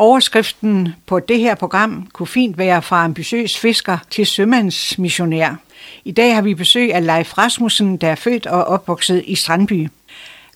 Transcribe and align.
Overskriften 0.00 0.88
på 1.06 1.20
det 1.20 1.38
her 1.38 1.54
program 1.54 2.08
kunne 2.12 2.26
fint 2.26 2.58
være 2.58 2.82
fra 2.82 3.04
ambitiøs 3.04 3.58
fisker 3.58 3.98
til 4.10 4.26
sømandsmissionær. 4.26 5.54
I 6.04 6.10
dag 6.10 6.34
har 6.34 6.42
vi 6.42 6.54
besøg 6.54 6.94
af 6.94 7.06
Leif 7.06 7.38
Rasmussen, 7.38 7.96
der 7.96 8.08
er 8.08 8.14
født 8.14 8.46
og 8.46 8.64
opvokset 8.64 9.22
i 9.26 9.34
Strandby. 9.34 9.88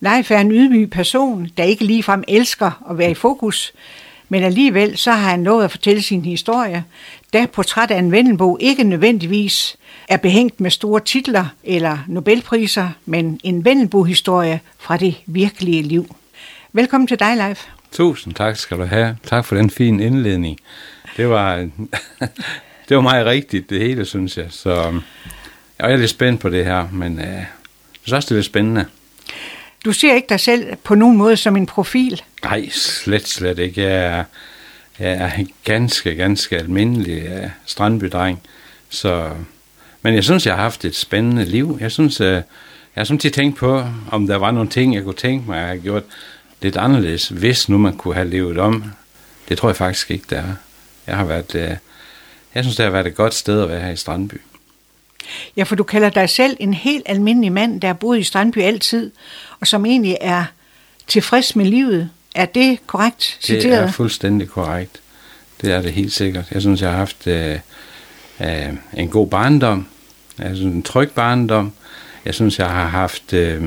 Leif 0.01 0.31
er 0.31 0.39
en 0.39 0.53
ydmyg 0.53 0.91
person, 0.91 1.49
der 1.57 1.65
ikke 1.65 1.85
ligefrem 1.85 2.25
elsker 2.29 2.91
at 2.91 2.99
være 2.99 3.11
i 3.11 3.15
fokus, 3.15 3.73
men 4.29 4.43
alligevel 4.43 4.99
så 4.99 5.13
har 5.13 5.31
han 5.31 5.41
nået 5.41 5.65
at 5.65 5.71
fortælle 5.71 6.03
sin 6.03 6.25
historie, 6.25 6.85
da 7.33 7.47
portræt 7.47 7.91
af 7.91 7.99
en 7.99 8.13
Vendelbo 8.13 8.57
ikke 8.61 8.85
nødvendigvis 8.85 9.77
er 10.09 10.17
behængt 10.17 10.61
med 10.61 10.71
store 10.71 11.01
titler 11.01 11.47
eller 11.65 11.99
Nobelpriser, 12.09 12.89
men 13.07 13.41
en 13.43 13.65
Vendelbo-historie 13.65 14.61
fra 14.79 14.97
det 14.97 15.15
virkelige 15.27 15.83
liv. 15.83 16.17
Velkommen 16.73 17.07
til 17.07 17.19
dig, 17.19 17.37
Leif. 17.37 17.67
Tusind 17.95 18.35
tak 18.35 18.57
skal 18.57 18.79
du 18.79 18.85
have. 18.85 19.17
Tak 19.27 19.45
for 19.45 19.57
den 19.57 19.71
fine 19.71 20.05
indledning. 20.05 20.59
Det 21.17 21.29
var, 21.29 21.57
det 22.89 22.97
var 22.97 23.01
meget 23.01 23.27
rigtigt, 23.27 23.71
det 23.71 23.81
hele, 23.81 24.05
synes 24.05 24.37
jeg. 24.37 24.47
Så 24.51 25.01
jeg 25.79 25.93
er 25.93 25.97
lidt 25.97 26.11
spændt 26.11 26.41
på 26.41 26.49
det 26.49 26.65
her, 26.65 26.89
men 26.93 27.19
øh, 27.19 27.27
jeg 27.27 27.47
synes 28.03 28.13
også, 28.13 28.27
det 28.27 28.31
er 28.31 28.37
lidt 28.37 28.47
spændende. 28.47 28.85
Du 29.85 29.93
ser 29.93 30.15
ikke 30.15 30.29
dig 30.29 30.41
selv 30.41 30.77
på 30.77 30.95
nogen 30.95 31.17
måde 31.17 31.37
som 31.37 31.57
en 31.57 31.67
profil? 31.67 32.23
Nej, 32.45 32.69
slet, 32.69 33.29
slet 33.29 33.59
ikke. 33.59 33.83
Jeg 33.83 34.05
er, 34.05 34.25
jeg 34.99 35.13
er 35.13 35.45
ganske, 35.65 36.15
ganske 36.15 36.59
almindelig 36.59 37.23
uh, 37.23 37.51
strandbydreng. 37.67 38.41
Så, 38.89 39.31
men 40.03 40.15
jeg 40.15 40.25
synes, 40.25 40.47
jeg 40.47 40.55
har 40.55 40.63
haft 40.63 40.85
et 40.85 40.97
spændende 40.97 41.45
liv. 41.45 41.79
Jeg 41.81 41.93
synes, 41.93 42.21
uh, 42.21 42.27
jeg 42.27 42.43
har 42.97 43.05
samtidig 43.05 43.35
tænkt 43.35 43.57
på, 43.59 43.85
om 44.11 44.27
der 44.27 44.37
var 44.37 44.51
nogle 44.51 44.69
ting, 44.69 44.95
jeg 44.95 45.05
kunne 45.05 45.15
tænke 45.15 45.51
mig 45.51 45.61
at 45.61 45.67
have 45.67 45.81
gjort 45.81 46.03
lidt 46.63 46.77
anderledes, 46.77 47.29
hvis 47.29 47.69
nu 47.69 47.79
man 47.79 47.97
kunne 47.97 48.15
have 48.15 48.29
levet 48.29 48.59
om. 48.59 48.85
Det 49.49 49.59
tror 49.59 49.69
jeg 49.69 49.77
faktisk 49.77 50.11
ikke, 50.11 50.25
der 50.31 50.37
er. 50.37 50.55
Jeg 51.07 51.17
har 51.17 51.25
været, 51.25 51.55
uh, 51.55 51.77
jeg 52.55 52.65
synes, 52.65 52.77
det 52.77 52.85
har 52.85 52.91
været 52.91 53.07
et 53.07 53.15
godt 53.15 53.35
sted 53.35 53.63
at 53.63 53.69
være 53.69 53.81
her 53.81 53.91
i 53.91 53.97
Strandby. 53.97 54.41
Ja, 55.57 55.63
for 55.63 55.77
du 55.77 55.83
kalder 55.83 56.11
dig 56.11 56.31
selv 56.31 56.57
en 56.61 56.75
helt 56.75 57.03
almindelig 57.07 57.53
mand, 57.53 57.81
der 57.81 57.89
har 57.89 57.95
boet 57.95 58.19
i 58.19 58.23
Strandby 58.23 58.59
altid, 58.59 59.11
og 59.61 59.67
som 59.67 59.87
egentlig 59.87 60.17
er 60.21 60.45
tilfreds 61.07 61.57
med 61.57 61.65
livet. 61.65 62.11
Er 62.35 62.47
det 62.47 62.87
korrekt 62.87 63.39
citeret? 63.41 63.63
Det 63.65 63.89
er 63.89 63.93
fuldstændig 63.93 64.49
korrekt. 64.49 65.01
Det 65.61 65.73
er 65.73 65.83
det 65.83 65.93
helt 65.93 66.13
sikkert. 66.13 66.45
Jeg 66.51 66.61
synes, 66.61 66.83
jeg 66.83 66.91
har 66.91 66.97
haft 66.97 67.27
øh, 67.27 67.59
øh, 68.41 68.73
en 68.95 69.09
god 69.09 69.29
barndom. 69.29 69.87
Jeg 70.39 70.57
synes, 70.57 70.75
en 70.75 70.83
tryg 70.83 71.11
barndom. 71.11 71.73
Jeg 72.25 72.35
synes, 72.35 72.59
jeg 72.59 72.71
har 72.71 72.87
haft 72.87 73.33
øh, 73.33 73.63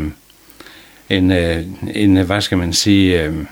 en, 1.09 1.31
øh, 1.31 1.65
en, 1.93 2.17
hvad 2.17 2.41
skal 2.41 2.57
man 2.57 2.73
sige, 2.73 3.23
øh, 3.23 3.45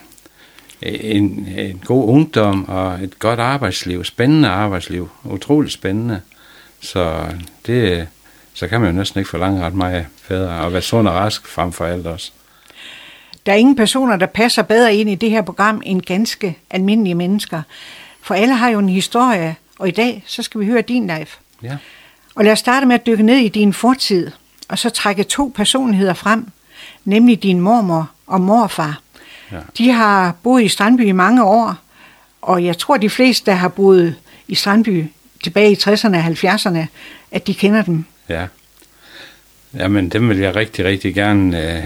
en, 0.81 1.47
en 1.57 1.81
god 1.85 2.09
ungdom 2.09 2.69
og 2.69 2.93
et 3.03 3.19
godt 3.19 3.39
arbejdsliv. 3.39 4.03
Spændende 4.03 4.49
arbejdsliv. 4.49 5.09
Utroligt 5.23 5.73
spændende. 5.73 6.21
Så 6.79 7.25
det, 7.65 8.07
så 8.53 8.67
kan 8.67 8.81
man 8.81 8.89
jo 8.89 8.95
næsten 8.95 9.19
ikke 9.19 9.29
forlange 9.29 9.65
ret 9.65 9.73
meget 9.73 10.05
bedre, 10.27 10.65
at 10.65 10.73
være 10.73 10.81
sund 10.81 11.07
og 11.07 11.13
rask 11.13 11.47
frem 11.47 11.71
for 11.71 11.85
alt 11.85 12.07
også. 12.07 12.31
Der 13.45 13.51
er 13.51 13.55
ingen 13.55 13.75
personer, 13.75 14.15
der 14.15 14.25
passer 14.25 14.61
bedre 14.61 14.95
ind 14.95 15.09
i 15.09 15.15
det 15.15 15.29
her 15.29 15.41
program 15.41 15.81
end 15.85 16.01
ganske 16.01 16.57
almindelige 16.69 17.15
mennesker. 17.15 17.61
For 18.21 18.35
alle 18.35 18.53
har 18.53 18.69
jo 18.69 18.79
en 18.79 18.89
historie, 18.89 19.55
og 19.79 19.87
i 19.87 19.91
dag 19.91 20.23
så 20.27 20.43
skal 20.43 20.61
vi 20.61 20.65
høre 20.65 20.81
din 20.81 21.07
life. 21.07 21.37
Ja. 21.63 21.77
Og 22.35 22.43
lad 22.43 22.51
os 22.51 22.59
starte 22.59 22.85
med 22.85 22.95
at 22.95 23.05
dykke 23.05 23.23
ned 23.23 23.37
i 23.37 23.47
din 23.47 23.73
fortid, 23.73 24.31
og 24.69 24.79
så 24.79 24.89
trække 24.89 25.23
to 25.23 25.51
personligheder 25.55 26.13
frem, 26.13 26.47
nemlig 27.05 27.43
din 27.43 27.59
mormor 27.59 28.09
og 28.27 28.41
morfar. 28.41 28.99
Ja. 29.51 29.57
De 29.77 29.91
har 29.91 30.35
boet 30.43 30.63
i 30.63 30.67
Strandby 30.67 31.01
i 31.01 31.11
mange 31.11 31.43
år, 31.43 31.75
og 32.41 32.65
jeg 32.65 32.77
tror, 32.77 32.97
de 32.97 33.09
fleste, 33.09 33.51
der 33.51 33.57
har 33.57 33.67
boet 33.67 34.15
i 34.47 34.55
Strandby 34.55 35.05
tilbage 35.43 35.71
i 35.71 35.75
60'erne 35.75 36.15
og 36.15 36.25
70'erne, 36.25 36.85
at 37.31 37.47
de 37.47 37.53
kender 37.53 37.81
dem. 37.81 38.05
Ja. 38.29 38.47
Jamen, 39.73 40.09
dem 40.09 40.29
vil 40.29 40.37
jeg 40.37 40.55
rigtig, 40.55 40.85
rigtig 40.85 41.15
gerne 41.15 41.63
øh, 41.63 41.83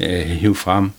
øh, 0.00 0.26
hive 0.26 0.54
frem. 0.54 0.90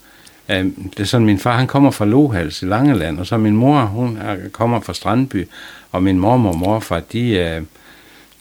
Øh, 0.50 0.66
det 0.66 1.00
er 1.00 1.04
sådan, 1.04 1.26
min 1.26 1.40
far, 1.40 1.58
han 1.58 1.68
kommer 1.68 1.92
fra 1.92 2.06
Lohals 2.06 2.62
i 2.62 2.66
Langeland, 2.66 3.20
og 3.20 3.28
så 3.28 3.38
min 3.38 3.56
mor, 3.56 3.82
hun 3.82 4.18
er, 4.18 4.38
kommer 4.52 4.80
fra 4.80 4.94
Strandby, 4.94 5.48
og 5.92 6.04
min 6.04 6.20
mormor 6.20 6.50
og 6.50 6.58
morfar, 6.58 7.00
de, 7.00 7.30
øh, 7.30 7.62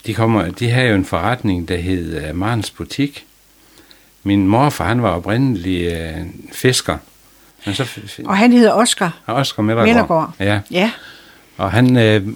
de, 0.07 0.15
kommer, 0.15 0.51
de 0.51 0.71
har 0.71 0.83
jo 0.83 0.95
en 0.95 1.05
forretning, 1.05 1.69
der 1.69 1.77
hed 1.77 2.25
øh, 2.25 2.37
Marens 2.37 2.71
Butik. 2.71 3.27
Min 4.23 4.49
morfar, 4.49 4.85
han 4.85 5.03
var 5.03 5.11
oprindelig 5.11 5.93
øh, 5.93 6.27
fisker. 6.53 6.97
Men 7.67 7.75
så, 7.75 8.01
og 8.25 8.37
han 8.37 8.53
hedder 8.53 8.73
Oscar. 8.73 9.19
Oscar 9.27 9.63
Mellergaard. 9.63 9.89
Mellergaard. 9.89 10.35
Ja. 10.41 10.61
ja. 10.71 10.91
Og 11.57 11.73
han, 11.73 11.97
øh, 11.97 12.29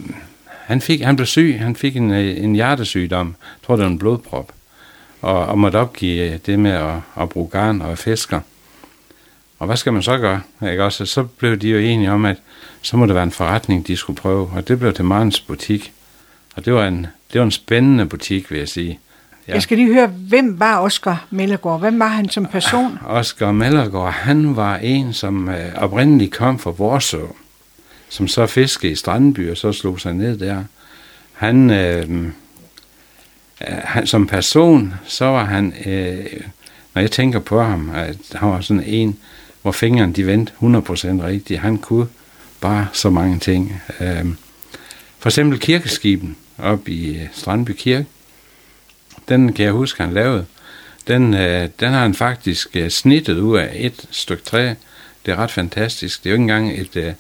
han, 0.65 0.81
fik, 0.81 1.01
han 1.01 1.17
blev 1.17 1.27
syg, 1.27 1.57
han 1.61 1.77
fik 1.77 1.97
en, 1.97 2.11
øh, 2.11 2.45
en 2.45 2.55
hjertesygdom, 2.55 3.27
jeg 3.27 3.67
tror 3.67 3.77
det 3.77 3.85
var 3.85 3.91
en 3.91 3.99
blodprop, 3.99 4.53
og, 5.23 5.47
og 5.47 5.59
måtte 5.59 5.77
opgive 5.77 6.33
øh, 6.33 6.39
det 6.47 6.59
med 6.59 6.71
at, 6.71 6.95
at 7.21 7.29
bruge 7.29 7.49
garn 7.49 7.81
og 7.83 7.99
fisker. 7.99 8.41
Og 9.59 9.67
hvad 9.67 9.77
skal 9.77 9.93
man 9.93 10.03
så 10.03 10.19
gøre? 10.19 10.41
Ikke? 10.71 10.85
Også, 10.85 11.07
så 11.07 11.23
blev 11.23 11.57
de 11.57 11.69
jo 11.69 11.79
enige 11.79 12.13
om, 12.13 12.25
at 12.25 12.37
så 12.83 12.97
må 12.97 13.07
det 13.07 13.15
være 13.15 13.25
en 13.25 13.33
forretning, 13.33 13.87
de 13.87 13.97
skulle 13.97 14.17
prøve, 14.17 14.51
og 14.55 14.69
det 14.69 14.79
blev 14.79 14.93
til 14.93 15.05
Marens 15.05 15.41
butik. 15.41 15.93
Og 16.57 16.65
det 16.65 16.75
var 16.75 16.87
en, 16.87 17.07
det 17.33 17.39
var 17.39 17.45
en 17.45 17.51
spændende 17.51 18.07
butik, 18.07 18.51
vil 18.51 18.59
jeg 18.59 18.69
sige. 18.69 18.99
Ja. 19.49 19.55
Jeg 19.55 19.63
skal 19.63 19.79
lige 19.79 19.95
høre, 19.95 20.07
hvem 20.07 20.61
var 20.61 20.81
Oscar 20.81 21.27
Mellergaard? 21.31 21.81
Hvem 21.81 21.99
var 21.99 22.09
han 22.09 22.29
som 22.29 22.47
person? 22.47 22.99
Oscar 23.07 23.53
Mellergaard, 23.53 24.13
han 24.13 24.57
var 24.57 24.77
en, 24.77 25.13
som 25.13 25.49
øh, 25.49 25.75
oprindeligt 25.77 26.33
kom 26.33 26.59
fra 26.59 26.71
Vorså 26.71 27.27
som 28.09 28.29
så 28.29 28.47
fiskede 28.47 28.93
i 28.93 28.97
Strandby, 28.97 29.51
og 29.51 29.57
så 29.57 29.73
slog 29.73 30.01
sig 30.01 30.15
ned 30.15 30.39
der. 30.39 30.65
Han, 31.33 31.71
øh, 31.71 32.31
han 33.61 34.07
som 34.07 34.27
person, 34.27 34.95
så 35.07 35.25
var 35.25 35.45
han, 35.45 35.75
øh, 35.87 36.27
når 36.95 37.01
jeg 37.03 37.11
tænker 37.11 37.39
på 37.39 37.63
ham, 37.63 37.91
at 37.95 38.17
han 38.35 38.49
var 38.49 38.61
sådan 38.61 38.83
en, 38.87 39.19
hvor 39.63 39.73
fingrene 39.73 40.13
de 40.13 40.27
vendte 40.27 40.53
100% 40.61 40.63
rigtigt. 41.27 41.61
Han 41.61 41.79
kunne 41.79 42.07
bare 42.61 42.87
så 42.93 43.11
mange 43.11 43.39
ting. 43.39 43.83
Øh, 44.01 44.27
for 45.19 45.29
eksempel 45.29 45.59
kirkeskiben 45.59 46.37
op 46.59 46.89
i 46.89 47.17
øh, 47.17 47.27
Strandby 47.33 47.71
Kirke. 47.71 48.07
Den 49.29 49.53
kan 49.53 49.65
jeg 49.65 49.73
huske, 49.73 50.03
han 50.03 50.13
lavede. 50.13 50.47
Den, 51.09 51.35
øh, 51.35 51.69
den 51.81 51.93
har 51.93 52.01
han 52.01 52.15
faktisk 52.15 52.77
øh, 52.77 52.91
snittet 52.91 53.39
ud 53.39 53.59
af 53.59 53.71
et 53.75 54.07
stykke 54.11 54.43
træ, 54.43 54.75
det 55.27 55.33
er 55.33 55.37
ret 55.37 55.51
fantastisk. 55.51 56.25
Det 56.25 56.31
er 56.31 56.31
jo 56.31 56.35
ikke 56.35 56.43
engang 56.43 56.81
et, 56.81 56.97
øh, 56.97 57.13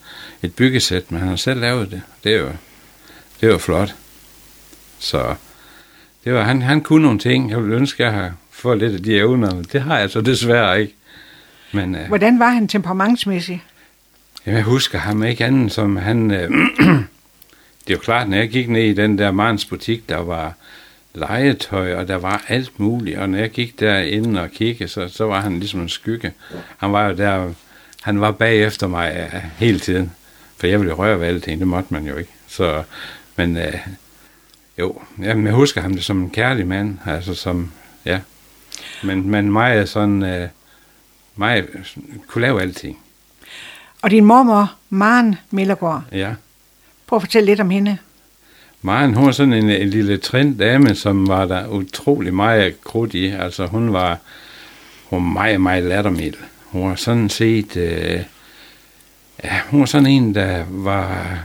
et 0.43 0.55
byggesæt, 0.55 1.11
men 1.11 1.21
han 1.21 1.29
har 1.29 1.37
selv 1.37 1.61
lavet 1.61 1.91
det. 1.91 2.03
Det 2.25 2.35
er 2.35 2.39
jo, 2.39 2.49
det 3.41 3.47
er 3.47 3.53
jo 3.53 3.59
flot. 3.59 3.95
Så 4.99 5.35
det 6.25 6.35
var, 6.35 6.43
han, 6.43 6.63
han 6.63 6.81
kunne 6.81 7.03
nogle 7.03 7.19
ting. 7.19 7.51
Jeg 7.51 7.63
ville 7.63 7.77
ønske, 7.77 8.05
at 8.05 8.13
jeg 8.13 8.21
har 8.21 8.33
fået 8.51 8.79
lidt 8.79 8.95
af 8.95 9.03
de 9.03 9.17
evner. 9.17 9.63
Det 9.63 9.83
har 9.83 9.99
jeg 9.99 10.11
så 10.11 10.21
desværre 10.21 10.81
ikke. 10.81 10.95
Men, 11.73 11.95
øh, 11.95 12.09
Hvordan 12.09 12.39
var 12.39 12.51
han 12.51 12.69
temperamentsmæssigt? 12.69 13.61
Jamen, 14.47 14.57
jeg 14.57 14.65
husker 14.65 14.99
ham 14.99 15.25
ikke 15.25 15.45
anden 15.45 15.71
som 15.71 15.97
han... 15.97 16.31
Øh, 16.31 16.51
det 17.87 17.93
er 17.93 17.95
jo 17.95 17.99
klart, 17.99 18.29
når 18.29 18.37
jeg 18.37 18.49
gik 18.49 18.69
ned 18.69 18.83
i 18.83 18.95
den 18.95 19.19
der 19.19 19.31
Marens 19.31 19.65
butik, 19.65 20.09
der 20.09 20.17
var 20.17 20.55
legetøj, 21.17 21.95
og 21.95 22.09
der 22.09 22.17
var 22.17 22.45
alt 22.49 22.81
muligt. 22.81 23.19
Og 23.19 23.29
når 23.29 23.39
jeg 23.39 23.51
gik 23.51 23.81
derinde 23.81 24.41
og 24.41 24.51
kiggede, 24.51 24.89
så, 24.89 25.09
så 25.09 25.25
var 25.25 25.41
han 25.41 25.59
ligesom 25.59 25.81
en 25.81 25.89
skygge. 25.89 26.33
Han 26.77 26.93
var 26.93 27.09
jo 27.09 27.17
der 27.17 27.53
han 28.07 28.21
var 28.21 28.31
bagefter 28.31 28.87
mig 28.87 29.31
uh, 29.35 29.41
hele 29.59 29.81
tiden. 29.81 30.13
For 30.57 30.67
jeg 30.67 30.81
ville 30.81 30.93
røre 30.93 31.21
ved 31.21 31.27
alting, 31.27 31.59
det 31.59 31.69
måtte 31.69 31.95
man 31.95 32.07
jo 32.07 32.17
ikke. 32.17 32.31
Så, 32.47 32.83
men 33.37 33.57
uh, 33.57 33.63
jo, 34.79 35.03
jamen, 35.19 35.47
jeg 35.47 35.55
husker 35.55 35.81
ham 35.81 35.95
det 35.95 36.05
som 36.05 36.23
en 36.23 36.31
kærlig 36.31 36.67
mand, 36.67 36.99
altså 37.07 37.35
som, 37.35 37.73
ja. 38.05 38.21
Men, 39.03 39.31
men 39.31 39.53
mig 39.53 39.77
er 39.77 39.85
sådan, 39.85 40.23
uh, 40.23 40.49
mig 41.37 41.65
kunne 42.27 42.43
lave 42.43 42.63
alting. 42.63 42.99
Og 44.03 44.11
din 44.11 44.25
mormor, 44.25 44.75
Maren 44.91 45.37
Millergaard. 45.51 46.03
Ja. 46.13 46.35
Prøv 47.07 47.17
at 47.17 47.23
fortælle 47.23 47.47
lidt 47.47 47.61
om 47.61 47.71
hende. 47.71 47.99
Maren, 48.87 49.15
hun 49.15 49.27
var 49.27 49.33
sådan 49.33 49.53
en, 49.53 49.71
en 49.71 49.89
lille 49.89 50.19
trin 50.19 50.57
dame, 50.57 50.95
som 50.95 51.29
var 51.29 51.47
der 51.47 51.69
utrolig 51.69 52.35
meget 52.35 52.81
krudt 52.81 53.15
i. 53.15 53.27
Altså 53.27 53.67
hun 53.67 53.93
var, 53.93 54.19
hun 55.05 55.23
var 55.23 55.33
meget, 55.33 55.61
meget 55.61 55.85
lattermild. 55.85 56.35
Hun 56.65 56.89
var 56.89 56.95
sådan 56.95 57.29
set... 57.29 57.77
Øh, 57.77 58.21
ja, 59.45 59.61
hun 59.69 59.81
var 59.81 59.87
sådan 59.87 60.07
en, 60.07 60.35
der 60.35 60.65
var 60.69 61.39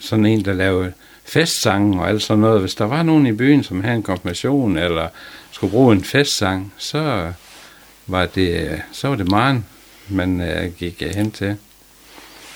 sådan 0.00 0.26
en, 0.26 0.44
der 0.44 0.52
lavede 0.52 0.92
festsange 1.24 2.00
og 2.00 2.08
alt 2.08 2.22
sådan 2.22 2.40
noget. 2.40 2.60
Hvis 2.60 2.74
der 2.74 2.84
var 2.84 3.02
nogen 3.02 3.26
i 3.26 3.32
byen, 3.32 3.62
som 3.62 3.84
havde 3.84 3.96
en 3.96 4.02
konfirmation 4.02 4.78
eller 4.78 5.08
skulle 5.50 5.70
bruge 5.70 5.92
en 5.94 6.04
festsang, 6.04 6.72
så 6.78 7.32
var 8.06 8.26
det, 8.26 8.82
så 8.92 9.08
var 9.08 9.16
det 9.16 9.30
Maren, 9.30 9.66
man 10.08 10.40
øh, 10.40 10.72
gik 10.78 11.02
hen 11.14 11.30
til. 11.30 11.56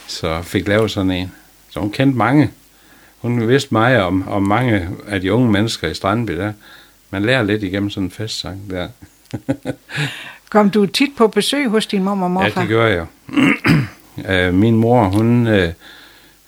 Så 0.06 0.43
fik 0.43 0.69
lavet 0.69 0.90
sådan 0.90 1.11
en. 1.11 1.32
Så 1.70 1.81
hun 1.81 1.90
kendte 1.90 2.19
mange. 2.19 2.50
Hun 3.20 3.48
vidste 3.48 3.74
meget 3.74 4.00
om, 4.00 4.28
om 4.28 4.42
mange 4.42 4.88
af 5.08 5.20
de 5.20 5.32
unge 5.32 5.52
mennesker 5.52 5.88
i 5.88 5.94
Strandby 5.94 6.36
der. 6.36 6.52
Man 7.10 7.22
lærer 7.22 7.42
lidt 7.42 7.62
igennem 7.62 7.90
sådan 7.90 8.04
en 8.04 8.10
festsang 8.10 8.70
der. 8.70 8.88
Kom 10.50 10.70
du 10.70 10.86
tit 10.86 11.10
på 11.16 11.28
besøg 11.28 11.68
hos 11.68 11.86
din 11.86 12.04
mor 12.04 12.10
og 12.10 12.30
morfar? 12.30 12.60
Ja, 12.60 12.60
det 12.60 12.68
gør 12.68 12.86
jeg. 12.86 13.06
Øh, 14.28 14.54
min 14.54 14.76
mor, 14.76 15.04
hun, 15.04 15.46
øh, 15.46 15.72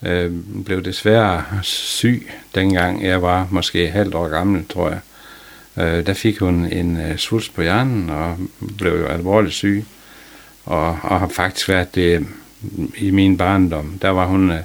øh, 0.02 0.32
blev 0.64 0.84
desværre 0.84 1.44
syg, 1.62 2.30
dengang 2.54 3.04
jeg 3.04 3.22
var 3.22 3.48
måske 3.50 3.90
halvt 3.90 4.14
år 4.14 4.28
gammel, 4.28 4.64
tror 4.68 4.88
jeg. 4.88 5.00
Øh, 5.76 6.06
der 6.06 6.14
fik 6.14 6.38
hun 6.38 6.64
en 6.64 7.00
øh, 7.00 7.16
svulst 7.16 7.54
på 7.54 7.62
hjernen 7.62 8.10
og 8.10 8.36
blev 8.78 8.92
jo 9.00 9.06
alvorligt 9.06 9.54
syg. 9.54 9.84
Og, 10.64 10.86
og 11.02 11.20
har 11.20 11.28
faktisk 11.28 11.68
været 11.68 11.94
det 11.94 12.26
i 12.96 13.10
min 13.10 13.36
barndom. 13.36 13.98
Der 14.02 14.10
var 14.10 14.26
hun, 14.26 14.50
øh, 14.50 14.60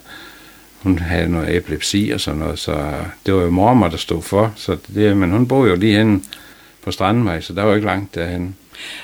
hun 0.83 0.99
havde 0.99 1.29
noget 1.29 1.55
epilepsi 1.57 2.11
og 2.13 2.19
sådan 2.21 2.39
noget, 2.39 2.59
så 2.59 2.93
det 3.25 3.33
var 3.33 3.41
jo 3.41 3.49
mormor, 3.49 3.87
der 3.87 3.97
stod 3.97 4.21
for. 4.21 4.53
Så 4.55 4.77
det, 4.95 5.17
men 5.17 5.31
hun 5.31 5.47
boede 5.47 5.69
jo 5.69 5.75
lige 5.75 5.97
henne 5.97 6.21
på 6.83 6.91
Strandvej, 6.91 7.41
så 7.41 7.53
der 7.53 7.63
var 7.63 7.75
ikke 7.75 7.87
langt 7.87 8.15
derhen. 8.15 8.55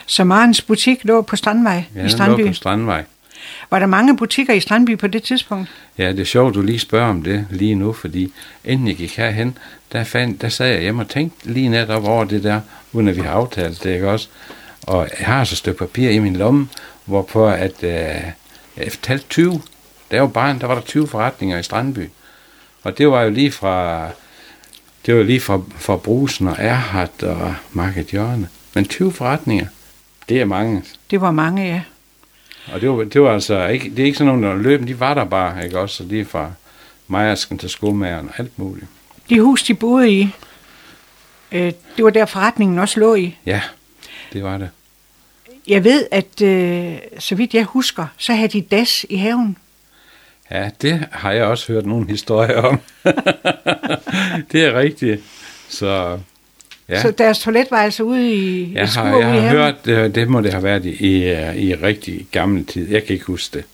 Så 0.06 0.24
Marens 0.24 0.62
butik 0.62 1.00
lå 1.04 1.22
på 1.22 1.36
Strandvej 1.36 1.84
Ja, 1.96 2.06
i 2.06 2.10
Strandby. 2.10 2.42
lå 2.42 2.48
på 2.48 2.54
Strandvej. 2.54 3.04
Var 3.72 3.80
der 3.80 3.86
mange 3.86 4.18
butikker 4.18 4.54
i 4.54 4.60
Strandby 4.60 4.98
på 4.98 5.08
det 5.08 5.24
tidspunkt? 5.24 5.70
Ja, 5.98 6.12
det 6.12 6.20
er 6.20 6.24
sjovt, 6.26 6.56
du 6.56 6.62
lige 6.62 6.80
spørger 6.80 7.10
om 7.10 7.24
det 7.24 7.46
lige 7.50 7.76
nu, 7.76 7.94
fordi 7.94 8.34
inden 8.66 8.88
jeg 8.88 8.96
gik 8.96 9.18
herhen, 9.18 9.58
der, 9.92 10.04
fandt, 10.04 10.42
der 10.42 10.50
sad 10.50 10.68
jeg 10.72 10.82
hjemme 10.82 11.02
og 11.02 11.10
tænkte 11.10 11.52
lige 11.52 11.70
netop 11.70 12.04
over 12.04 12.24
det 12.24 12.44
der, 12.44 12.62
uden 12.94 13.08
at 13.08 13.16
vi 13.16 13.22
har 13.22 13.32
aftalt 13.32 13.84
det, 13.84 13.94
ikke 13.94 14.10
også? 14.10 14.28
Og 14.82 15.10
jeg 15.20 15.28
har 15.28 15.44
så 15.44 15.54
et 15.54 15.58
stykke 15.58 15.78
papir 15.80 16.10
i 16.10 16.20
min 16.20 16.36
lomme, 16.36 16.68
hvorpå 17.06 17.48
at, 17.50 17.84
øh, 17.84 17.90
jeg 18.78 18.88
fortalte 18.90 19.26
20. 19.30 19.62
Da 20.12 20.16
jeg 20.16 20.22
var 20.24 20.30
barn, 20.30 20.60
der 20.60 20.68
var 20.68 20.76
der 20.76 20.82
20 20.82 21.08
forretninger 21.08 21.60
i 21.60 21.64
Strandby. 21.64 22.10
Og 22.84 22.98
det 22.98 23.10
var 23.10 23.22
jo 23.22 23.30
lige 23.30 23.52
fra, 23.52 24.08
det 25.06 25.16
var 25.16 25.24
lige 25.24 25.40
fra, 25.40 25.62
fra 25.78 25.98
Brusen 25.98 26.48
og 26.48 26.56
Erhardt 26.60 27.24
og 27.24 27.56
Market 27.72 28.06
Hjørne. 28.06 28.50
Men 28.74 28.86
20 28.86 29.14
forretninger, 29.14 29.68
det 30.30 30.42
er 30.42 30.46
mange. 30.46 30.84
Det 31.12 31.22
var 31.22 31.32
mange, 31.32 31.66
ja. 31.66 31.82
Og 32.74 32.82
det 32.82 32.90
var, 32.90 33.04
det 33.04 33.22
var 33.22 33.34
altså 33.34 33.68
ikke, 33.68 33.90
det 33.90 34.00
er 34.00 34.06
ikke 34.06 34.18
sådan 34.18 34.34
nogle, 34.34 34.48
der 34.48 34.56
løb, 34.56 34.88
de 34.88 35.00
var 35.00 35.14
der 35.14 35.26
bare, 35.26 35.66
ikke 35.66 35.80
også? 35.80 35.96
Så 35.96 36.04
lige 36.04 36.26
fra 36.26 36.52
Mejersken 37.08 37.58
til 37.58 37.70
skomageren 37.70 38.28
og 38.28 38.34
alt 38.38 38.60
muligt. 38.60 38.88
De 39.30 39.42
hus, 39.42 39.64
de 39.64 39.74
boede 39.74 40.12
i, 40.12 40.30
øh, 41.52 41.74
det 41.98 42.06
var 42.06 42.10
der 42.10 42.26
forretningen 42.26 42.80
også 42.80 43.00
lå 43.00 43.16
i. 43.16 43.38
Ja, 43.46 43.62
det 44.34 44.44
var 44.44 44.58
det. 44.58 44.70
Jeg 45.68 45.84
ved, 45.84 46.08
at 46.12 46.42
øh, 46.42 46.98
så 47.20 47.36
vidt 47.36 47.54
jeg 47.54 47.64
husker, 47.64 48.06
så 48.18 48.34
havde 48.34 48.48
de 48.48 48.62
das 48.62 49.06
i 49.10 49.16
haven. 49.16 49.58
Ja, 50.52 50.70
det 50.82 51.06
har 51.12 51.32
jeg 51.32 51.44
også 51.46 51.74
hørt 51.74 51.86
nogle 51.86 52.08
historier 52.10 52.62
om. 52.62 52.80
det 54.52 54.66
er 54.66 54.74
rigtigt. 54.80 55.22
Så 55.70 56.20
ja, 56.90 57.02
Så 57.02 57.12
deres 57.12 57.40
toilet 57.40 57.68
var 57.72 57.78
altså 57.78 58.04
ude 58.04 58.34
i 58.36 58.74
jeg 58.74 58.88
har, 58.90 59.18
jeg 59.18 59.42
har 59.42 59.50
hørt, 59.50 59.86
det, 59.86 60.16
det 60.16 60.28
må 60.28 60.42
det 60.42 60.52
have 60.54 60.64
været 60.64 60.86
i, 60.86 60.90
i, 61.18 61.24
øh, 61.32 61.56
i 61.56 61.76
rigtig 61.76 62.28
gammel 62.32 62.66
tid. 62.66 62.90
Jeg 62.92 63.04
kan 63.06 63.14
ikke 63.14 63.26
huske 63.26 63.58
det. 63.58 63.66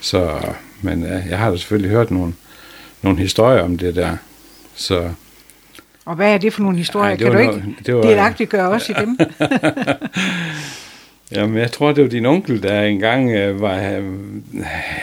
Så, 0.00 0.38
men 0.82 1.02
øh, 1.04 1.22
jeg 1.30 1.38
har 1.38 1.50
da 1.50 1.56
selvfølgelig 1.56 1.90
hørt 1.90 2.10
nogle, 2.10 2.32
nogle 3.02 3.18
historier 3.18 3.62
om 3.62 3.78
det 3.78 3.96
der. 3.96 4.16
Så 4.74 5.10
Og 6.04 6.16
hvad 6.16 6.34
er 6.34 6.38
det 6.38 6.52
for 6.52 6.62
nogle 6.62 6.78
historier? 6.78 7.08
Ej, 7.10 7.16
det 7.16 7.24
kan 7.26 7.32
du 7.32 7.38
ikke 7.38 7.52
noget- 7.52 7.86
det 7.86 7.94
var- 7.96 8.02
delagtigt 8.02 8.50
gøre 8.50 8.68
også 8.68 8.92
i 8.92 8.94
dem? 9.00 9.18
Jamen, 11.32 11.58
jeg 11.58 11.72
tror, 11.72 11.92
det 11.92 12.04
var 12.04 12.10
din 12.10 12.26
onkel, 12.26 12.62
der 12.62 12.82
engang 12.82 13.30
øh, 13.30 13.60
var, 13.60 13.74
øh, 13.74 14.04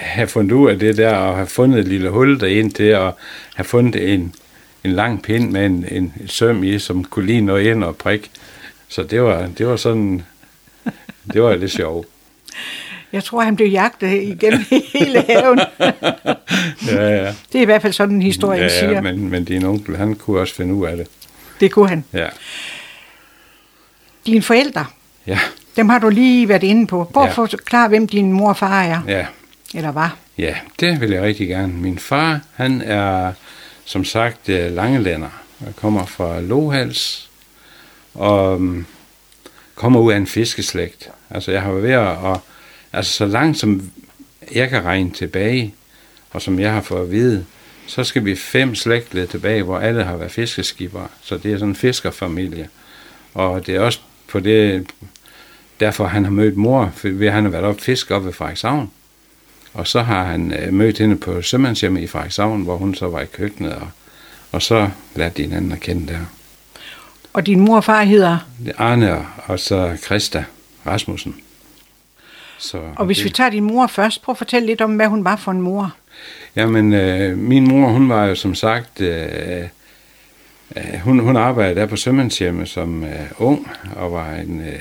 have 0.01 0.27
fundet 0.27 0.51
ud 0.51 0.69
af 0.69 0.79
det 0.79 0.97
der, 0.97 1.15
og 1.15 1.35
have 1.35 1.47
fundet 1.47 1.79
et 1.79 1.87
lille 1.87 2.09
hul 2.09 2.39
derind 2.39 2.71
til, 2.71 2.95
og 2.95 3.17
have 3.55 3.65
fundet 3.65 4.13
en, 4.13 4.35
en 4.83 4.91
lang 4.91 5.23
pind 5.23 5.51
med 5.51 5.65
en, 5.65 5.85
en 5.91 6.13
søm 6.27 6.63
i, 6.63 6.79
som 6.79 7.03
kunne 7.03 7.25
lige 7.25 7.41
nå 7.41 7.57
ind 7.57 7.83
og 7.83 7.95
prik. 7.95 8.31
Så 8.87 9.03
det 9.03 9.21
var, 9.21 9.49
det 9.57 9.67
var 9.67 9.75
sådan, 9.75 10.23
det 11.33 11.41
var 11.41 11.55
lidt 11.55 11.71
sjovt. 11.71 12.07
Jeg 13.13 13.23
tror, 13.23 13.41
han 13.41 13.55
blev 13.55 13.67
jagtet 13.67 14.21
igennem 14.21 14.65
hele 14.93 15.21
haven. 15.21 15.59
Ja, 16.91 17.09
ja. 17.09 17.33
Det 17.51 17.57
er 17.57 17.61
i 17.61 17.65
hvert 17.65 17.81
fald 17.81 17.93
sådan, 17.93 18.21
historien 18.21 18.63
ja, 18.63 18.79
siger. 18.79 18.91
ja 18.91 19.01
men, 19.01 19.29
men 19.29 19.45
din 19.45 19.65
onkel, 19.65 19.97
han 19.97 20.15
kunne 20.15 20.39
også 20.39 20.55
finde 20.55 20.73
ud 20.73 20.87
af 20.87 20.97
det. 20.97 21.07
Det 21.59 21.71
kunne 21.71 21.89
han. 21.89 22.05
Ja, 22.13 22.27
Dine 24.25 24.41
forældre, 24.41 24.85
ja, 25.27 25.39
dem 25.75 25.89
har 25.89 25.99
du 25.99 26.09
lige 26.09 26.49
været 26.49 26.63
inde 26.63 26.87
på. 26.87 27.09
Prøv 27.13 27.23
at 27.23 27.29
Ja. 27.29 27.33
forklare, 27.33 27.87
hvem 27.87 28.07
din 28.07 28.31
mor 28.31 28.49
og 28.49 28.57
far 28.57 28.81
er, 28.83 29.01
ja. 29.07 29.25
eller 29.75 29.91
var. 29.91 30.15
Ja, 30.37 30.55
det 30.79 31.01
vil 31.01 31.09
jeg 31.11 31.21
rigtig 31.23 31.47
gerne. 31.47 31.73
Min 31.73 31.99
far, 31.99 32.39
han 32.55 32.81
er 32.81 33.33
som 33.85 34.05
sagt 34.05 34.49
øh, 34.49 34.71
langelænder. 34.71 35.29
Jeg 35.65 35.75
kommer 35.75 36.05
fra 36.05 36.39
Lohals 36.41 37.29
og 38.13 38.55
um, 38.55 38.85
kommer 39.75 39.99
ud 39.99 40.11
af 40.11 40.17
en 40.17 40.27
fiskeslægt. 40.27 41.09
Altså 41.29 41.51
jeg 41.51 41.61
har 41.61 41.71
været 41.71 41.83
ved 41.83 41.91
at, 41.91 41.99
og, 42.17 42.41
altså 42.93 43.13
så 43.13 43.25
langt 43.25 43.57
som 43.57 43.91
jeg 44.55 44.69
kan 44.69 44.85
regne 44.85 45.11
tilbage, 45.11 45.73
og 46.31 46.41
som 46.41 46.59
jeg 46.59 46.73
har 46.73 46.81
fået 46.81 47.01
at 47.01 47.11
vide, 47.11 47.45
så 47.87 48.03
skal 48.03 48.25
vi 48.25 48.35
fem 48.35 48.75
slægtled 48.75 49.27
tilbage, 49.27 49.63
hvor 49.63 49.79
alle 49.79 50.03
har 50.03 50.17
været 50.17 50.31
fiskeskibere. 50.31 51.07
Så 51.21 51.37
det 51.37 51.53
er 51.53 51.55
sådan 51.57 51.69
en 51.69 51.75
fiskerfamilie. 51.75 52.69
Og 53.33 53.67
det 53.67 53.75
er 53.75 53.79
også 53.79 53.99
på 54.27 54.39
det, 54.39 54.87
derfor 55.79 56.05
han 56.05 56.23
har 56.23 56.31
mødt 56.31 56.57
mor, 56.57 56.91
for 56.95 57.31
han 57.31 57.43
har 57.43 57.51
været 57.51 57.63
op 57.63 57.81
fisk 57.81 58.11
op 58.11 58.25
ved 58.25 58.33
Frederikshavn. 58.33 58.91
Og 59.73 59.87
så 59.87 60.01
har 60.01 60.23
han 60.23 60.53
øh, 60.53 60.73
mødt 60.73 60.97
hende 60.97 61.15
på 61.15 61.41
sømandshjemmet 61.41 62.01
i 62.01 62.07
Frederikshavn, 62.07 62.61
hvor 62.61 62.77
hun 62.77 62.95
så 62.95 63.07
var 63.07 63.21
i 63.21 63.25
køkkenet, 63.25 63.73
og, 63.73 63.87
og 64.51 64.61
så 64.61 64.89
lærte 65.15 65.37
de 65.37 65.41
hinanden 65.43 65.71
at 65.71 65.79
kende 65.79 66.13
der. 66.13 66.19
Og 67.33 67.45
din 67.45 67.59
mor 67.59 67.75
og 67.75 67.83
far 67.83 68.03
hedder, 68.03 68.37
er 68.67 68.71
Arne 68.77 69.13
og- 69.17 69.25
og 69.45 69.59
så 69.59 69.97
Christa 70.05 70.43
Rasmussen. 70.87 71.35
Så 72.57 72.81
og 72.95 73.05
hvis 73.05 73.17
det, 73.17 73.25
vi 73.25 73.29
tager 73.29 73.49
din 73.49 73.63
mor 73.63 73.87
først, 73.87 74.21
prøv 74.21 74.33
at 74.33 74.37
fortælle 74.37 74.65
lidt 74.65 74.81
om, 74.81 74.95
hvad 74.95 75.07
hun 75.07 75.23
var 75.23 75.35
for 75.35 75.51
en 75.51 75.61
mor. 75.61 75.95
Jamen, 76.55 76.93
øh, 76.93 77.37
min 77.37 77.67
mor, 77.67 77.87
hun 77.89 78.09
var 78.09 78.25
jo 78.25 78.35
som 78.35 78.55
sagt, 78.55 79.01
øh, 79.01 79.63
øh, 80.77 80.99
hun, 81.03 81.19
hun 81.19 81.35
arbejdede 81.37 81.79
der 81.79 81.85
på 81.85 81.95
sømandshjemmet 81.95 82.69
som 82.69 83.03
øh, 83.03 83.11
ung, 83.37 83.67
og 83.95 84.11
var 84.13 84.31
en, 84.35 84.61
øh, 84.61 84.79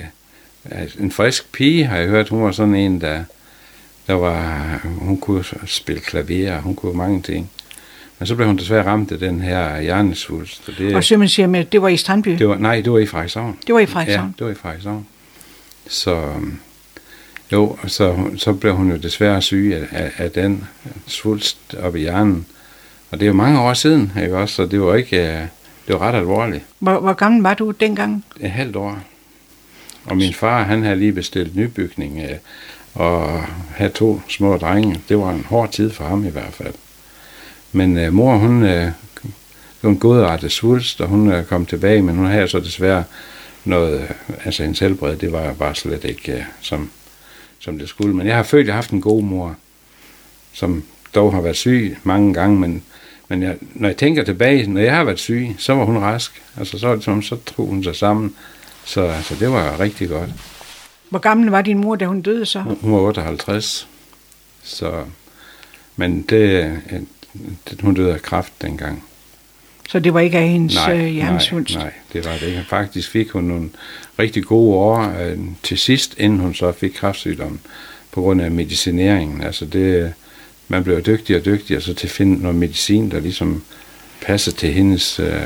en 1.00 1.11
frisk 1.11 1.52
pige, 1.52 1.84
har 1.87 1.96
jeg 1.96 2.08
hørt. 2.08 2.28
Hun 2.28 2.43
var 2.43 2.52
sådan 2.52 2.75
en, 2.75 3.00
der, 3.00 3.25
der 4.06 4.14
var, 4.14 4.81
hun 4.84 5.16
kunne 5.16 5.44
spille 5.66 6.00
klaver, 6.00 6.61
hun 6.61 6.75
kunne 6.75 6.96
mange 6.96 7.22
ting. 7.22 7.50
Men 8.19 8.26
så 8.26 8.34
blev 8.34 8.46
hun 8.46 8.56
desværre 8.58 8.84
ramt 8.87 9.12
af 9.12 9.19
den 9.19 9.40
her 9.40 9.81
hjernesvulst. 9.81 10.69
Og 10.69 10.75
det, 10.78 10.94
Og 10.94 11.05
Sømandshjemmet, 11.05 11.72
det 11.72 11.82
var 11.82 11.88
i 11.88 11.96
Strandby. 11.96 12.31
det 12.31 12.49
var, 12.49 12.56
nej, 12.58 12.81
det 12.81 12.93
var 12.93 12.99
i 12.99 13.06
Frederikshavn. 13.06 13.58
Det 13.66 13.75
var 13.75 13.81
i 13.81 13.82
Ja, 13.82 13.88
Frederikshavn. 13.88 14.34
det 14.38 14.46
var 14.46 14.52
i 14.52 14.55
Frederikshavn. 14.55 15.06
Så 15.88 16.32
jo, 17.52 17.76
så, 17.87 18.17
så 18.37 18.52
blev 18.52 18.75
hun 18.75 18.90
jo 18.90 18.96
desværre 18.96 19.43
syg 19.43 19.72
af, 19.90 20.05
af, 20.05 20.10
af 20.17 20.31
den 20.31 20.64
svulst 21.06 21.75
op 21.82 21.96
i 21.96 22.00
hjernen. 22.00 22.46
Og 23.10 23.20
det 23.20 23.26
er 23.26 23.28
jo 23.28 23.34
mange 23.34 23.60
år 23.60 23.75
siden, 23.75 24.12
ikke 24.22 24.36
også? 24.36 24.55
Så 24.55 24.67
det 24.67 24.81
var 24.81 24.94
ikke, 24.94 25.17
øh, 25.27 25.41
det 25.86 25.94
var 25.94 25.98
ret 25.98 26.15
alvorligt. 26.15 26.65
Hvor, 26.79 27.00
hvor 27.00 27.12
gammel 27.12 27.43
var 27.43 27.55
du 27.55 27.70
dengang? 27.70 28.24
Et 28.41 28.50
halvt 28.50 28.77
år. 28.77 28.98
Og 30.05 30.17
min 30.17 30.34
far, 30.34 30.63
han 30.63 30.82
havde 30.82 30.96
lige 30.96 31.13
bestilt 31.13 31.56
nybygning 31.56 32.19
øh, 32.19 32.37
og 32.94 33.43
havde 33.77 33.91
to 33.91 34.20
små 34.29 34.56
drenge. 34.56 35.01
Det 35.08 35.19
var 35.19 35.31
en 35.31 35.44
hård 35.49 35.73
tid 35.73 35.91
for 35.91 36.05
ham 36.05 36.27
i 36.27 36.31
hvert 36.31 36.53
fald. 36.53 36.75
Men 37.73 37.99
øh, 37.99 38.13
mor, 38.13 38.37
hun 38.37 38.63
øh, 38.63 38.93
det 39.84 40.01
var 40.01 40.37
en 40.37 40.51
svulst, 40.51 41.01
og 41.01 41.08
hun 41.08 41.32
øh, 41.32 41.44
kom 41.44 41.67
tilbage, 41.67 42.03
men 42.03 42.17
hun 42.17 42.27
havde 42.27 42.49
så 42.49 42.61
desværre 42.61 43.05
noget, 43.65 44.01
øh, 44.01 44.11
altså 44.44 44.63
hendes 44.63 44.79
helbred, 44.79 45.17
det 45.17 45.32
var 45.32 45.53
bare 45.53 45.75
slet 45.75 46.05
ikke 46.05 46.32
øh, 46.32 46.43
som, 46.61 46.91
som 47.58 47.79
det 47.79 47.89
skulle. 47.89 48.17
Men 48.17 48.27
jeg 48.27 48.37
har 48.37 48.43
følt, 48.43 48.61
at 48.61 48.67
jeg 48.67 48.75
har 48.75 48.82
haft 48.82 48.91
en 48.91 49.01
god 49.01 49.23
mor, 49.23 49.56
som 50.53 50.84
dog 51.15 51.32
har 51.32 51.41
været 51.41 51.56
syg 51.56 51.96
mange 52.03 52.34
gange, 52.34 52.61
men, 52.61 52.82
men 53.29 53.43
jeg, 53.43 53.56
når 53.75 53.89
jeg 53.89 53.96
tænker 53.96 54.25
tilbage, 54.25 54.67
når 54.67 54.81
jeg 54.81 54.96
har 54.96 55.05
været 55.05 55.19
syg, 55.19 55.55
så 55.58 55.75
var 55.75 55.84
hun 55.84 55.99
rask. 55.99 56.43
Altså 56.56 56.79
så, 56.79 56.96
så, 56.96 57.01
som, 57.01 57.23
så 57.23 57.37
tog 57.37 57.67
hun 57.67 57.84
sig 57.84 57.96
sammen. 57.96 58.34
Så 58.84 59.03
altså, 59.03 59.34
det 59.41 59.50
var 59.50 59.81
rigtig 59.81 60.08
godt. 60.08 60.31
Hvor 61.10 61.19
gammel 61.19 61.50
var 61.50 61.62
din 61.62 61.79
mor, 61.79 61.96
da 61.96 62.05
hun 62.06 62.20
døde 62.20 62.46
så? 62.46 62.60
Hun 62.60 62.93
var 62.93 62.98
58. 62.98 63.88
Så, 64.62 65.05
men 65.96 66.22
det, 66.22 66.64
øh, 66.64 67.00
det, 67.70 67.81
hun 67.81 67.94
døde 67.94 68.14
af 68.14 68.22
kræft 68.22 68.53
dengang. 68.62 69.05
Så 69.88 69.98
det 69.98 70.14
var 70.14 70.20
ikke 70.20 70.38
af 70.38 70.48
hendes 70.48 70.74
Nej, 70.74 70.93
øh, 70.93 70.98
nej, 70.98 71.08
hjernesvulst? 71.08 71.74
nej, 71.74 71.93
det 72.12 72.24
var 72.24 72.32
det 72.32 72.43
ikke. 72.43 72.64
Faktisk 72.69 73.10
fik 73.10 73.31
hun 73.31 73.44
nogle 73.44 73.70
rigtig 74.19 74.44
gode 74.44 74.76
år 74.76 75.14
øh, 75.20 75.38
til 75.62 75.79
sidst, 75.79 76.14
inden 76.19 76.38
hun 76.38 76.55
så 76.55 76.72
fik 76.72 76.91
kræftsygdommen, 76.91 77.60
på 78.12 78.20
grund 78.20 78.43
af 78.43 78.50
medicineringen. 78.50 79.43
Altså 79.43 79.64
det, 79.64 80.12
man 80.69 80.84
blev 80.84 81.03
dygtigere 81.03 81.41
og 81.41 81.44
dygtigere 81.44 81.81
så 81.81 81.94
til 81.94 82.06
at 82.06 82.10
finde 82.10 82.43
noget 82.43 82.55
medicin, 82.55 83.10
der 83.10 83.20
ligesom 83.20 83.62
passer 84.22 84.53
til 84.53 84.72
hendes, 84.72 85.20
øh, 85.20 85.43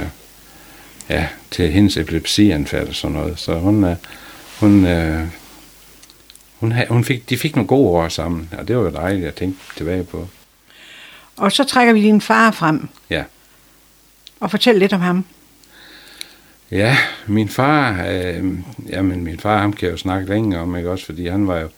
ja, 1.08 1.28
til 1.50 1.70
hendes 1.70 1.96
epilepsianfald 1.96 2.88
og 2.88 2.94
sådan 2.94 3.16
noget. 3.16 3.38
Så 3.38 3.58
hun, 3.58 3.84
øh, 3.84 3.96
hun, 4.60 4.86
øh, 4.86 5.26
hun, 6.60 6.74
hun 6.88 7.04
fik, 7.04 7.30
de 7.30 7.38
fik 7.38 7.56
nogle 7.56 7.68
gode 7.68 7.88
år 7.88 8.08
sammen, 8.08 8.48
og 8.58 8.68
det 8.68 8.76
var 8.76 8.82
jo 8.82 8.90
dejligt 8.90 9.26
at 9.26 9.34
tænke 9.34 9.58
tilbage 9.76 10.04
på. 10.04 10.28
Og 11.36 11.52
så 11.52 11.64
trækker 11.64 11.92
vi 11.92 12.02
din 12.02 12.20
far 12.20 12.50
frem. 12.50 12.88
Ja. 13.10 13.24
Og 14.40 14.50
fortæl 14.50 14.78
lidt 14.78 14.92
om 14.92 15.00
ham. 15.00 15.24
Ja, 16.70 16.96
min 17.26 17.48
far, 17.48 18.06
øh, 18.08 18.44
jamen 18.88 19.24
min 19.24 19.38
far, 19.38 19.58
ham 19.58 19.72
kan 19.72 19.86
jeg 19.86 19.92
jo 19.92 19.98
snakke 19.98 20.28
længe 20.28 20.58
om, 20.58 20.76
ikke 20.76 20.90
også, 20.90 21.04
fordi 21.04 21.28
han 21.28 21.46
var 21.46 21.58
jo 21.58 21.68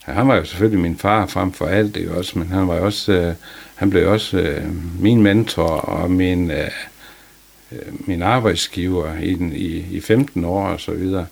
han 0.00 0.28
var 0.28 0.36
jo 0.36 0.44
selvfølgelig 0.44 0.80
min 0.80 0.98
far 0.98 1.26
frem 1.26 1.52
for 1.52 1.66
alt, 1.66 1.94
det 1.94 2.10
også, 2.10 2.38
men 2.38 2.48
han 2.48 2.68
var 2.68 2.74
også, 2.74 3.12
øh, 3.12 3.34
han 3.74 3.90
blev 3.90 4.10
også 4.10 4.38
øh, 4.38 4.64
min 5.00 5.22
mentor 5.22 5.68
og 5.68 6.10
min, 6.10 6.50
øh, 6.50 6.70
Øh, 7.72 8.08
min 8.08 8.22
arbejdsgiver 8.22 9.18
i, 9.18 9.34
den, 9.34 9.52
i, 9.52 9.86
i 9.90 10.00
15 10.00 10.44
år 10.44 10.66
og 10.66 10.80
så 10.80 10.92
videre. 10.92 11.26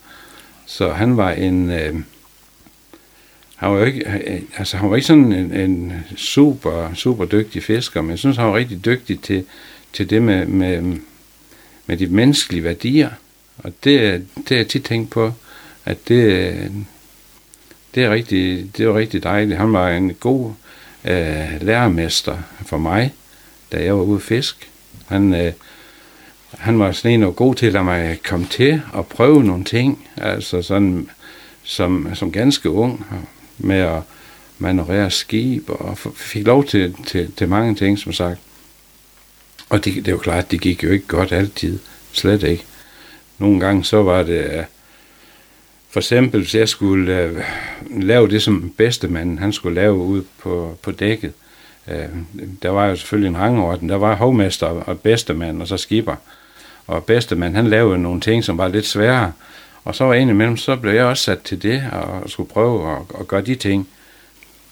Så 0.66 0.92
han 0.92 1.16
var 1.16 1.30
en, 1.30 1.70
øh, 1.70 1.94
han 3.56 3.70
var 3.70 3.78
jo 3.78 3.84
ikke, 3.84 4.10
øh, 4.10 4.34
øh, 4.34 4.40
altså 4.56 4.76
han 4.76 4.90
var 4.90 4.96
ikke 4.96 5.06
sådan 5.06 5.32
en, 5.32 5.52
en 5.52 5.92
super, 6.16 6.94
super 6.94 7.24
dygtig 7.24 7.62
fisker, 7.62 8.02
men 8.02 8.10
jeg 8.10 8.18
synes, 8.18 8.36
han 8.36 8.46
var 8.46 8.54
rigtig 8.54 8.84
dygtig 8.84 9.20
til, 9.20 9.44
til 9.92 10.10
det 10.10 10.22
med, 10.22 10.46
med, 10.46 10.96
med 11.86 11.96
de 11.96 12.06
menneskelige 12.06 12.64
værdier. 12.64 13.10
Og 13.58 13.72
det, 13.84 14.26
det 14.36 14.48
har 14.48 14.56
jeg 14.56 14.68
tit 14.68 14.84
tænkt 14.84 15.10
på, 15.10 15.32
at 15.84 16.08
det, 16.08 16.54
det 17.94 18.04
er 18.04 18.10
rigtig, 18.10 18.70
det 18.76 18.88
var 18.88 18.94
rigtig 18.94 19.22
dejligt. 19.22 19.58
Han 19.58 19.72
var 19.72 19.90
en 19.90 20.14
god 20.14 20.52
øh, 21.04 21.62
lærermester 21.62 22.38
for 22.66 22.78
mig, 22.78 23.14
da 23.72 23.84
jeg 23.84 23.96
var 23.96 24.02
ude 24.02 24.16
at 24.16 24.22
fisk. 24.22 24.70
Han, 25.06 25.34
øh, 25.34 25.52
han 26.50 26.78
var 26.78 26.92
sådan 26.92 27.10
en, 27.10 27.22
og 27.22 27.36
god 27.36 27.54
til 27.54 27.66
at 27.66 27.72
lade 27.72 27.84
mig 27.84 28.18
komme 28.24 28.46
til 28.46 28.82
og 28.92 29.06
prøve 29.06 29.44
nogle 29.44 29.64
ting, 29.64 30.08
altså 30.16 30.62
sådan 30.62 31.10
som, 31.62 32.08
som 32.14 32.32
ganske 32.32 32.70
ung, 32.70 33.06
med 33.58 33.76
at 33.76 34.02
manøvrere 34.58 35.10
skib, 35.10 35.70
og 35.70 35.98
fik 35.98 36.46
lov 36.46 36.64
til, 36.64 36.94
til, 37.06 37.32
til 37.36 37.48
mange 37.48 37.74
ting, 37.74 37.98
som 37.98 38.12
sagt. 38.12 38.40
Og 39.68 39.84
det, 39.84 39.94
det 39.94 40.08
er 40.08 40.12
jo 40.12 40.18
klart, 40.18 40.50
det 40.50 40.60
gik 40.60 40.84
jo 40.84 40.90
ikke 40.90 41.06
godt 41.06 41.32
altid, 41.32 41.78
slet 42.12 42.42
ikke. 42.42 42.64
Nogle 43.38 43.60
gange 43.60 43.84
så 43.84 44.02
var 44.02 44.22
det, 44.22 44.44
øh, 44.44 44.64
for 45.90 46.00
eksempel, 46.00 46.40
hvis 46.40 46.54
jeg 46.54 46.68
skulle 46.68 47.30
uh, 47.30 48.02
lave 48.02 48.28
det, 48.28 48.42
som 48.42 48.72
bedstemanden 48.76 49.38
han 49.38 49.52
skulle 49.52 49.74
lave 49.74 49.94
ud 49.94 50.22
på, 50.38 50.78
på 50.82 50.90
dækket, 50.90 51.32
Uh, 51.90 52.18
der 52.62 52.70
var 52.70 52.86
jo 52.86 52.96
selvfølgelig 52.96 53.28
en 53.28 53.36
rangorden. 53.36 53.88
Der 53.88 53.96
var 53.96 54.14
hovmester 54.14 54.66
og 54.66 55.00
bedstemand, 55.00 55.62
og 55.62 55.68
så 55.68 55.76
skipper. 55.76 56.16
Og 56.88 57.04
bedstemand, 57.04 57.54
han 57.54 57.66
lavede 57.66 57.98
nogle 57.98 58.20
ting, 58.20 58.44
som 58.44 58.58
var 58.58 58.68
lidt 58.68 58.86
svære. 58.86 59.32
Og 59.84 59.94
så 59.94 60.04
var 60.04 60.14
en 60.14 60.28
imellem, 60.28 60.56
så 60.56 60.76
blev 60.76 60.92
jeg 60.92 61.04
også 61.04 61.22
sat 61.22 61.42
til 61.42 61.62
det, 61.62 61.84
og 61.92 62.30
skulle 62.30 62.48
prøve 62.48 62.92
at, 62.92 62.98
at 63.20 63.28
gøre 63.28 63.40
de 63.40 63.54
ting. 63.54 63.88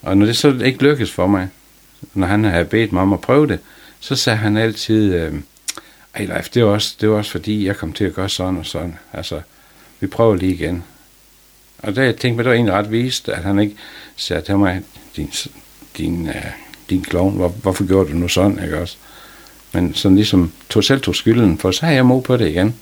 Og 0.02 0.16
når 0.16 0.26
det 0.26 0.36
så 0.36 0.60
ikke 0.64 0.82
lykkedes 0.82 1.12
for 1.12 1.26
mig, 1.26 1.48
når 2.14 2.26
han 2.26 2.44
havde 2.44 2.64
bedt 2.64 2.92
mig 2.92 3.02
om 3.02 3.12
at 3.12 3.20
prøve 3.20 3.46
det, 3.46 3.58
så 4.00 4.16
sagde 4.16 4.36
han 4.36 4.56
altid, 4.56 5.14
øh, 5.14 5.34
ej 6.14 6.24
Leif, 6.24 6.48
det 6.48 6.64
var, 6.64 6.70
også, 6.70 6.96
det 7.00 7.10
var 7.10 7.16
også 7.16 7.30
fordi, 7.30 7.66
jeg 7.66 7.76
kom 7.76 7.92
til 7.92 8.04
at 8.04 8.14
gøre 8.14 8.28
sådan 8.28 8.58
og 8.58 8.66
sådan. 8.66 8.98
Altså, 9.12 9.40
vi 10.00 10.06
prøver 10.06 10.36
lige 10.36 10.54
igen. 10.54 10.84
Og 11.78 11.96
der 11.96 12.02
jeg 12.02 12.16
tænkte 12.16 12.36
mig, 12.36 12.44
det 12.44 12.50
var 12.50 12.54
egentlig 12.54 12.74
ret 12.74 12.90
vist, 12.90 13.28
at 13.28 13.42
han 13.42 13.58
ikke 13.58 13.76
sagde 14.16 14.42
til 14.42 14.58
mig, 14.58 14.82
din, 15.16 15.30
din, 15.96 16.28
øh, 16.28 16.46
din 16.90 17.02
klovn, 17.02 17.36
hvor, 17.36 17.48
hvorfor 17.48 17.86
gjorde 17.86 18.12
du 18.12 18.16
nu 18.16 18.28
sådan, 18.28 18.64
ikke 18.64 18.78
også? 18.78 18.96
Men 19.72 19.94
sådan 19.94 20.16
ligesom 20.16 20.52
tog 20.68 20.84
selv 20.84 21.00
tog 21.00 21.14
skylden, 21.14 21.58
for 21.58 21.70
så 21.70 21.86
havde 21.86 21.96
jeg 21.96 22.06
mod 22.06 22.22
på 22.22 22.36
det 22.36 22.48
igen. 22.48 22.74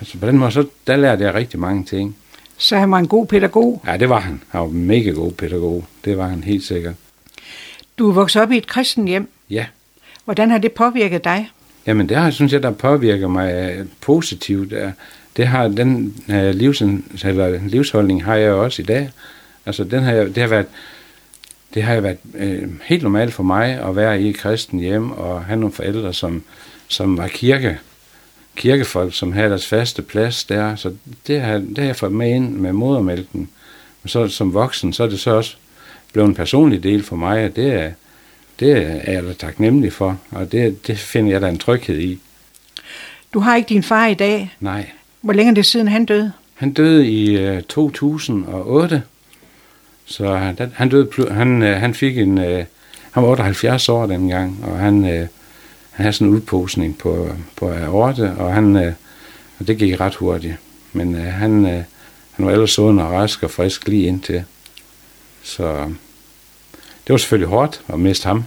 Altså 0.00 0.18
på 0.18 0.26
den 0.26 0.38
måde, 0.38 0.50
så 0.50 0.66
der 0.86 0.96
lærte 0.96 1.24
jeg 1.24 1.34
rigtig 1.34 1.60
mange 1.60 1.84
ting. 1.84 2.16
Så 2.56 2.76
han 2.76 2.90
var 2.90 2.98
en 2.98 3.08
god 3.08 3.26
pædagog? 3.26 3.82
Ja, 3.86 3.96
det 3.96 4.08
var 4.08 4.20
han. 4.20 4.42
Han 4.48 4.60
var 4.60 4.66
en 4.66 4.84
mega 4.86 5.10
god 5.10 5.32
pædagog. 5.32 5.84
Det 6.04 6.18
var 6.18 6.28
han 6.28 6.44
helt 6.44 6.64
sikkert. 6.64 6.94
Du 7.98 8.08
er 8.08 8.12
vokset 8.12 8.42
op 8.42 8.52
i 8.52 8.56
et 8.56 8.66
kristen 8.66 9.08
hjem. 9.08 9.28
Ja. 9.50 9.66
Hvordan 10.24 10.50
har 10.50 10.58
det 10.58 10.72
påvirket 10.72 11.24
dig? 11.24 11.50
Jamen, 11.86 12.08
det 12.08 12.16
har, 12.16 12.30
synes 12.30 12.52
jeg, 12.52 12.62
der 12.62 12.70
påvirker 12.70 13.28
mig 13.28 13.52
øh, 13.52 13.86
positivt. 14.00 14.74
Det 15.36 15.46
har 15.46 15.68
den 15.68 16.14
uh, 16.28 16.50
livs, 16.50 16.82
eller 17.24 17.58
livsholdning 17.68 18.24
har 18.24 18.34
jeg 18.34 18.52
også 18.52 18.82
i 18.82 18.84
dag. 18.84 19.10
Altså, 19.66 19.84
den 19.84 20.02
har 20.02 20.12
jeg, 20.12 20.26
det 20.26 20.36
har 20.36 20.46
været, 20.48 20.66
det 21.74 21.82
har 21.82 22.00
været 22.00 22.18
øh, 22.34 22.68
helt 22.84 23.02
normalt 23.02 23.34
for 23.34 23.42
mig 23.42 23.80
at 23.80 23.96
være 23.96 24.22
i 24.22 24.28
et 24.28 24.36
kristen 24.36 24.78
hjem 24.78 25.10
og 25.10 25.44
have 25.44 25.60
nogle 25.60 25.72
forældre, 25.72 26.14
som, 26.14 26.42
som 26.88 27.18
var 27.18 27.28
kirke, 27.28 27.78
kirkefolk, 28.56 29.14
som 29.14 29.32
havde 29.32 29.48
deres 29.48 29.66
faste 29.66 30.02
plads 30.02 30.44
der. 30.44 30.76
Så 30.76 30.92
det 31.26 31.40
har, 31.40 31.58
det 31.58 31.78
har 31.78 31.84
jeg 31.84 31.96
fået 31.96 32.12
med 32.12 32.30
ind 32.30 32.50
med 32.50 32.72
modermælken. 32.72 33.48
Men 34.02 34.08
så 34.08 34.28
som 34.28 34.54
voksen, 34.54 34.92
så 34.92 35.02
er 35.02 35.08
det 35.08 35.20
så 35.20 35.30
også 35.30 35.56
blevet 36.12 36.28
en 36.28 36.34
personlig 36.34 36.82
del 36.82 37.02
for 37.02 37.16
mig, 37.16 37.44
og 37.44 37.56
det 37.56 37.72
er, 37.72 37.92
det 38.60 38.76
er 39.08 39.12
jeg 39.12 39.22
da 39.22 39.32
taknemmelig 39.32 39.92
for, 39.92 40.18
og 40.30 40.52
det, 40.52 40.86
det 40.86 40.98
finder 40.98 41.32
jeg 41.32 41.40
da 41.40 41.48
en 41.48 41.58
tryghed 41.58 41.98
i. 41.98 42.18
Du 43.34 43.40
har 43.40 43.56
ikke 43.56 43.68
din 43.68 43.82
far 43.82 44.06
i 44.06 44.14
dag? 44.14 44.56
Nej. 44.60 44.90
Hvor 45.20 45.32
længe 45.32 45.50
er 45.50 45.54
det 45.54 45.66
siden, 45.66 45.88
han 45.88 46.04
døde? 46.04 46.32
Han 46.54 46.72
døde 46.72 47.08
i 47.08 47.50
uh, 47.56 47.62
2008, 47.62 49.02
så 50.10 50.36
han, 50.36 50.72
han 50.74 50.88
døde, 50.88 51.30
han, 51.30 51.62
uh, 51.62 51.68
han 51.68 51.94
fik 51.94 52.18
en, 52.18 52.38
uh, 52.38 52.64
han 53.10 53.22
var 53.22 53.28
78 53.28 53.88
år 53.88 54.06
dengang, 54.06 54.64
og 54.64 54.78
han, 54.78 54.98
uh, 55.04 55.10
han 55.10 55.28
havde 55.90 56.12
sådan 56.12 56.26
en 56.26 56.34
udposning 56.34 56.98
på, 56.98 57.28
på 57.56 57.70
aorte, 57.70 58.32
og 58.38 58.54
han, 58.54 58.76
og 59.58 59.66
det 59.66 59.78
gik 59.78 60.00
ret 60.00 60.14
hurtigt. 60.14 60.54
Men 60.92 61.14
han, 61.14 61.64
han 62.32 62.46
var 62.46 62.52
ellers 62.52 62.70
sund 62.70 63.00
og 63.00 63.10
rask 63.10 63.42
og 63.42 63.50
frisk 63.50 63.88
lige 63.88 64.06
indtil. 64.06 64.44
Så 65.42 65.92
det 67.06 67.12
var 67.12 67.16
selvfølgelig 67.16 67.48
hårdt 67.48 67.80
at 67.88 68.00
miste 68.00 68.26
ham. 68.26 68.44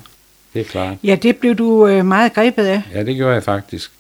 Det 0.53 0.62
er 0.62 0.65
klart. 0.65 0.98
Ja, 1.03 1.15
det 1.15 1.38
blev 1.38 1.55
du 1.55 1.88
øh, 1.88 2.05
meget 2.05 2.34
grebet 2.34 2.65
af. 2.65 2.82
Ja, 2.93 3.03
det 3.03 3.15
gjorde 3.15 3.34
jeg 3.34 3.43
faktisk. 3.43 3.91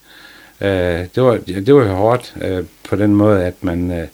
Øh, 0.61 0.69
det, 1.15 1.23
var, 1.23 1.37
det 1.47 1.75
var 1.75 1.83
jo 1.83 1.93
hårdt 1.93 2.33
øh, 2.41 2.65
på 2.89 2.95
den 2.95 3.15
måde, 3.15 3.43
at 3.43 3.63
man... 3.63 3.91
Øh, 3.91 4.07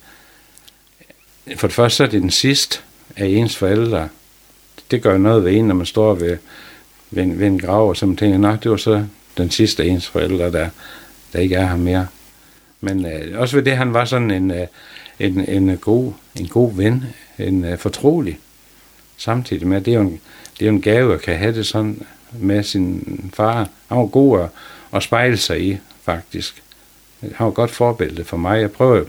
for 1.56 1.68
det 1.68 1.75
første 1.75 1.98
så 1.98 2.03
er 2.03 2.08
det 2.08 2.22
den 2.22 2.32
sidste 2.32 2.79
af 3.20 3.28
ens 3.28 3.58
forældre. 3.58 4.10
Det 4.92 5.02
gør 5.02 5.18
noget 5.18 5.46
ved 5.46 5.54
en, 5.54 5.66
når 5.66 5.76
man 5.76 5.86
står 5.86 6.14
ved, 6.14 6.38
ved, 7.12 7.24
en, 7.24 7.40
ved 7.40 7.48
en 7.48 7.60
grav, 7.60 7.90
og 7.90 7.98
så 7.98 8.06
man 8.06 8.18
tænker, 8.18 8.56
det 8.56 8.72
var 8.72 8.78
så 8.78 9.06
den 9.38 9.52
sidste 9.52 9.84
af 9.84 9.88
ens 9.88 10.08
forældre, 10.08 10.52
der, 10.52 10.70
der 11.34 11.40
ikke 11.40 11.56
er 11.56 11.68
her 11.68 11.78
mere. 11.78 12.08
Men 12.82 13.06
øh, 13.06 13.40
også 13.40 13.56
ved 13.56 13.64
det, 13.64 13.78
han 13.78 13.94
var 13.94 14.06
sådan 14.06 14.32
en, 14.32 14.52
øh, 14.52 14.68
en, 15.20 15.50
en, 15.50 15.78
god, 15.78 16.14
en 16.36 16.48
god 16.48 16.74
ven, 16.76 17.04
en 17.40 17.66
øh, 17.66 17.78
fortrolig 17.78 18.40
samtidig 19.20 19.68
med, 19.68 19.82
det 19.82 19.94
er 19.94 19.96
jo 19.96 20.02
en, 20.02 20.20
det 20.60 20.66
er 20.66 20.70
jo 20.70 20.76
en 20.76 20.82
gave 20.82 21.14
at 21.14 21.22
kan 21.22 21.38
have 21.38 21.54
det 21.54 21.66
sådan 21.66 22.02
med 22.32 22.64
sin 22.64 23.32
far. 23.34 23.70
Han 23.88 23.98
var 23.98 24.06
god 24.06 24.40
at, 24.40 24.50
at 24.94 25.04
spejle 25.04 25.38
sig 25.38 25.62
i, 25.62 25.78
faktisk. 26.04 26.64
Han 27.22 27.32
var 27.40 27.48
et 27.48 27.54
godt 27.54 27.72
forbillede 27.72 28.24
for 28.24 28.38
mig. 28.38 28.62
Jeg 28.62 28.72
prøver 28.72 29.04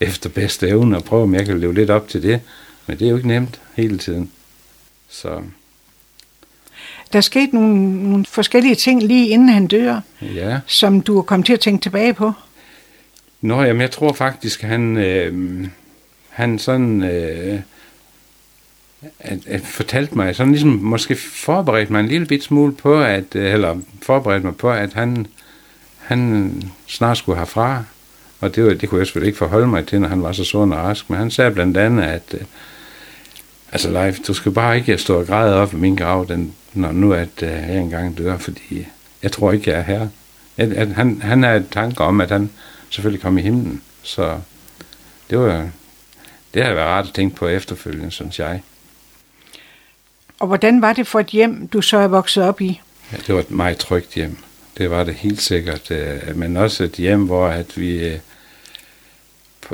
efter 0.00 0.30
bedste 0.30 0.68
evne 0.68 0.96
at 0.96 1.04
prøve, 1.04 1.22
om 1.22 1.34
jeg 1.34 1.46
kan 1.46 1.60
leve 1.60 1.74
lidt 1.74 1.90
op 1.90 2.08
til 2.08 2.22
det. 2.22 2.40
Men 2.90 2.98
det 2.98 3.06
er 3.06 3.10
jo 3.10 3.16
ikke 3.16 3.28
nemt 3.28 3.60
hele 3.74 3.98
tiden. 3.98 4.30
Så. 5.08 5.42
Der 7.12 7.20
skete 7.20 7.54
nogle, 7.54 8.02
nogle 8.08 8.24
forskellige 8.24 8.74
ting 8.74 9.02
lige 9.02 9.28
inden 9.28 9.48
han 9.48 9.66
dør, 9.66 10.00
ja. 10.22 10.60
som 10.66 11.00
du 11.00 11.18
er 11.18 11.22
kommet 11.22 11.46
til 11.46 11.52
at 11.52 11.60
tænke 11.60 11.82
tilbage 11.82 12.14
på. 12.14 12.32
Nå, 13.40 13.62
jamen 13.62 13.80
jeg 13.80 13.90
tror 13.90 14.12
faktisk, 14.12 14.62
han, 14.62 14.96
øh, 14.96 15.68
han 16.30 16.58
sådan... 16.58 17.02
Øh, 17.02 17.60
at, 19.20 19.38
at 19.46 19.60
fortalte 19.60 20.14
mig, 20.14 20.36
sådan 20.36 20.52
ligesom 20.52 20.70
måske 20.70 21.16
forberedte 21.16 21.92
mig 21.92 22.00
en 22.00 22.08
lille 22.08 22.26
bit 22.26 22.44
smule 22.44 22.74
på, 22.74 23.02
at, 23.02 23.34
øh, 23.34 23.52
eller 23.52 23.80
forberedte 24.02 24.46
mig 24.46 24.56
på, 24.56 24.70
at 24.70 24.92
han, 24.92 25.26
han 25.98 26.52
snart 26.86 27.18
skulle 27.18 27.38
herfra. 27.38 27.84
Og 28.40 28.54
det, 28.54 28.64
var, 28.64 28.74
det 28.74 28.88
kunne 28.88 28.98
jeg 28.98 29.06
selvfølgelig 29.06 29.28
ikke 29.28 29.38
forholde 29.38 29.66
mig 29.66 29.86
til, 29.86 30.00
når 30.00 30.08
han 30.08 30.22
var 30.22 30.32
så 30.32 30.44
sund 30.44 30.72
og 30.72 30.78
rask. 30.78 31.10
Men 31.10 31.18
han 31.18 31.30
sagde 31.30 31.50
blandt 31.50 31.76
andet, 31.76 32.02
at 32.02 32.34
øh, 32.34 32.40
altså 33.72 33.90
Leif, 33.90 34.18
du 34.26 34.34
skal 34.34 34.52
bare 34.52 34.76
ikke 34.76 34.98
stå 34.98 35.18
og 35.18 35.26
græde 35.26 35.54
op 35.54 35.72
i 35.72 35.76
min 35.76 35.96
grav, 35.96 36.26
den, 36.28 36.54
når 36.72 36.92
nu 36.92 37.12
at 37.12 37.42
uh, 37.42 37.48
jeg 37.48 37.78
engang 37.78 38.18
dør, 38.18 38.38
fordi 38.38 38.86
jeg 39.22 39.32
tror 39.32 39.52
ikke, 39.52 39.70
jeg 39.70 39.78
er 39.78 39.82
her. 39.82 40.08
At, 40.56 40.72
at 40.72 40.88
han, 40.88 41.22
han 41.22 41.42
har 41.42 41.52
et 41.52 41.66
tanke 41.70 42.00
om, 42.00 42.20
at 42.20 42.30
han 42.30 42.50
selvfølgelig 42.90 43.22
kom 43.22 43.38
i 43.38 43.42
himlen. 43.42 43.82
Så 44.02 44.38
det 45.30 45.38
var 45.38 45.68
det 46.54 46.64
har 46.64 46.74
været 46.74 46.86
rart 46.86 47.06
at 47.06 47.14
tænke 47.14 47.36
på 47.36 47.48
efterfølgende, 47.48 48.10
synes 48.10 48.38
jeg. 48.38 48.62
Og 50.38 50.46
hvordan 50.46 50.82
var 50.82 50.92
det 50.92 51.06
for 51.06 51.20
et 51.20 51.26
hjem, 51.26 51.68
du 51.68 51.80
så 51.82 51.96
er 51.96 52.08
vokset 52.08 52.44
op 52.44 52.60
i? 52.60 52.80
Ja, 53.12 53.16
det 53.26 53.34
var 53.34 53.40
et 53.40 53.50
meget 53.50 53.78
trygt 53.78 54.14
hjem. 54.14 54.36
Det 54.78 54.90
var 54.90 55.04
det 55.04 55.14
helt 55.14 55.42
sikkert. 55.42 55.90
Øh, 55.90 56.36
men 56.36 56.56
også 56.56 56.84
et 56.84 56.92
hjem, 56.92 57.26
hvor 57.26 57.46
at 57.46 57.78
vi... 57.78 58.20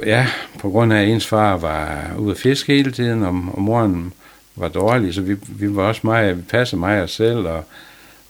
Ja, 0.07 0.27
på 0.59 0.71
grund 0.71 0.93
af, 0.93 1.03
at 1.03 1.09
ens 1.09 1.27
far 1.27 1.57
var 1.57 2.11
ude 2.19 2.31
at 2.31 2.39
fiske 2.39 2.73
hele 2.73 2.93
tiden, 2.93 3.23
og, 3.23 3.45
og 3.53 3.63
moren 3.63 4.13
var 4.57 4.69
dårlig, 4.69 5.15
så 5.15 5.21
vi, 5.21 5.37
vi 5.49 5.77
var 5.77 5.83
også 5.83 6.01
meget, 6.05 6.37
vi 6.37 6.43
passede 6.43 6.81
mig 6.81 7.03
og 7.03 7.09
selv, 7.09 7.47
og, 7.47 7.65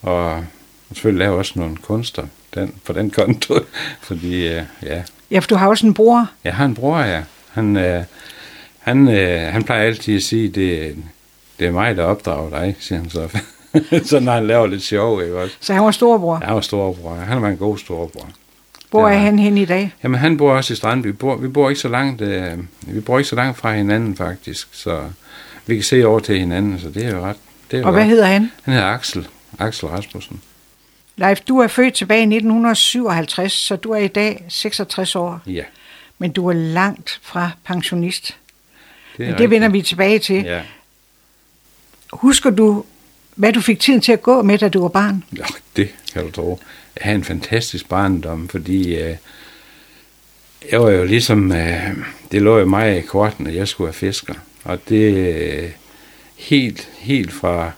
og 0.02 0.44
selvfølgelig 0.92 1.18
lavede 1.18 1.38
også 1.38 1.52
nogle 1.56 1.76
kunster 1.76 2.26
den, 2.54 2.74
på 2.84 2.92
den 2.92 3.10
konto, 3.10 3.54
fordi, 4.08 4.46
øh, 4.46 4.62
ja. 4.82 5.02
Ja, 5.30 5.38
for 5.38 5.48
du 5.48 5.54
har 5.54 5.68
også 5.68 5.86
en 5.86 5.94
bror. 5.94 6.30
Jeg 6.44 6.54
har 6.54 6.64
en 6.64 6.74
bror, 6.74 6.98
ja. 6.98 7.22
Han, 7.50 7.76
øh, 7.76 8.04
han, 8.78 9.08
øh, 9.08 9.52
han 9.52 9.62
plejer 9.62 9.86
altid 9.86 10.16
at 10.16 10.22
sige, 10.22 10.48
det, 10.48 10.96
det 11.58 11.66
er 11.66 11.72
mig, 11.72 11.96
der 11.96 12.04
opdrager 12.04 12.50
dig, 12.50 12.76
siger 12.78 12.98
han 12.98 13.10
så. 13.10 13.28
så 14.08 14.20
når 14.20 14.32
han 14.32 14.46
laver 14.46 14.66
lidt 14.66 14.82
sjov, 14.82 15.22
ikke 15.22 15.38
også? 15.38 15.56
Så 15.60 15.72
han 15.72 15.84
var 15.84 15.90
storbror? 15.90 16.38
Ja, 16.40 16.46
han 16.46 16.54
var 16.54 16.60
storbror. 16.60 17.14
Han 17.14 17.42
var 17.42 17.48
en 17.48 17.56
god 17.56 17.78
storbror. 17.78 18.28
Hvor 18.90 19.08
er 19.08 19.18
han 19.18 19.38
hen 19.38 19.58
i 19.58 19.64
dag? 19.64 19.94
Jamen, 20.02 20.20
han 20.20 20.36
bor 20.36 20.52
også 20.52 20.72
i 20.72 20.76
Strandby. 20.76 21.06
Vi 21.06 21.12
bor, 21.12 21.36
vi 21.36 21.48
bor 21.48 21.68
ikke 21.68 21.80
så 21.80 21.88
langt, 21.88 22.20
øh, 22.20 22.58
vi 22.86 23.00
bor 23.00 23.18
ikke 23.18 23.28
så 23.28 23.36
langt 23.36 23.58
fra 23.58 23.74
hinanden, 23.74 24.16
faktisk. 24.16 24.68
Så, 24.72 25.00
vi 25.66 25.74
kan 25.74 25.84
se 25.84 26.06
over 26.06 26.20
til 26.20 26.38
hinanden, 26.38 26.80
så 26.80 26.88
det 26.90 27.04
er 27.04 27.10
jo 27.16 27.24
ret. 27.24 27.36
Det 27.70 27.80
er 27.80 27.84
Og 27.86 27.92
hvad 27.92 28.02
ret. 28.02 28.08
hedder 28.08 28.26
han? 28.26 28.50
Han 28.62 28.74
hedder 28.74 28.88
Axel. 28.88 29.28
Axel 29.58 29.88
Rasmussen. 29.88 30.40
Leif, 31.16 31.40
du 31.40 31.58
er 31.58 31.66
født 31.68 31.94
tilbage 31.94 32.20
i 32.20 32.22
1957, 32.22 33.52
så 33.52 33.76
du 33.76 33.90
er 33.90 33.98
i 33.98 34.08
dag 34.08 34.44
66 34.48 35.16
år. 35.16 35.40
Ja. 35.46 35.62
Men 36.18 36.32
du 36.32 36.48
er 36.48 36.52
langt 36.52 37.20
fra 37.22 37.50
pensionist. 37.64 38.36
Det, 39.16 39.26
er 39.26 39.30
Men 39.30 39.38
det 39.38 39.50
vender 39.50 39.68
rigtigt. 39.68 39.82
vi 39.84 39.88
tilbage 39.88 40.18
til. 40.18 40.42
Ja. 40.44 40.60
Husker 42.12 42.50
du, 42.50 42.84
hvad 43.34 43.52
du 43.52 43.60
fik 43.60 43.80
tiden 43.80 44.00
til 44.00 44.12
at 44.12 44.22
gå 44.22 44.42
med, 44.42 44.58
da 44.58 44.68
du 44.68 44.80
var 44.80 44.88
barn? 44.88 45.24
ja, 45.36 45.44
det 45.76 45.88
kan 46.12 46.24
du 46.24 46.30
tro 46.30 46.60
have 47.00 47.14
en 47.14 47.24
fantastisk 47.24 47.88
barndom, 47.88 48.48
fordi 48.48 48.94
øh, 48.96 49.16
jeg 50.72 50.80
var 50.80 50.90
jo 50.90 51.04
ligesom, 51.04 51.52
øh, 51.52 51.90
det 52.32 52.42
lå 52.42 52.58
jo 52.58 52.64
mig 52.66 52.98
i 52.98 53.00
korten, 53.00 53.46
at 53.46 53.54
jeg 53.54 53.68
skulle 53.68 53.86
være 53.86 53.94
fisker. 53.94 54.34
Og 54.64 54.78
det 54.88 55.14
øh, 55.14 55.70
helt, 56.36 56.88
helt 56.98 57.32
fra, 57.32 57.70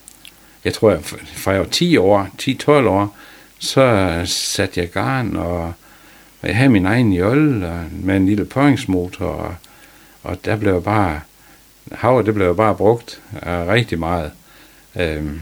jeg 0.65 0.75
tror, 0.75 0.91
jeg- 0.91 1.05
fra 1.35 1.51
jeg 1.51 1.61
var 1.61 1.67
10 1.67 1.97
år, 1.97 2.29
10-12 2.43 2.71
år, 2.71 3.17
så 3.59 4.21
satte 4.25 4.81
jeg 4.81 4.91
garn, 4.91 5.37
og, 5.37 5.61
og 6.43 6.49
jeg 6.49 6.57
havde 6.57 6.69
min 6.71 6.87
egen 6.87 7.13
jolle 7.13 7.69
og, 7.69 7.85
med 7.93 8.17
en 8.17 8.27
lille 8.27 8.45
pøringsmotor, 8.45 9.27
og, 9.27 9.55
og 10.23 10.39
der 10.45 10.57
blev 10.57 10.83
bare, 10.83 11.21
havet 11.93 12.27
det 12.27 12.35
blev 12.35 12.57
bare 12.57 12.75
brugt 12.75 13.21
øh, 13.47 13.67
rigtig 13.69 13.99
meget. 13.99 14.31
Øhm, 14.97 15.41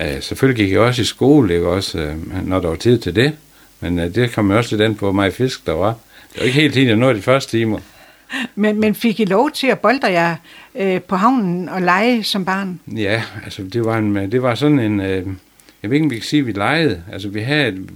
øh, 0.00 0.22
selvfølgelig 0.22 0.64
gik 0.64 0.72
jeg 0.72 0.80
også 0.80 1.02
i 1.02 1.04
skole, 1.04 1.54
ikke 1.54 1.68
også, 1.68 1.98
øh, 1.98 2.46
når 2.48 2.60
der 2.60 2.68
var 2.68 2.76
tid 2.76 2.98
til 2.98 3.16
det, 3.16 3.32
men 3.80 3.98
øh, 3.98 4.14
det 4.14 4.32
kom 4.32 4.50
jo 4.50 4.56
også 4.56 4.76
lidt 4.76 4.82
an 4.88 4.94
på, 4.94 5.12
meget 5.12 5.34
fisk 5.34 5.66
der 5.66 5.72
var. 5.72 5.94
Det 6.32 6.40
var 6.40 6.46
ikke 6.46 6.60
helt 6.60 6.74
tiden, 6.74 6.88
jeg 6.88 6.96
nåede 6.96 7.14
de 7.14 7.22
første 7.22 7.58
timer. 7.58 7.78
Men, 8.54 8.80
men 8.80 8.94
fik 8.94 9.20
I 9.20 9.24
lov 9.24 9.50
til 9.50 9.66
at 9.66 9.78
bolde 9.78 10.06
jer 10.12 10.36
øh, 10.74 11.00
på 11.00 11.16
havnen 11.16 11.68
og 11.68 11.82
lege 11.82 12.24
som 12.24 12.44
barn? 12.44 12.80
Ja, 12.96 13.22
altså 13.44 13.62
det 13.62 13.84
var, 13.84 13.98
en, 13.98 14.32
det 14.32 14.42
var 14.42 14.54
sådan 14.54 14.78
en, 14.78 15.00
øh, 15.00 15.26
jeg 15.82 15.90
ved 15.90 15.96
ikke, 15.96 16.04
om 16.04 16.10
vi 16.10 16.16
kan 16.16 16.24
sige, 16.24 16.40
at 16.40 16.46
vi 16.46 16.52
legede. 16.52 17.02
Altså 17.12 17.28
vi 17.28 17.40
havde, 17.40 17.68
et, 17.68 17.88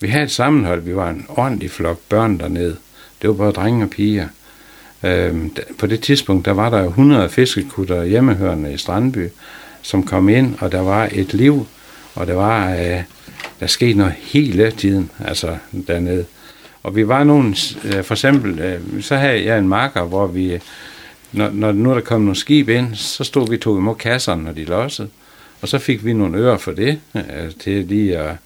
vi 0.00 0.08
havde 0.08 0.24
et 0.24 0.30
sammenhold, 0.30 0.80
vi 0.82 0.96
var 0.96 1.10
en 1.10 1.26
ordentlig 1.28 1.70
flok 1.70 1.98
børn 2.08 2.38
dernede. 2.38 2.76
Det 3.22 3.28
var 3.28 3.34
både 3.34 3.52
drenge 3.52 3.84
og 3.84 3.90
piger. 3.90 4.28
Da- 5.02 5.48
på 5.78 5.86
det 5.86 6.00
tidspunkt, 6.00 6.44
der 6.44 6.52
var 6.52 6.70
der 6.70 6.80
jo 6.80 6.88
100 6.88 7.28
fiskekutter 7.28 8.04
hjemmehørende 8.04 8.72
i 8.72 8.76
Strandby, 8.76 9.28
som 9.88 10.02
kom 10.02 10.28
ind, 10.28 10.54
og 10.60 10.72
der 10.72 10.80
var 10.80 11.08
et 11.12 11.34
liv, 11.34 11.66
og 12.14 12.26
der 12.26 12.34
var, 12.34 12.72
øh, 12.74 13.02
der 13.60 13.66
skete 13.66 13.98
noget 13.98 14.12
hele 14.12 14.70
tiden, 14.70 15.10
altså 15.24 15.56
dernede. 15.86 16.24
Og 16.82 16.96
vi 16.96 17.08
var 17.08 17.24
nogen, 17.24 17.56
øh, 17.84 18.04
for 18.04 18.14
eksempel, 18.14 18.58
øh, 18.58 19.02
så 19.02 19.16
havde 19.16 19.44
jeg 19.44 19.58
en 19.58 19.68
marker, 19.68 20.02
hvor 20.02 20.26
vi, 20.26 20.52
øh, 20.52 20.60
når, 21.32 21.50
når 21.50 21.72
nu 21.72 21.94
der 21.94 22.00
kom 22.00 22.20
nogle 22.20 22.36
skib 22.36 22.68
ind, 22.68 22.94
så 22.94 23.24
stod 23.24 23.48
vi 23.48 23.56
og 23.56 23.60
tog 23.60 23.78
imod 23.78 23.94
kasserne, 23.94 24.44
når 24.44 24.52
de 24.52 24.64
lossede. 24.64 25.08
Og 25.60 25.68
så 25.68 25.78
fik 25.78 26.04
vi 26.04 26.12
nogle 26.12 26.38
øre 26.38 26.58
for 26.58 26.72
det, 26.72 27.00
øh, 27.14 27.52
til 27.60 27.84
lige 27.84 28.18
at... 28.18 28.36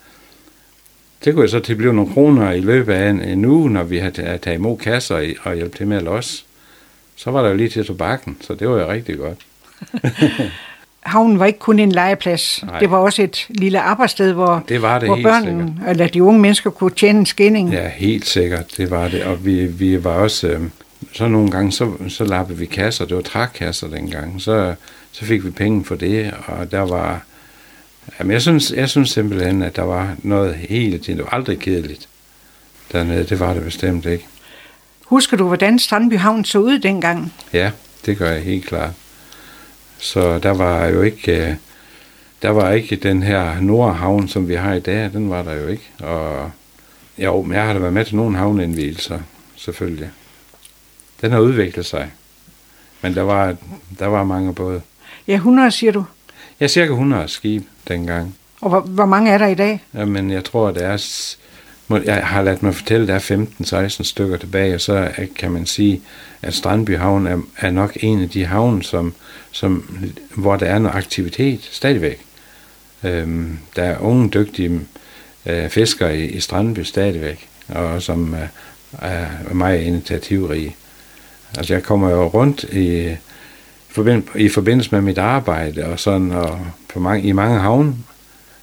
Det 1.25 1.35
kunne 1.35 1.43
jeg 1.43 1.51
så 1.51 1.61
til 1.61 1.75
blive 1.75 1.95
nogle 1.95 2.13
kroner 2.13 2.51
i 2.53 2.61
løbet 2.61 2.93
af 2.93 3.11
en, 3.11 3.21
en 3.21 3.45
uge, 3.45 3.71
når 3.71 3.83
vi 3.83 3.99
havde 3.99 4.13
taget 4.13 4.41
taget 4.41 4.57
imod 4.59 4.79
kasser 4.79 5.19
i- 5.19 5.37
og 5.43 5.55
hjælpe 5.55 5.77
til 5.77 5.87
med 5.87 5.97
at 5.97 6.03
losse. 6.03 6.45
Så 7.17 7.31
var 7.31 7.43
der 7.43 7.49
jo 7.49 7.57
lige 7.57 7.69
til 7.69 7.87
tobakken, 7.87 8.37
så 8.41 8.55
det 8.55 8.69
var 8.69 8.81
jo 8.81 8.91
rigtig 8.91 9.19
godt. 9.19 9.39
Havnen 11.03 11.39
var 11.39 11.47
ikke 11.47 11.59
kun 11.59 11.79
en 11.79 11.93
legeplads. 11.93 12.63
Nej. 12.67 12.79
Det 12.79 12.91
var 12.91 12.99
også 12.99 13.23
et 13.23 13.47
lille 13.49 13.81
arbejdssted, 13.81 14.33
hvor, 14.33 14.65
Det 14.69 14.83
var 14.83 14.99
det 14.99 15.09
hvor 15.09 15.19
børnene, 15.23 15.75
eller 15.89 16.07
de 16.09 16.23
unge 16.23 16.41
mennesker 16.41 16.71
kunne 16.71 16.91
tjene 16.91 17.19
en 17.19 17.27
skilling. 17.27 17.73
Ja, 17.73 17.89
helt 17.89 18.27
sikkert, 18.27 18.77
det 18.77 18.91
var 18.91 19.09
det. 19.09 19.25
Og 19.25 19.45
vi, 19.45 19.67
vi 19.67 20.05
var 20.05 20.11
også... 20.11 20.49
Øh, 20.49 20.61
så 21.13 21.29
nogle 21.29 21.51
gange, 21.51 21.73
så, 21.73 21.93
så 22.09 22.25
lappede 22.25 22.59
vi 22.59 22.67
kasser. 22.67 23.05
Det 23.05 23.17
var 23.17 23.23
trækasser 23.23 23.89
dengang. 23.89 24.43
Så, 24.43 24.75
så 25.13 25.25
fik 25.25 25.45
vi 25.45 25.51
penge 25.51 25.85
for 25.85 25.95
det, 25.95 26.35
og 26.47 26.71
der 26.71 26.81
var... 26.81 27.21
Jamen, 28.19 28.33
jeg 28.33 28.43
synes, 28.43 28.73
jeg 28.77 28.89
synes 28.89 29.11
simpelthen, 29.11 29.63
at 29.63 29.77
der 29.77 29.83
var 29.83 30.15
noget 30.19 30.55
hele 30.55 30.99
tiden. 30.99 31.19
Det 31.19 31.25
var 31.25 31.33
aldrig 31.33 31.59
kedeligt 31.59 32.09
dernede. 32.93 33.25
Det 33.25 33.41
var 33.41 33.55
det 33.55 33.65
bestemt 33.65 34.07
ikke. 34.07 34.27
Husker 35.05 35.37
du, 35.37 35.47
hvordan 35.47 35.79
Strandby 35.79 36.19
Havn 36.19 36.45
så 36.45 36.59
ud 36.59 36.79
dengang? 36.79 37.33
Ja, 37.53 37.71
det 38.07 38.19
gør 38.19 38.31
jeg 38.31 38.43
helt 38.43 38.67
klart. 38.67 38.91
Så 40.03 40.39
der 40.39 40.51
var 40.51 40.87
jo 40.87 41.03
ikke... 41.03 41.49
øh, 41.49 41.55
Der 42.43 42.51
var 42.51 42.71
ikke 42.71 42.97
den 42.97 43.23
her 43.23 43.61
Nordhavn, 43.61 44.29
som 44.29 44.49
vi 44.49 44.55
har 44.55 44.73
i 44.75 44.81
dag. 44.81 45.13
Den 45.13 45.31
var 45.31 45.43
der 45.43 45.55
jo 45.55 45.67
ikke. 45.69 45.91
Og 46.01 46.51
jo, 47.19 47.43
men 47.43 47.53
jeg 47.57 47.67
har 47.67 47.73
da 47.73 47.79
været 47.79 47.93
med 47.93 48.05
til 48.05 48.17
nogle 48.17 48.37
havneindvielser, 48.37 49.19
selvfølgelig. 49.57 50.11
Den 51.21 51.33
har 51.33 51.39
udviklet 51.41 51.87
sig. 51.87 52.11
Men 53.03 53.15
der 53.15 53.23
var, 53.23 53.55
der 53.99 54.07
var 54.07 54.25
mange 54.25 54.55
både. 54.55 54.81
Ja, 55.29 55.35
100 55.35 55.71
siger 55.71 55.93
du. 55.93 56.05
Er 56.61 56.67
cirka 56.69 56.91
100 56.93 57.29
skib 57.29 57.63
dengang. 57.89 58.35
Og 58.61 58.69
hvor, 58.69 58.81
hvor 58.81 59.07
mange 59.07 59.31
er 59.31 59.39
der 59.39 59.47
i 59.47 59.55
dag? 59.55 59.85
Men 59.93 60.31
jeg 60.31 60.45
tror, 60.45 60.71
det 60.71 60.83
er... 60.85 61.35
Jeg 62.05 62.27
har 62.27 62.43
ladt 62.43 62.63
mig 62.63 62.75
fortælle, 62.75 63.07
der 63.07 63.15
er 63.15 63.89
15-16 63.99 64.03
stykker 64.03 64.37
tilbage, 64.37 64.75
og 64.75 64.81
så 64.81 65.11
kan 65.39 65.51
man 65.53 65.67
sige, 65.67 66.01
at 66.43 66.55
Strandby 66.55 66.99
Havn 66.99 67.27
er, 67.27 67.39
er 67.59 67.71
nok 67.71 67.97
en 68.01 68.23
af 68.23 68.29
de 68.29 68.45
havne, 68.47 68.83
som, 68.83 69.15
som, 69.53 69.99
hvor 70.37 70.57
der 70.57 70.67
er 70.67 70.79
noget 70.79 70.97
aktivitet 70.97 71.69
stadigvæk. 71.71 72.21
Øhm, 73.05 73.59
der 73.77 73.83
er 73.83 73.99
unge, 73.99 74.29
dygtige 74.29 74.81
øh, 75.47 75.69
fiskere 75.69 76.19
i, 76.19 76.25
i 76.25 76.41
Strandby 76.41 76.81
stadigvæk, 76.81 77.49
og 77.69 78.03
som 78.03 78.35
er, 78.35 78.47
er 79.09 79.55
meget 79.55 79.81
initiativrige. 79.83 80.77
Altså 81.59 81.75
jeg 81.75 81.83
kommer 81.83 82.11
jo 82.11 82.27
rundt 82.27 82.65
i, 82.65 83.17
forbind, 83.89 84.23
i 84.35 84.49
forbindelse 84.49 84.91
med 84.93 85.01
mit 85.01 85.19
arbejde 85.19 85.87
og 85.87 86.01
sådan, 86.01 86.31
og 86.31 86.67
på 86.93 87.01
mange, 87.01 87.29
i 87.29 87.33
mange 87.33 87.59
havne, 87.59 87.95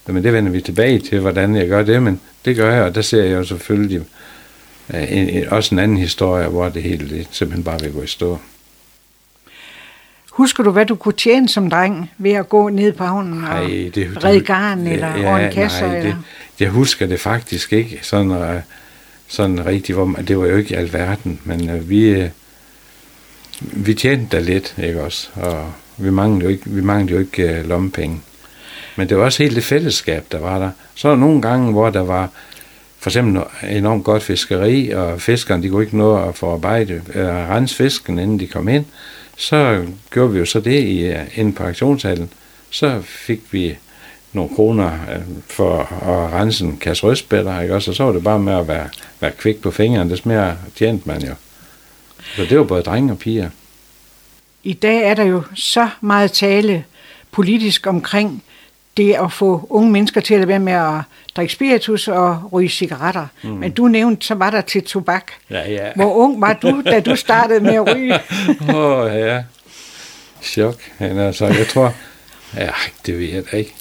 men 0.07 0.23
det 0.23 0.33
vender 0.33 0.51
vi 0.51 0.61
tilbage 0.61 0.99
til, 0.99 1.19
hvordan 1.19 1.55
jeg 1.55 1.67
gør 1.67 1.83
det, 1.83 2.03
men 2.03 2.21
det 2.45 2.55
gør 2.55 2.73
jeg, 2.73 2.83
og 2.83 2.95
der 2.95 3.01
ser 3.01 3.23
jeg 3.23 3.33
jo 3.33 3.43
selvfølgelig 3.43 4.01
øh, 4.93 5.11
en, 5.11 5.29
en, 5.29 5.47
også 5.47 5.75
en 5.75 5.79
anden 5.79 5.97
historie, 5.97 6.47
hvor 6.47 6.69
det 6.69 6.83
hele 6.83 7.09
det 7.09 7.27
simpelthen 7.31 7.63
bare 7.63 7.79
vil 7.79 7.93
gå 7.93 8.01
i 8.01 8.07
stå. 8.07 8.39
Husker 10.39 10.63
du, 10.63 10.71
hvad 10.71 10.85
du 10.85 10.95
kunne 10.95 11.13
tjene 11.13 11.49
som 11.49 11.69
dreng 11.69 12.11
ved 12.17 12.31
at 12.31 12.49
gå 12.49 12.69
ned 12.69 12.93
på 12.93 13.03
havnen 13.03 13.43
og 13.43 13.49
Ej, 13.49 13.63
det, 13.63 13.95
det, 13.95 14.23
redde 14.23 14.41
garn 14.41 14.87
eller 14.87 15.17
ja, 15.17 15.33
ordne 15.33 15.51
kasser? 15.51 15.87
nej, 15.87 15.97
eller? 15.97 16.09
det, 16.09 16.17
jeg 16.59 16.69
husker 16.69 17.05
det 17.05 17.19
faktisk 17.19 17.73
ikke 17.73 17.99
sådan, 18.01 18.31
uh, 18.31 18.61
sådan 19.27 19.65
rigtigt, 19.65 19.95
hvor 19.95 20.15
det 20.27 20.37
var 20.37 20.45
jo 20.45 20.57
ikke 20.57 20.77
alverden, 20.77 21.39
men 21.43 21.69
uh, 21.69 21.89
vi, 21.89 22.23
uh, 22.23 22.29
vi 23.59 23.93
tjente 23.93 24.37
da 24.37 24.43
lidt, 24.43 24.75
ikke 24.83 25.03
også, 25.03 25.29
og 25.35 25.71
vi 25.97 26.09
manglede 26.09 26.43
jo 26.43 26.49
ikke, 26.49 26.69
vi 26.69 26.81
manglede 26.81 27.13
jo 27.13 27.19
ikke 27.19 27.59
uh, 27.59 27.69
lommepenge. 27.69 28.21
Men 28.95 29.09
det 29.09 29.17
var 29.17 29.23
også 29.23 29.43
helt 29.43 29.55
det 29.55 29.63
fællesskab, 29.63 30.25
der 30.31 30.39
var 30.39 30.59
der. 30.59 30.71
Så 30.95 31.07
var 31.07 31.15
der 31.15 31.21
nogle 31.21 31.41
gange, 31.41 31.71
hvor 31.71 31.89
der 31.89 32.03
var 32.03 32.29
for 32.99 33.09
eksempel 33.09 33.43
enormt 33.69 34.03
godt 34.03 34.23
fiskeri, 34.23 34.89
og 34.89 35.21
fiskerne, 35.21 35.63
de 35.63 35.69
kunne 35.69 35.83
ikke 35.83 35.97
nå 35.97 36.27
at 36.27 36.35
forarbejde, 36.35 37.01
eller 37.13 37.55
rense 37.55 37.75
fisken, 37.75 38.19
inden 38.19 38.39
de 38.39 38.47
kom 38.47 38.67
ind. 38.67 38.85
Så 39.39 39.85
gjorde 40.11 40.33
vi 40.33 40.39
jo 40.39 40.45
så 40.45 40.59
det 40.59 40.83
i, 40.83 40.99
øh, 40.99 41.21
uh, 41.21 41.39
inde 41.39 41.53
på 41.53 41.63
aktionshallen. 41.63 42.29
Så 42.69 43.01
fik 43.01 43.41
vi 43.51 43.77
nogle 44.33 44.55
kroner 44.55 44.91
øh, 44.93 45.21
for 45.47 45.79
at 45.79 46.33
rense 46.33 46.65
en 46.65 46.77
kasse 46.77 47.03
rødspætter, 47.03 47.61
ikke 47.61 47.75
også? 47.75 47.91
Og 47.91 47.95
så 47.95 48.03
var 48.03 48.11
det 48.11 48.23
bare 48.23 48.39
med 48.39 48.53
at 48.53 48.67
være, 48.67 48.89
være 49.19 49.31
kvik 49.31 49.61
på 49.61 49.71
fingrene, 49.71 50.09
det 50.09 50.17
smager 50.17 50.55
tjent 50.75 51.07
man 51.07 51.21
jo. 51.21 51.33
Så 52.35 52.45
det 52.45 52.57
var 52.57 52.63
både 52.63 52.83
drenge 52.83 53.13
og 53.13 53.19
piger. 53.19 53.49
I 54.63 54.73
dag 54.73 55.03
er 55.03 55.13
der 55.13 55.23
jo 55.23 55.43
så 55.55 55.89
meget 56.01 56.31
tale 56.31 56.83
politisk 57.31 57.87
omkring 57.87 58.43
det 58.99 59.13
at 59.13 59.31
få 59.31 59.67
unge 59.69 59.91
mennesker 59.91 60.21
til 60.21 60.33
at 60.33 60.47
være 60.47 60.59
med 60.59 60.73
at 60.73 61.01
drikke 61.35 61.53
spiritus 61.53 62.07
og 62.07 62.53
ryge 62.53 62.69
cigaretter. 62.69 63.27
Mm. 63.43 63.49
Men 63.49 63.71
du 63.71 63.87
nævnte, 63.87 64.25
så 64.25 64.35
var 64.35 64.49
der 64.49 64.61
til 64.61 64.83
tobak. 64.83 65.31
Ja, 65.49 65.71
ja. 65.71 65.91
Hvor 65.95 66.13
ung 66.13 66.41
var 66.41 66.53
du, 66.53 66.81
da 66.85 66.99
du 66.99 67.15
startede 67.15 67.59
med 67.59 67.73
at 67.73 67.95
ryge? 67.95 68.19
Åh, 68.75 68.75
oh, 68.75 69.11
ja. 69.15 69.43
Chok. 70.41 70.75
Men 70.99 71.17
altså, 71.17 71.45
jeg 71.45 71.67
tror... 71.67 71.93
Ja, 72.57 72.69
det 73.05 73.19
ved 73.19 73.25
jeg 73.25 73.43
da 73.51 73.57
ikke. 73.57 73.75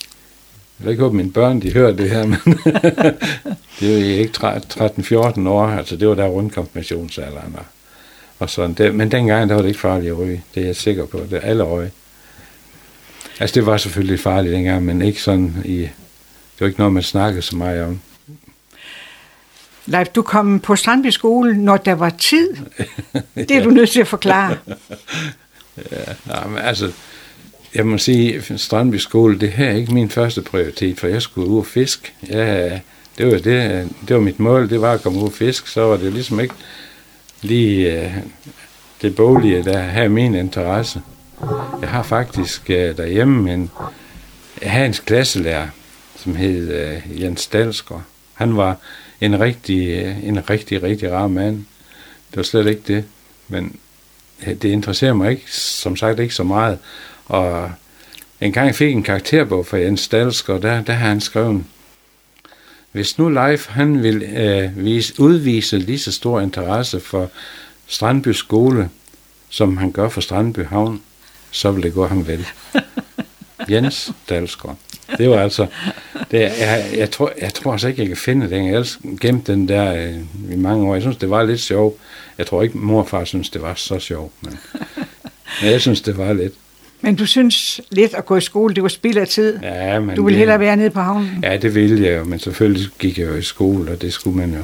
Jeg 0.79 0.87
vil 0.87 0.91
ikke 0.91 1.03
håbe, 1.03 1.13
at 1.13 1.17
mine 1.17 1.33
børn, 1.33 1.63
de 1.63 1.73
hører 1.73 1.93
det 1.93 2.11
her, 2.11 2.27
men 2.27 2.39
det 3.81 3.95
er 3.95 4.01
jo 4.01 4.21
ikke 4.21 4.39
13-14 5.45 5.49
år, 5.49 5.67
altså 5.67 5.97
det 5.97 6.09
var 6.09 6.15
der 6.15 6.27
rundt 6.27 6.55
konfirmationsalderen. 6.55 7.57
Og, 7.59 7.65
og 8.39 8.51
sådan. 8.51 8.75
Det, 8.75 8.95
men 8.95 9.11
dengang, 9.11 9.49
der 9.49 9.55
var 9.55 9.63
det 9.63 9.69
ikke 9.69 9.81
farligt 9.81 10.11
at 10.11 10.19
ryge. 10.19 10.43
Det 10.55 10.63
er 10.63 10.67
jeg 10.67 10.77
sikker 10.77 11.07
på. 11.07 11.21
Det 11.31 11.33
er 11.33 11.49
alle 11.49 11.65
røg. 11.65 11.91
Altså, 13.40 13.55
det 13.55 13.66
var 13.66 13.77
selvfølgelig 13.77 14.20
farligt 14.20 14.55
dengang, 14.55 14.85
men 14.85 15.03
ikke 15.03 15.22
sådan 15.22 15.55
i... 15.64 15.77
Det 15.79 16.61
var 16.61 16.66
ikke 16.66 16.81
noget, 16.81 16.92
man 16.92 17.03
snakkede 17.03 17.42
så 17.42 17.57
meget 17.57 17.83
om. 17.83 18.01
Leif, 19.87 20.09
du 20.09 20.22
kom 20.22 20.61
på 20.61 20.77
Strandby 20.77 21.11
skole, 21.11 21.57
når 21.57 21.77
der 21.77 21.92
var 21.92 22.11
tid. 22.11 22.57
Det 23.35 23.51
er 23.51 23.62
du 23.62 23.70
nødt 23.79 23.90
til 23.90 24.01
at 24.01 24.09
forklare. 24.09 24.57
Ja, 26.27 26.46
men 26.46 26.59
altså, 26.59 26.92
jeg 27.74 27.87
må 27.87 27.98
sige, 27.98 28.59
Strandby 28.59 28.96
skole, 28.96 29.38
det 29.40 29.51
her 29.51 29.68
er 29.70 29.74
ikke 29.74 29.94
min 29.94 30.11
første 30.11 30.42
prioritet, 30.42 31.01
for 31.01 31.07
jeg 31.07 31.22
skulle 31.22 31.48
ud 31.48 31.59
og 31.59 31.66
fisk. 31.66 32.14
Ja, 32.29 32.81
det 33.18 33.27
var, 33.27 33.33
det, 33.33 33.88
det 34.09 34.16
var 34.16 34.20
mit 34.20 34.40
mål, 34.40 34.70
det 34.70 34.81
var 34.81 34.92
at 34.92 35.03
komme 35.03 35.18
ud 35.18 35.27
og 35.27 35.33
fisk, 35.33 35.66
så 35.66 35.81
var 35.81 35.96
det 35.96 36.12
ligesom 36.12 36.40
ikke 36.40 36.55
lige 37.42 38.05
uh, 38.05 38.12
det 39.03 39.16
boglige, 39.16 39.64
der 39.64 39.79
havde 39.79 40.09
min 40.09 40.35
interesse. 40.35 41.01
Jeg 41.81 41.88
har 41.88 42.03
faktisk 42.03 42.70
øh, 42.70 42.96
derhjemme 42.96 43.55
en, 43.55 43.70
jeg 44.62 44.72
havde 44.72 44.87
en 44.87 44.92
klasselærer, 44.92 45.68
som 46.16 46.37
hed 46.37 46.72
øh, 46.72 47.22
Jens 47.22 47.46
Dalsgaard. 47.46 48.03
Han 48.35 48.57
var 48.57 48.77
en 49.20 49.40
rigtig, 49.40 49.88
øh, 49.88 50.24
en 50.24 50.51
rigtig, 50.51 50.83
rigtig 50.83 51.12
rar 51.12 51.27
mand. 51.27 51.57
Det 52.31 52.37
var 52.37 52.42
slet 52.42 52.66
ikke 52.66 52.83
det. 52.87 53.05
Men 53.48 53.77
øh, 54.46 54.55
det 54.55 54.64
interesserer 54.64 55.12
mig 55.12 55.31
ikke, 55.31 55.53
som 55.53 55.96
sagt 55.96 56.18
ikke 56.18 56.35
så 56.35 56.42
meget. 56.42 56.79
Og 57.27 57.72
en 58.40 58.53
gang 58.53 58.74
fik 58.74 58.92
en 58.92 59.03
karakterbog 59.03 59.66
fra 59.66 59.79
Jens 59.79 60.09
Dalsgaard, 60.09 60.61
der, 60.61 60.83
der 60.83 60.92
har 60.92 61.09
han 61.09 61.20
skrevet, 61.20 61.64
hvis 62.92 63.18
nu 63.18 63.29
Leif 63.29 63.66
han 63.68 64.03
vil 64.03 64.22
øh, 64.22 64.85
vise, 64.85 65.20
udvise 65.20 65.79
lige 65.79 65.98
så 65.98 66.12
stor 66.12 66.40
interesse 66.40 67.01
for 67.01 67.31
Strandby 67.87 68.29
skole, 68.29 68.90
som 69.48 69.77
han 69.77 69.92
gør 69.92 70.09
for 70.09 70.20
Strandby 70.20 70.64
Havn, 70.64 71.03
så 71.51 71.71
vil 71.71 71.83
det 71.83 71.95
gå 71.95 72.07
ham 72.07 72.27
vel. 72.27 72.47
Jens 73.71 74.13
Dalsgaard. 74.29 74.77
Det 75.19 75.31
var 75.31 75.39
altså, 75.43 75.67
det, 76.31 76.41
jeg, 76.41 76.85
jeg, 76.97 77.11
tror, 77.11 77.33
jeg 77.41 77.55
tror 77.55 77.73
altså 77.73 77.89
ikke, 77.89 78.01
jeg 78.03 78.09
kan 78.09 78.17
finde 78.17 78.51
den. 78.51 78.67
Jeg 78.67 78.75
har 78.77 79.17
gemt 79.21 79.47
den 79.47 79.69
der 79.69 79.95
øh, 79.95 80.53
i 80.53 80.57
mange 80.57 80.87
år. 80.89 80.95
Jeg 80.95 81.03
synes, 81.03 81.17
det 81.17 81.31
var 81.31 81.43
lidt 81.43 81.61
sjovt. 81.61 81.97
Jeg 82.39 82.47
tror 82.47 82.63
ikke, 82.63 82.79
mor 82.79 83.01
og 83.03 83.09
far 83.09 83.25
synes, 83.25 83.51
det 83.51 83.63
var 83.63 83.75
så 83.75 83.99
sjovt, 83.99 84.33
men, 84.43 84.59
men 85.63 85.71
jeg 85.71 85.81
synes, 85.81 86.01
det 86.01 86.19
var 86.19 86.33
lidt. 86.33 86.53
Men 87.01 87.17
du 87.17 87.27
synes 87.27 87.81
lidt 87.91 88.15
at 88.15 88.27
gå 88.27 88.37
i 88.37 88.41
skole, 88.41 88.75
det 88.75 88.83
var 88.83 88.89
spild 88.89 89.17
af 89.17 89.29
tid. 89.29 89.59
Ja, 89.63 90.01
men 90.01 90.17
du 90.17 90.25
vil 90.25 90.33
det- 90.33 90.39
hellere 90.39 90.61
være 90.61 90.77
nede 90.77 90.91
på 90.91 91.01
havnen. 91.01 91.39
Ja, 91.43 91.57
det 91.57 91.75
ville 91.75 92.07
jeg 92.09 92.19
jo, 92.19 92.25
men 92.25 92.39
selvfølgelig 92.39 92.89
gik 92.99 93.19
jeg 93.19 93.27
jo 93.29 93.35
i 93.37 93.43
skole, 93.43 93.91
og 93.93 94.03
det 94.03 94.13
skulle 94.13 94.37
man 94.37 94.55
jo. 94.55 94.61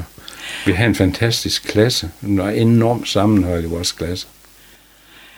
Vi 0.66 0.73
havde 0.73 0.88
en 0.88 0.94
fantastisk 0.94 1.64
klasse. 1.64 2.11
Der 2.23 2.42
var 2.42 2.51
enormt 2.51 3.09
sammenhold 3.09 3.64
i 3.64 3.66
vores 3.66 3.92
klasse. 3.92 4.27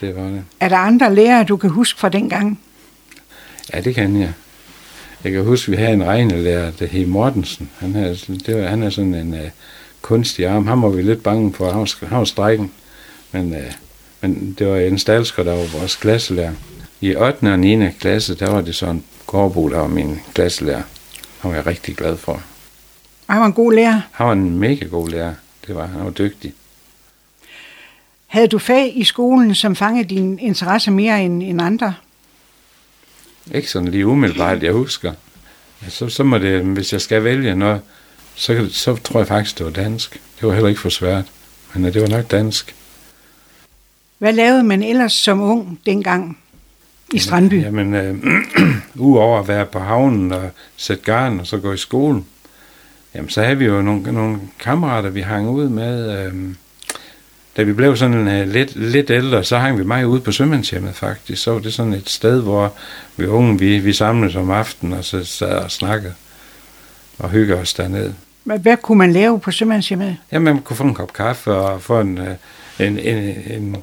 Det 0.01 0.17
var 0.17 0.23
det. 0.23 0.45
Er 0.61 0.69
der 0.69 0.77
andre 0.77 1.15
lærere, 1.15 1.45
du 1.45 1.57
kan 1.57 1.71
huske 1.71 2.01
fra 2.01 2.09
dengang? 2.09 2.61
Ja, 3.75 3.81
det 3.81 3.95
kan 3.95 4.21
jeg. 4.21 4.33
Jeg 5.25 5.33
kan 5.33 5.45
huske, 5.45 5.71
vi 5.71 5.77
havde 5.77 5.93
en 5.93 6.05
regnelærer, 6.05 6.71
der 6.71 6.87
hed 6.87 7.07
Mortensen. 7.07 7.71
Han, 7.79 7.95
havde, 7.95 8.19
det 8.47 8.57
var, 8.57 8.69
han 8.69 8.83
er 8.83 8.91
sådan 8.91 9.15
en 9.15 9.33
uh, 9.35 9.41
kunstig 10.03 10.47
arm. 10.47 10.67
Han 10.67 10.83
var 10.83 10.89
vi 10.89 11.03
lidt 11.03 11.23
bange 11.23 11.53
for. 11.53 11.71
Han 11.71 11.81
var, 11.81 12.07
han 12.09 12.19
var 12.19 12.25
strækken. 12.25 12.73
Men, 13.33 13.53
uh, 13.53 13.73
men 14.21 14.57
det 14.59 14.67
var 14.67 14.77
en 14.77 14.97
Dalsker, 14.97 15.43
der 15.43 15.53
var 15.53 15.79
vores 15.79 15.97
klasselærer. 15.97 16.53
I 17.01 17.17
8. 17.17 17.53
og 17.53 17.59
9. 17.59 17.91
klasse, 17.91 18.35
der 18.35 18.51
var 18.51 18.61
det 18.61 18.75
sådan 18.75 19.03
Gårdbo, 19.27 19.69
der 19.69 19.79
var 19.79 19.89
min 19.89 20.21
klasselærer. 20.35 20.83
Han 21.41 21.51
var 21.51 21.57
jeg 21.57 21.67
rigtig 21.67 21.97
glad 21.97 22.17
for. 22.17 22.43
Han 23.29 23.41
var 23.41 23.47
en 23.47 23.53
god 23.53 23.73
lærer. 23.73 24.01
Han 24.13 24.27
var 24.27 24.33
en 24.33 24.59
mega 24.59 24.87
god 24.87 25.09
lærer. 25.09 25.35
Det 25.67 25.75
var. 25.75 25.87
Han 25.87 26.05
var 26.05 26.11
dygtig. 26.11 26.55
Havde 28.27 28.49
du 28.49 28.59
fag 28.59 28.93
i 28.97 29.05
skolen, 29.05 29.55
som 29.55 29.77
fangede 29.77 30.09
din 30.09 30.39
interesse 30.39 30.91
mere 30.91 31.25
end, 31.25 31.43
end 31.43 31.63
andre? 31.63 31.95
Ikke 33.55 33.71
sådan 33.71 33.89
lige 33.89 34.07
umiddelbart, 34.07 34.63
jeg 34.63 34.73
husker. 34.73 35.13
Så, 35.89 36.09
så 36.09 36.25
må 36.25 36.39
det, 36.39 36.63
hvis 36.63 36.93
jeg 36.93 37.01
skal 37.01 37.25
vælge 37.25 37.55
noget, 37.55 37.81
så, 38.35 38.69
så 38.71 38.97
tror 38.97 39.21
jeg 39.21 39.27
faktisk, 39.27 39.59
det 39.59 39.67
var 39.67 39.73
dansk. 39.73 40.21
Det 40.41 40.49
var 40.49 40.55
heller 40.55 40.69
ikke 40.69 40.81
for 40.81 40.89
svært. 40.89 41.25
Men 41.75 41.85
øh, 41.85 41.95
det 41.95 42.03
var 42.03 42.09
nok 42.09 42.31
dansk. 42.31 42.75
Hvad 44.19 44.33
lavede 44.33 44.63
man 44.63 44.83
ellers 44.83 45.13
som 45.13 45.41
ung 45.41 45.81
dengang 45.87 46.39
i 47.13 47.19
Strandby? 47.19 47.63
Jamen, 47.63 47.95
øh, 47.95 48.17
udover 48.95 49.41
at 49.41 49.49
være 49.49 49.67
på 49.67 49.79
havnen 49.79 50.33
og 50.33 50.51
sætte 50.77 51.05
garn 51.05 51.41
og 51.41 51.47
så 51.47 51.59
gå 51.59 51.73
i 51.73 51.77
skole, 51.77 52.23
jamen 53.15 53.31
så 53.31 53.43
havde 53.43 53.59
vi 53.59 53.65
jo 53.65 53.83
nogle, 53.83 54.13
nogle 54.13 54.41
kammerater, 54.59 55.11
vi 55.11 55.21
hang 55.21 55.49
ud 55.49 55.69
med. 55.69 56.27
Øh, 56.27 56.55
da 57.57 57.63
vi 57.63 57.73
blev 57.73 57.97
sådan 57.97 58.29
øh, 58.29 58.49
lidt, 58.49 58.77
lidt 58.77 59.11
ældre, 59.11 59.45
så 59.45 59.59
hang 59.59 59.79
vi 59.79 59.85
meget 59.85 60.05
ude 60.05 60.21
på 60.21 60.33
sømandshjemmet 60.33 60.95
faktisk. 60.95 61.43
Så 61.43 61.53
var 61.53 61.59
det 61.59 61.75
sådan 61.75 61.93
et 61.93 62.09
sted, 62.09 62.43
hvor 62.43 62.75
vi 63.17 63.27
unge, 63.27 63.59
vi, 63.59 63.79
vi 63.79 63.93
samledes 63.93 64.37
om 64.37 64.51
aftenen 64.51 64.93
og 64.93 65.05
så 65.05 65.25
sad 65.25 65.59
og 65.59 65.71
snakkede 65.71 66.15
og 67.19 67.31
hyggede 67.31 67.61
os 67.61 67.75
dernede. 67.75 68.15
Hvad, 68.45 68.59
hvad 68.59 68.77
kunne 68.77 68.99
man 68.99 69.13
lave 69.13 69.41
på 69.41 69.51
sømandshjemmet? 69.51 70.17
Ja, 70.33 70.39
man 70.39 70.63
kunne 70.63 70.77
få 70.77 70.85
en 70.85 70.95
kop 70.95 71.13
kaffe 71.13 71.53
og 71.53 71.83
få 71.83 72.01
en, 72.01 72.19
øh, 72.19 72.35
en, 72.79 72.99
en, 72.99 73.17
en, 73.47 73.77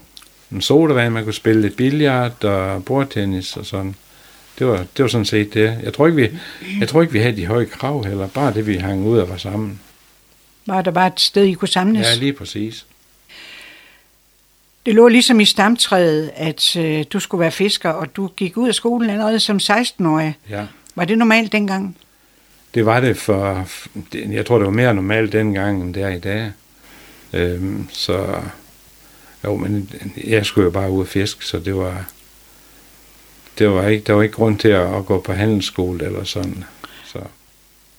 en 0.52 0.62
sodavand, 0.62 1.14
man 1.14 1.24
kunne 1.24 1.34
spille 1.34 1.62
lidt 1.62 1.76
billard 1.76 2.44
og 2.44 2.86
bordtennis 2.86 3.58
og 3.58 3.66
sådan. 3.66 3.96
Det 4.60 4.68
var, 4.68 4.78
det 4.78 5.04
var 5.04 5.08
sådan 5.08 5.26
set 5.26 5.54
det. 5.54 5.78
Jeg 5.84 5.94
tror, 5.94 6.08
ikke, 6.08 6.16
vi, 6.16 6.30
jeg 6.80 6.88
tror 6.88 7.02
ikke, 7.02 7.14
vi 7.14 7.20
havde 7.20 7.36
de 7.36 7.46
høje 7.46 7.66
krav 7.66 8.06
heller. 8.06 8.28
Bare 8.28 8.54
det, 8.54 8.68
vi 8.68 8.76
hang 8.76 9.06
ud 9.06 9.18
og 9.18 9.30
var 9.30 9.38
sammen. 9.38 9.80
Var 10.66 10.82
der 10.82 10.92
bare 10.92 11.08
et 11.08 11.20
sted, 11.20 11.44
I 11.44 11.54
kunne 11.54 11.68
samles? 11.68 12.08
Ja, 12.08 12.16
lige 12.20 12.34
præcis. 12.34 12.86
Det 14.86 14.96
lå 14.96 15.08
ligesom 15.08 15.40
i 15.40 15.46
stamtræet, 15.46 16.32
at 16.36 16.76
øh, 16.76 17.06
du 17.14 17.20
skulle 17.20 17.42
være 17.42 17.52
fisker, 17.52 17.90
og 17.90 18.16
du 18.16 18.28
gik 18.28 18.58
ud 18.58 18.68
af 18.68 18.76
skolen 18.76 19.10
allerede 19.10 19.40
som 19.40 19.58
16-årig. 19.58 20.38
Ja. 20.50 20.66
Var 20.96 21.06
det 21.06 21.18
normalt 21.18 21.52
dengang? 21.52 21.98
Det 22.74 22.86
var 22.86 23.00
det 23.00 23.18
for... 23.18 23.68
Jeg 24.14 24.46
tror, 24.46 24.58
det 24.58 24.66
var 24.66 24.72
mere 24.72 24.94
normalt 24.94 25.32
dengang, 25.32 25.82
end 25.82 25.94
det 25.94 26.04
er 26.04 26.10
i 26.10 26.20
dag. 26.20 26.52
Øhm, 27.34 27.88
så... 27.92 28.42
Jo, 29.44 29.56
men 29.56 29.90
jeg 30.24 30.46
skulle 30.46 30.66
jo 30.66 30.72
bare 30.72 30.92
ud 30.92 31.02
og 31.02 31.08
fiske, 31.08 31.46
så 31.46 31.60
det 31.60 31.76
var... 31.76 32.06
Det 33.60 33.70
var 33.70 33.88
ikke, 33.88 34.04
der 34.04 34.14
var 34.14 34.24
ikke 34.24 34.36
grund 34.36 34.60
til 34.60 34.68
at, 34.68 34.96
at 34.96 35.06
gå 35.06 35.22
på 35.22 35.34
handelsskole 35.34 36.06
eller 36.06 36.24
sådan. 36.24 36.64
Så. 37.06 37.20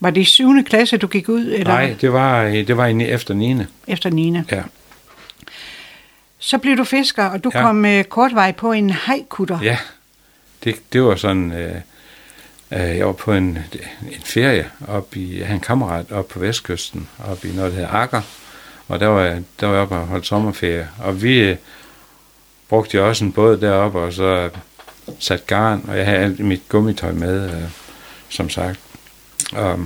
Var 0.00 0.10
det 0.10 0.20
i 0.20 0.24
7. 0.24 0.64
klasse, 0.64 0.96
du 0.96 1.06
gik 1.06 1.28
ud? 1.28 1.46
Eller 1.46 1.64
Nej, 1.64 1.96
det 2.00 2.12
var, 2.12 2.44
det 2.44 2.76
var 2.76 2.86
i, 2.86 3.02
efter 3.02 3.34
9. 3.34 3.56
Efter 3.86 4.10
9. 4.10 4.38
Ja. 4.50 4.62
Så 6.46 6.58
blev 6.58 6.76
du 6.76 6.84
fisker, 6.84 7.24
og 7.24 7.44
du 7.44 7.50
Ja. 7.54 7.62
kom 7.62 7.84
øh, 7.84 8.04
kortvej 8.04 8.52
på 8.52 8.72
en 8.72 8.90
hajkutter. 8.90 9.58
Ja, 9.62 9.78
det, 10.64 10.76
det 10.92 11.02
var 11.02 11.16
sådan, 11.16 11.52
øh, 11.52 11.74
øh, 12.72 12.96
jeg 12.96 13.06
var 13.06 13.12
på 13.12 13.32
en, 13.32 13.44
en 14.12 14.22
ferie 14.24 14.70
op 14.88 15.16
i, 15.16 15.38
jeg 15.38 15.46
havde 15.46 15.54
en 15.56 15.60
kammerat 15.60 16.12
op 16.12 16.28
på 16.28 16.38
vestkysten, 16.38 17.08
op 17.28 17.44
i 17.44 17.52
noget, 17.52 17.72
der 17.72 17.76
hedder 17.78 17.90
Akker, 17.92 18.20
og 18.88 19.00
der 19.00 19.06
var, 19.06 19.20
jeg- 19.22 19.42
der 19.60 19.66
var 19.66 19.74
jeg 19.74 19.82
oppe 19.82 19.94
og 19.94 20.06
holdt 20.06 20.26
sommerferie, 20.26 20.88
og 20.98 21.22
vi 21.22 21.38
øh, 21.38 21.56
brugte 22.68 22.96
jo 22.96 23.08
også 23.08 23.24
en 23.24 23.32
båd 23.32 23.56
deroppe, 23.56 23.98
og 23.98 24.12
så 24.12 24.50
sat 25.18 25.46
garn, 25.46 25.84
og 25.88 25.96
jeg 25.98 26.06
havde 26.06 26.18
alt 26.18 26.38
mit 26.40 26.62
gummitøj 26.68 27.12
med, 27.12 27.50
øh, 27.56 27.62
som 28.28 28.50
sagt. 28.50 28.80
Og 29.52 29.80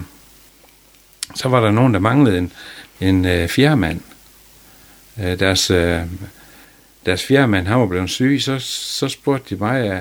så 1.34 1.48
var 1.48 1.60
der 1.60 1.70
nogen, 1.70 1.94
der 1.94 2.00
manglede 2.00 2.38
en, 2.38 2.52
en 3.00 3.24
øh, 3.24 3.48
fjermand. 3.48 4.00
Øh, 5.22 5.38
deres, 5.38 5.70
øh, 5.70 6.02
deres 7.08 7.24
fjermand, 7.24 7.66
han 7.66 7.80
var 7.80 7.86
blevet 7.86 8.10
syg, 8.10 8.38
så, 8.40 8.58
så 8.58 9.08
spurgte 9.08 9.54
de 9.54 9.60
mig, 9.60 9.86
ja, 9.86 10.00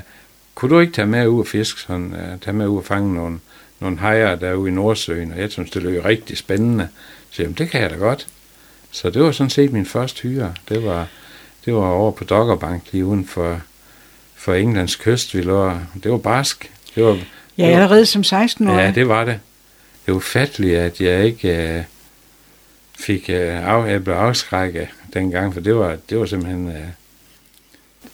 kunne 0.56 0.76
du 0.76 0.80
ikke 0.80 0.93
tage 0.93 1.06
med 1.06 1.28
ud 1.28 1.39
og 1.39 1.48
fiske, 1.48 1.82
sådan, 1.82 2.13
uh, 2.13 2.39
tage 2.41 2.54
med 2.54 2.67
ud 2.67 2.78
og 2.78 2.86
fange 2.86 3.13
nogle, 3.13 3.39
nogle 3.80 3.98
hajer 3.98 4.36
derude 4.36 4.70
i 4.70 4.74
Nordsøen, 4.74 5.32
og 5.32 5.39
jeg 5.39 5.52
synes, 5.52 5.72
det 5.72 5.84
lød 5.84 6.06
rigtig 6.06 6.38
spændende. 6.38 6.88
Så 7.32 7.41
jamen, 7.41 7.58
det 7.58 7.70
kan 7.70 7.82
jeg 7.82 7.89
da 7.89 7.96
godt. 7.96 8.28
Så 8.91 9.10
det 9.10 9.22
var 9.22 9.32
sådan 9.32 9.50
set 9.50 9.74
min 9.74 9.86
første 9.86 10.22
hyre. 10.22 10.54
Det 10.70 10.86
var, 10.86 11.08
det 11.65 11.74
var 11.74 11.89
over 11.89 12.12
på 12.12 12.24
Doggerbank, 12.24 12.84
lige 12.91 13.06
uden 13.06 13.28
for, 13.28 13.62
for 14.36 14.54
Englands 14.54 14.96
kyst, 14.96 15.36
vi 15.36 15.41
lå. 15.41 15.72
Det 16.04 16.12
var 16.12 16.17
barsk. 16.17 16.72
Det 16.96 17.04
var, 17.04 17.17
Ja, 17.58 17.63
det 17.63 17.72
var, 17.72 17.82
allerede 17.82 18.06
som 18.06 18.22
16-årig. 18.22 18.78
Ja, 18.78 18.91
det 18.96 19.08
var 19.08 19.26
det. 19.26 19.39
Det 20.06 20.13
var 20.13 20.13
ufatteligt, 20.13 20.78
at 20.78 21.02
jeg 21.02 21.26
ikke 21.26 21.78
øh, 21.78 21.84
fik 23.00 23.30
øh, 23.30 23.67
af, 23.67 23.88
jeg 23.91 24.04
blev 24.04 24.15
afskrækket 24.15 24.88
dengang, 25.13 25.54
for 25.54 25.62
det 25.62 25.76
var, 25.76 25.98
det 26.10 26.20
var 26.20 26.26
simpelthen... 26.26 26.67
Øh, 26.67 26.84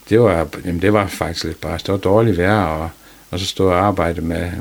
det 0.10 0.20
var, 0.20 0.48
jamen, 0.66 0.82
det 0.82 0.94
var 0.94 1.08
faktisk 1.08 1.44
lidt 1.46 1.62
bare, 1.62 1.78
det 1.78 1.88
var 1.88 1.98
dårligt 1.98 2.38
vejr, 2.38 2.64
og, 2.64 2.90
og 3.32 3.40
så 3.40 3.46
stod 3.46 3.68
jeg 3.70 3.78
og 3.78 3.86
arbejde 3.86 4.22
med, 4.22 4.52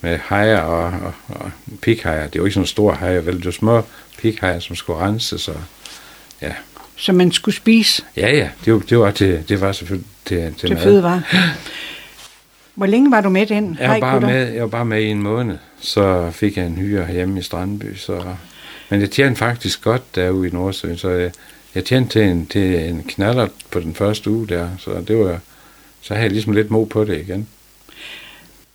med 0.00 0.18
hajer 0.18 0.60
og, 0.60 0.84
og, 0.84 1.12
og 1.28 1.50
pikhajer. 1.82 2.28
Det 2.28 2.40
var 2.40 2.46
ikke 2.46 2.54
sådan 2.54 2.66
store 2.66 2.94
hajer, 2.94 3.20
vel? 3.20 3.36
Det 3.36 3.44
var 3.44 3.50
små 3.50 3.82
pikhajer, 4.18 4.60
som 4.60 4.76
skulle 4.76 5.00
renses, 5.00 5.48
og 5.48 5.60
ja. 6.42 6.52
Som 6.96 7.14
man 7.14 7.32
skulle 7.32 7.54
spise 7.54 8.02
Ja, 8.16 8.36
ja, 8.36 8.48
det 8.64 8.72
var, 8.72 8.78
det 8.78 8.98
var, 8.98 9.10
til, 9.10 9.44
det 9.48 9.60
var 9.60 9.72
selvfølgelig 9.72 10.08
til, 10.24 10.38
til, 10.38 10.54
til 10.54 10.72
mad. 10.72 10.82
fødevare. 10.82 11.22
Hvor 12.74 12.86
længe 12.86 13.10
var 13.10 13.20
du 13.20 13.28
med 13.28 13.46
den 13.46 13.76
Jeg 13.80 13.88
var, 13.90 14.00
bare 14.00 14.20
med, 14.20 14.52
jeg 14.52 14.62
var 14.62 14.68
bare 14.68 14.84
med 14.84 15.02
i 15.02 15.06
en 15.06 15.22
måned, 15.22 15.58
så 15.80 16.30
fik 16.30 16.56
jeg 16.56 16.66
en 16.66 16.76
hyre 16.76 17.12
hjemme 17.12 17.38
i 17.38 17.42
Strandby. 17.42 17.96
Så, 17.96 18.24
men 18.88 19.00
jeg 19.00 19.10
tjente 19.10 19.38
faktisk 19.38 19.82
godt 19.82 20.14
derude 20.14 20.48
i 20.48 20.50
Nordsøen, 20.52 20.98
så 20.98 21.10
jeg, 21.10 21.30
jeg 21.74 21.84
tjente 21.84 22.10
til 22.10 22.22
en, 22.22 22.46
til 22.46 22.88
en 22.88 23.04
knaller 23.08 23.48
på 23.70 23.80
den 23.80 23.94
første 23.94 24.30
uge 24.30 24.48
der, 24.48 24.68
så 24.78 25.04
det 25.08 25.18
var, 25.18 25.40
så 26.02 26.14
havde 26.14 26.24
jeg 26.24 26.32
ligesom 26.32 26.52
lidt 26.52 26.70
mod 26.70 26.86
på 26.86 27.04
det 27.04 27.18
igen. 27.18 27.48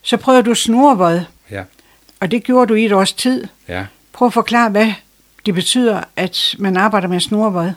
Så 0.02 0.16
prøvede 0.16 0.42
du 0.42 0.54
snorvod, 0.54 1.20
Ja, 1.50 1.62
og 2.20 2.30
det 2.30 2.44
gjorde 2.44 2.68
du 2.68 2.74
i 2.74 2.84
et 2.84 2.92
års 2.92 3.12
tid. 3.12 3.44
ja. 3.68 3.86
Prøv 4.12 4.26
at 4.26 4.32
forklare, 4.32 4.70
hvad 4.70 4.92
det 5.46 5.54
betyder, 5.54 6.00
at 6.16 6.54
man 6.58 6.76
arbejder 6.76 7.08
med 7.08 7.20
snorvod. 7.20 7.70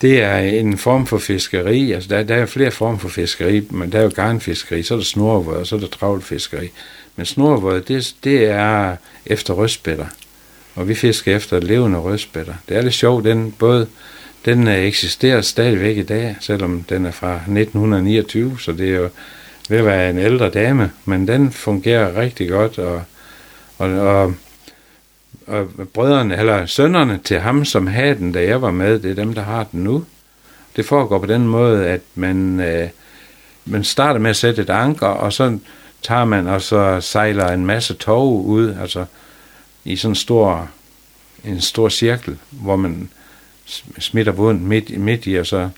Det 0.00 0.22
er 0.22 0.38
en 0.38 0.78
form 0.78 1.06
for 1.06 1.18
fiskeri, 1.18 1.92
altså 1.92 2.08
der, 2.08 2.22
der 2.22 2.34
er 2.34 2.46
flere 2.46 2.70
former 2.70 2.98
for 2.98 3.08
fiskeri, 3.08 3.66
men 3.70 3.92
der 3.92 3.98
er 3.98 4.02
jo 4.02 4.10
garnfiskeri, 4.14 4.82
så 4.82 4.94
er 4.94 4.98
der 4.98 5.04
snorvåd, 5.04 5.56
og 5.56 5.66
så 5.66 5.76
er 5.76 5.80
der 5.80 5.86
travlfiskeri. 5.86 6.68
Men 7.16 7.26
snorvåd, 7.26 7.80
det, 7.80 8.14
det 8.24 8.44
er 8.44 8.96
efter 9.26 9.54
rødspætter, 9.54 10.06
og 10.76 10.88
vi 10.88 10.94
fisker 10.94 11.36
efter 11.36 11.60
levende 11.60 11.98
rødspætter. 11.98 12.54
Det 12.68 12.76
er 12.76 12.82
lidt 12.82 12.94
sjovt, 12.94 13.24
den 13.24 13.52
både 13.58 13.86
den 14.44 14.68
øh, 14.68 14.74
eksisterer 14.74 15.40
stadigvæk 15.40 15.96
i 15.96 16.02
dag, 16.02 16.36
selvom 16.40 16.82
den 16.82 17.06
er 17.06 17.10
fra 17.10 17.34
1929, 17.34 18.60
så 18.60 18.72
det 18.72 18.90
er 18.90 18.96
jo 18.96 19.08
ved 19.68 19.78
at 19.78 19.84
være 19.84 20.10
en 20.10 20.18
ældre 20.18 20.50
dame, 20.50 20.90
men 21.04 21.28
den 21.28 21.52
fungerer 21.52 22.20
rigtig 22.20 22.48
godt, 22.48 22.78
og, 22.78 23.02
og, 23.78 23.90
og, 23.90 24.34
og 25.46 25.68
brødrene, 25.94 26.36
eller 26.36 26.66
sønnerne 26.66 27.20
til 27.24 27.40
ham, 27.40 27.64
som 27.64 27.86
havde 27.86 28.14
den, 28.14 28.32
da 28.32 28.42
jeg 28.42 28.62
var 28.62 28.70
med, 28.70 28.98
det 28.98 29.10
er 29.10 29.14
dem, 29.14 29.34
der 29.34 29.42
har 29.42 29.64
den 29.64 29.84
nu. 29.84 30.04
Det 30.76 30.84
foregår 30.84 31.18
på 31.18 31.26
den 31.26 31.46
måde, 31.46 31.86
at 31.86 32.00
man, 32.14 32.60
øh, 32.60 32.88
man 33.64 33.84
starter 33.84 34.20
med 34.20 34.30
at 34.30 34.36
sætte 34.36 34.62
et 34.62 34.70
anker, 34.70 35.06
og 35.06 35.32
så 35.32 35.58
tager 36.02 36.24
man 36.24 36.46
og 36.46 36.62
så 36.62 37.00
sejler 37.00 37.48
en 37.48 37.66
masse 37.66 37.94
tog 37.94 38.46
ud, 38.46 38.76
altså 38.80 39.04
i 39.86 39.96
sådan 39.96 40.10
en 40.10 40.14
stor, 40.14 40.68
en 41.44 41.60
stor 41.60 41.88
cirkel, 41.88 42.38
hvor 42.50 42.76
man 42.76 43.10
smitter 43.98 44.32
båden 44.32 44.66
midt, 44.66 45.00
midt 45.00 45.26
i, 45.26 45.34
og 45.34 45.46
så, 45.46 45.68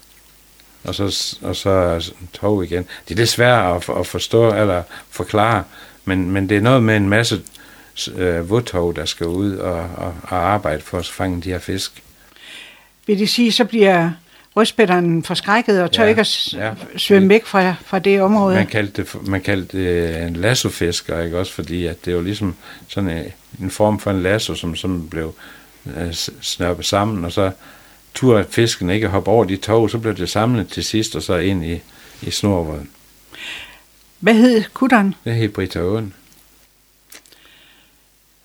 og 0.84 0.94
så, 0.94 1.04
og 1.42 1.56
så 1.56 2.12
tog 2.32 2.64
igen. 2.64 2.86
Det 3.08 3.14
er 3.14 3.18
lidt 3.18 3.28
svært 3.28 3.76
at, 3.76 3.96
at 3.98 4.06
forstå 4.06 4.54
eller 4.54 4.82
forklare, 5.10 5.64
men, 6.04 6.30
men 6.30 6.48
det 6.48 6.56
er 6.56 6.60
noget 6.60 6.82
med 6.82 6.96
en 6.96 7.08
masse 7.08 7.42
øh, 8.14 8.50
vodtog, 8.50 8.96
der 8.96 9.04
skal 9.04 9.26
ud 9.26 9.56
og, 9.56 9.90
og, 9.96 10.14
og 10.22 10.36
arbejde 10.36 10.82
for 10.82 10.98
at 10.98 11.06
fange 11.06 11.42
de 11.42 11.50
her 11.50 11.58
fisk. 11.58 12.02
Vil 13.06 13.18
det 13.18 13.28
sige, 13.28 13.52
så 13.52 13.64
bliver 13.64 14.10
rødspætteren 14.56 15.24
forskrækket 15.24 15.82
og 15.82 15.92
tør 15.92 16.02
ja, 16.02 16.08
ikke 16.08 16.20
at 16.20 16.52
ja. 16.52 16.72
svømme 16.96 17.28
væk 17.28 17.46
fra, 17.46 17.74
fra 17.84 17.98
det 17.98 18.20
område? 18.20 18.54
Man 18.54 18.66
kaldte 18.66 19.02
det, 19.02 19.28
man 19.28 19.40
kaldte 19.40 19.78
det 19.78 20.22
en 20.26 20.36
lassofisker, 20.36 21.20
ikke 21.22 21.38
også? 21.38 21.52
Fordi 21.52 21.86
at 21.86 22.04
det 22.04 22.16
var 22.16 22.22
ligesom 22.22 22.54
sådan 22.88 23.32
en, 23.60 23.70
form 23.70 24.00
for 24.00 24.10
en 24.10 24.22
lasso, 24.22 24.54
som, 24.54 24.76
som 24.76 25.08
blev 25.08 25.34
øh, 25.96 26.12
snørpet 26.40 26.84
sammen, 26.84 27.24
og 27.24 27.32
så 27.32 27.50
turde 28.14 28.44
fisken 28.50 28.90
ikke 28.90 29.08
hoppe 29.08 29.30
over 29.30 29.44
de 29.44 29.56
tog, 29.56 29.90
så 29.90 29.98
blev 29.98 30.16
det 30.16 30.30
samlet 30.30 30.68
til 30.68 30.84
sidst, 30.84 31.16
og 31.16 31.22
så 31.22 31.36
ind 31.36 31.64
i, 31.64 31.80
i 32.22 32.30
snorvåden. 32.30 32.90
Hvad 34.20 34.34
hed 34.34 34.64
kutteren? 34.74 35.14
Det 35.24 35.34
hed 35.34 35.48
Brita 35.48 35.80
Åen. 35.80 36.14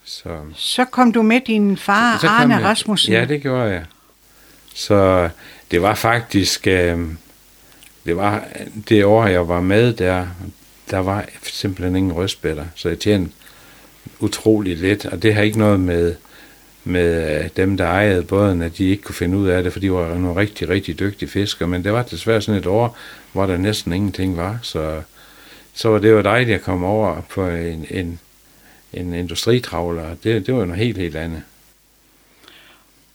Så, 0.04 0.40
så 0.56 0.86
kom 0.86 1.12
du 1.12 1.22
med 1.22 1.42
din 1.48 1.78
far, 1.78 2.18
så, 2.18 2.22
så 2.22 2.28
Arne 2.28 2.56
jeg, 2.56 2.64
Rasmussen? 2.64 3.14
Ja, 3.14 3.26
det 3.26 3.42
gjorde 3.42 3.72
jeg. 3.72 3.86
Så 4.74 5.30
det 5.72 5.82
var 5.82 5.96
faktisk, 5.96 6.68
øh, 6.68 7.08
det 8.06 8.18
var 8.18 8.44
det 8.90 9.06
år, 9.06 9.26
jeg 9.26 9.48
var 9.48 9.62
med 9.62 9.94
der, 9.94 10.28
der 10.92 10.98
var 10.98 11.26
simpelthen 11.44 11.96
ingen 11.96 12.14
røstbætter, 12.14 12.66
så 12.76 12.90
jeg 12.90 13.00
tjente 13.00 13.32
utrolig 14.20 14.78
lidt, 14.78 15.06
og 15.06 15.24
det 15.24 15.34
har 15.34 15.42
ikke 15.42 15.60
noget 15.60 15.80
med, 15.80 16.16
med 16.84 17.44
øh, 17.44 17.50
dem, 17.58 17.78
der 17.78 17.86
ejede 17.86 18.24
båden, 18.24 18.62
at 18.62 18.78
de 18.78 18.90
ikke 18.90 19.04
kunne 19.04 19.16
finde 19.16 19.38
ud 19.38 19.48
af 19.48 19.64
det, 19.64 19.74
for 19.74 19.80
de 19.80 19.92
var 19.92 20.16
nogle 20.16 20.42
rigtig, 20.42 20.70
rigtig 20.70 21.00
dygtige 21.00 21.30
fiskere, 21.30 21.68
men 21.68 21.84
det 21.84 21.94
var 21.94 22.04
desværre 22.04 22.42
sådan 22.42 22.60
et 22.60 22.66
år, 22.66 22.98
hvor 23.32 23.46
der 23.46 23.58
næsten 23.58 23.94
ingenting 23.94 24.38
var, 24.38 24.60
så, 24.62 25.02
så 25.74 25.90
var 25.90 26.00
det 26.00 26.10
jo 26.12 26.22
dejligt 26.22 26.56
at 26.56 26.62
komme 26.62 26.88
over 26.88 27.22
på 27.22 27.48
en, 27.48 27.86
en, 27.90 28.20
en 28.94 29.14
industritravler. 29.14 30.16
Det, 30.24 30.48
det 30.48 30.54
var 30.54 30.60
jo 30.60 30.66
noget 30.66 30.84
helt, 30.84 30.98
helt 30.98 31.16
andet. 31.16 31.44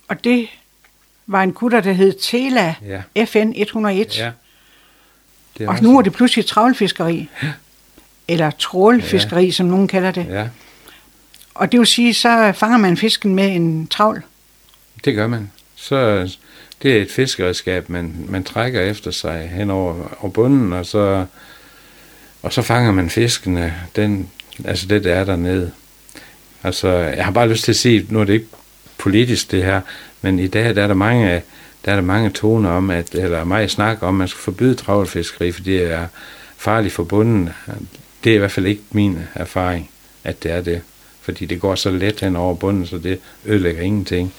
Og 0.08 0.24
det 0.24 0.48
var 1.26 1.42
en 1.42 1.52
kutter, 1.52 1.80
der 1.80 1.92
hed 1.92 2.12
Tela 2.12 2.74
ja. 3.16 3.24
FN 3.24 3.52
101. 3.56 4.18
Ja. 4.18 4.30
Det 5.58 5.68
og 5.68 5.82
nu 5.82 5.98
er 5.98 6.02
det 6.02 6.12
pludselig 6.12 6.46
travlfiskeri. 6.46 7.28
Ja. 7.42 7.52
Eller 8.28 8.50
trålfiskeri, 8.50 9.44
ja. 9.44 9.50
som 9.50 9.66
nogen 9.66 9.88
kalder 9.88 10.10
det. 10.10 10.26
Ja. 10.28 10.48
Og 11.58 11.72
det 11.72 11.80
vil 11.80 11.86
sige, 11.86 12.14
så 12.14 12.52
fanger 12.52 12.78
man 12.78 12.96
fisken 12.96 13.34
med 13.34 13.54
en 13.56 13.86
travl? 13.86 14.22
Det 15.04 15.14
gør 15.14 15.26
man. 15.26 15.50
Så 15.76 16.30
det 16.82 16.96
er 16.96 17.02
et 17.02 17.10
fiskeredskab, 17.10 17.88
man, 17.88 18.26
man 18.28 18.44
trækker 18.44 18.80
efter 18.80 19.10
sig 19.10 19.50
hen 19.54 19.70
over, 19.70 19.94
over 20.20 20.30
bunden, 20.30 20.72
og 20.72 20.86
så, 20.86 21.26
og 22.42 22.52
så 22.52 22.62
fanger 22.62 22.92
man 22.92 23.10
fiskene, 23.10 23.74
den, 23.96 24.30
altså 24.64 24.86
det, 24.86 25.04
der 25.04 25.14
er 25.14 25.24
dernede. 25.24 25.72
Altså, 26.62 26.88
jeg 26.88 27.24
har 27.24 27.32
bare 27.32 27.48
lyst 27.48 27.64
til 27.64 27.72
at 27.72 27.76
sige, 27.76 28.06
nu 28.10 28.20
er 28.20 28.24
det 28.24 28.32
ikke 28.32 28.48
politisk 28.98 29.50
det 29.50 29.64
her, 29.64 29.80
men 30.22 30.38
i 30.38 30.46
dag 30.46 30.76
der 30.76 30.82
er 30.82 30.86
der 30.86 30.94
mange, 30.94 31.42
der 31.84 31.92
er 31.92 31.96
der 31.96 32.02
mange 32.02 32.30
toner 32.30 32.70
om, 32.70 32.90
at, 32.90 33.14
eller 33.14 33.44
meget 33.44 33.70
snak 33.70 34.02
om, 34.02 34.08
at 34.08 34.18
man 34.18 34.28
skal 34.28 34.40
forbyde 34.40 34.74
travlfiskeri, 34.74 35.52
fordi 35.52 35.72
det 35.72 35.92
er 35.92 36.06
farligt 36.56 36.94
for 36.94 37.04
bunden. 37.04 37.50
Det 38.24 38.30
er 38.30 38.34
i 38.34 38.38
hvert 38.38 38.52
fald 38.52 38.66
ikke 38.66 38.82
min 38.90 39.18
erfaring, 39.34 39.90
at 40.24 40.42
det 40.42 40.50
er 40.52 40.60
det. 40.60 40.82
Fordi 41.28 41.46
det 41.46 41.60
går 41.60 41.74
så 41.74 41.90
let 41.90 42.20
hen 42.20 42.36
over 42.36 42.54
bunden, 42.54 42.86
så 42.86 42.98
det 42.98 43.20
ødelægger 43.44 43.82
ingenting. 43.82 44.34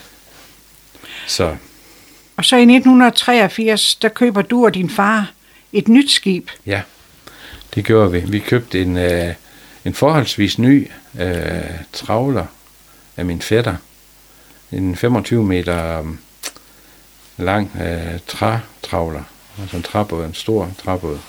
Så. 1.28 1.56
Og 2.38 2.46
så 2.46 2.56
i 2.56 2.62
1983, 2.62 3.96
der 3.96 4.10
køber 4.10 4.42
du 4.42 4.66
og 4.66 4.74
din 4.74 4.90
far 4.90 5.32
et 5.74 5.88
nyt 5.88 6.12
skib. 6.12 6.50
Ja, 6.66 6.82
det 7.76 7.86
gjorde 7.86 8.12
vi. 8.12 8.20
Vi 8.20 8.40
købte 8.40 8.82
en, 8.82 8.98
øh, 8.98 9.34
en 9.86 9.94
forholdsvis 9.94 10.60
ny 10.60 10.92
øh, 11.20 11.36
travler 11.94 12.46
af 13.18 13.26
min 13.26 13.42
fætter 13.42 13.76
en 14.72 14.96
25 14.96 15.44
meter 15.44 16.00
um, 16.00 16.20
lang 17.38 17.72
uh, 17.76 18.20
trætravler, 18.28 19.24
altså 19.62 19.78
en 19.78 19.84
træbåd, 19.84 20.26
en 20.26 20.34
stor 20.34 20.72
træbåd. 20.84 21.20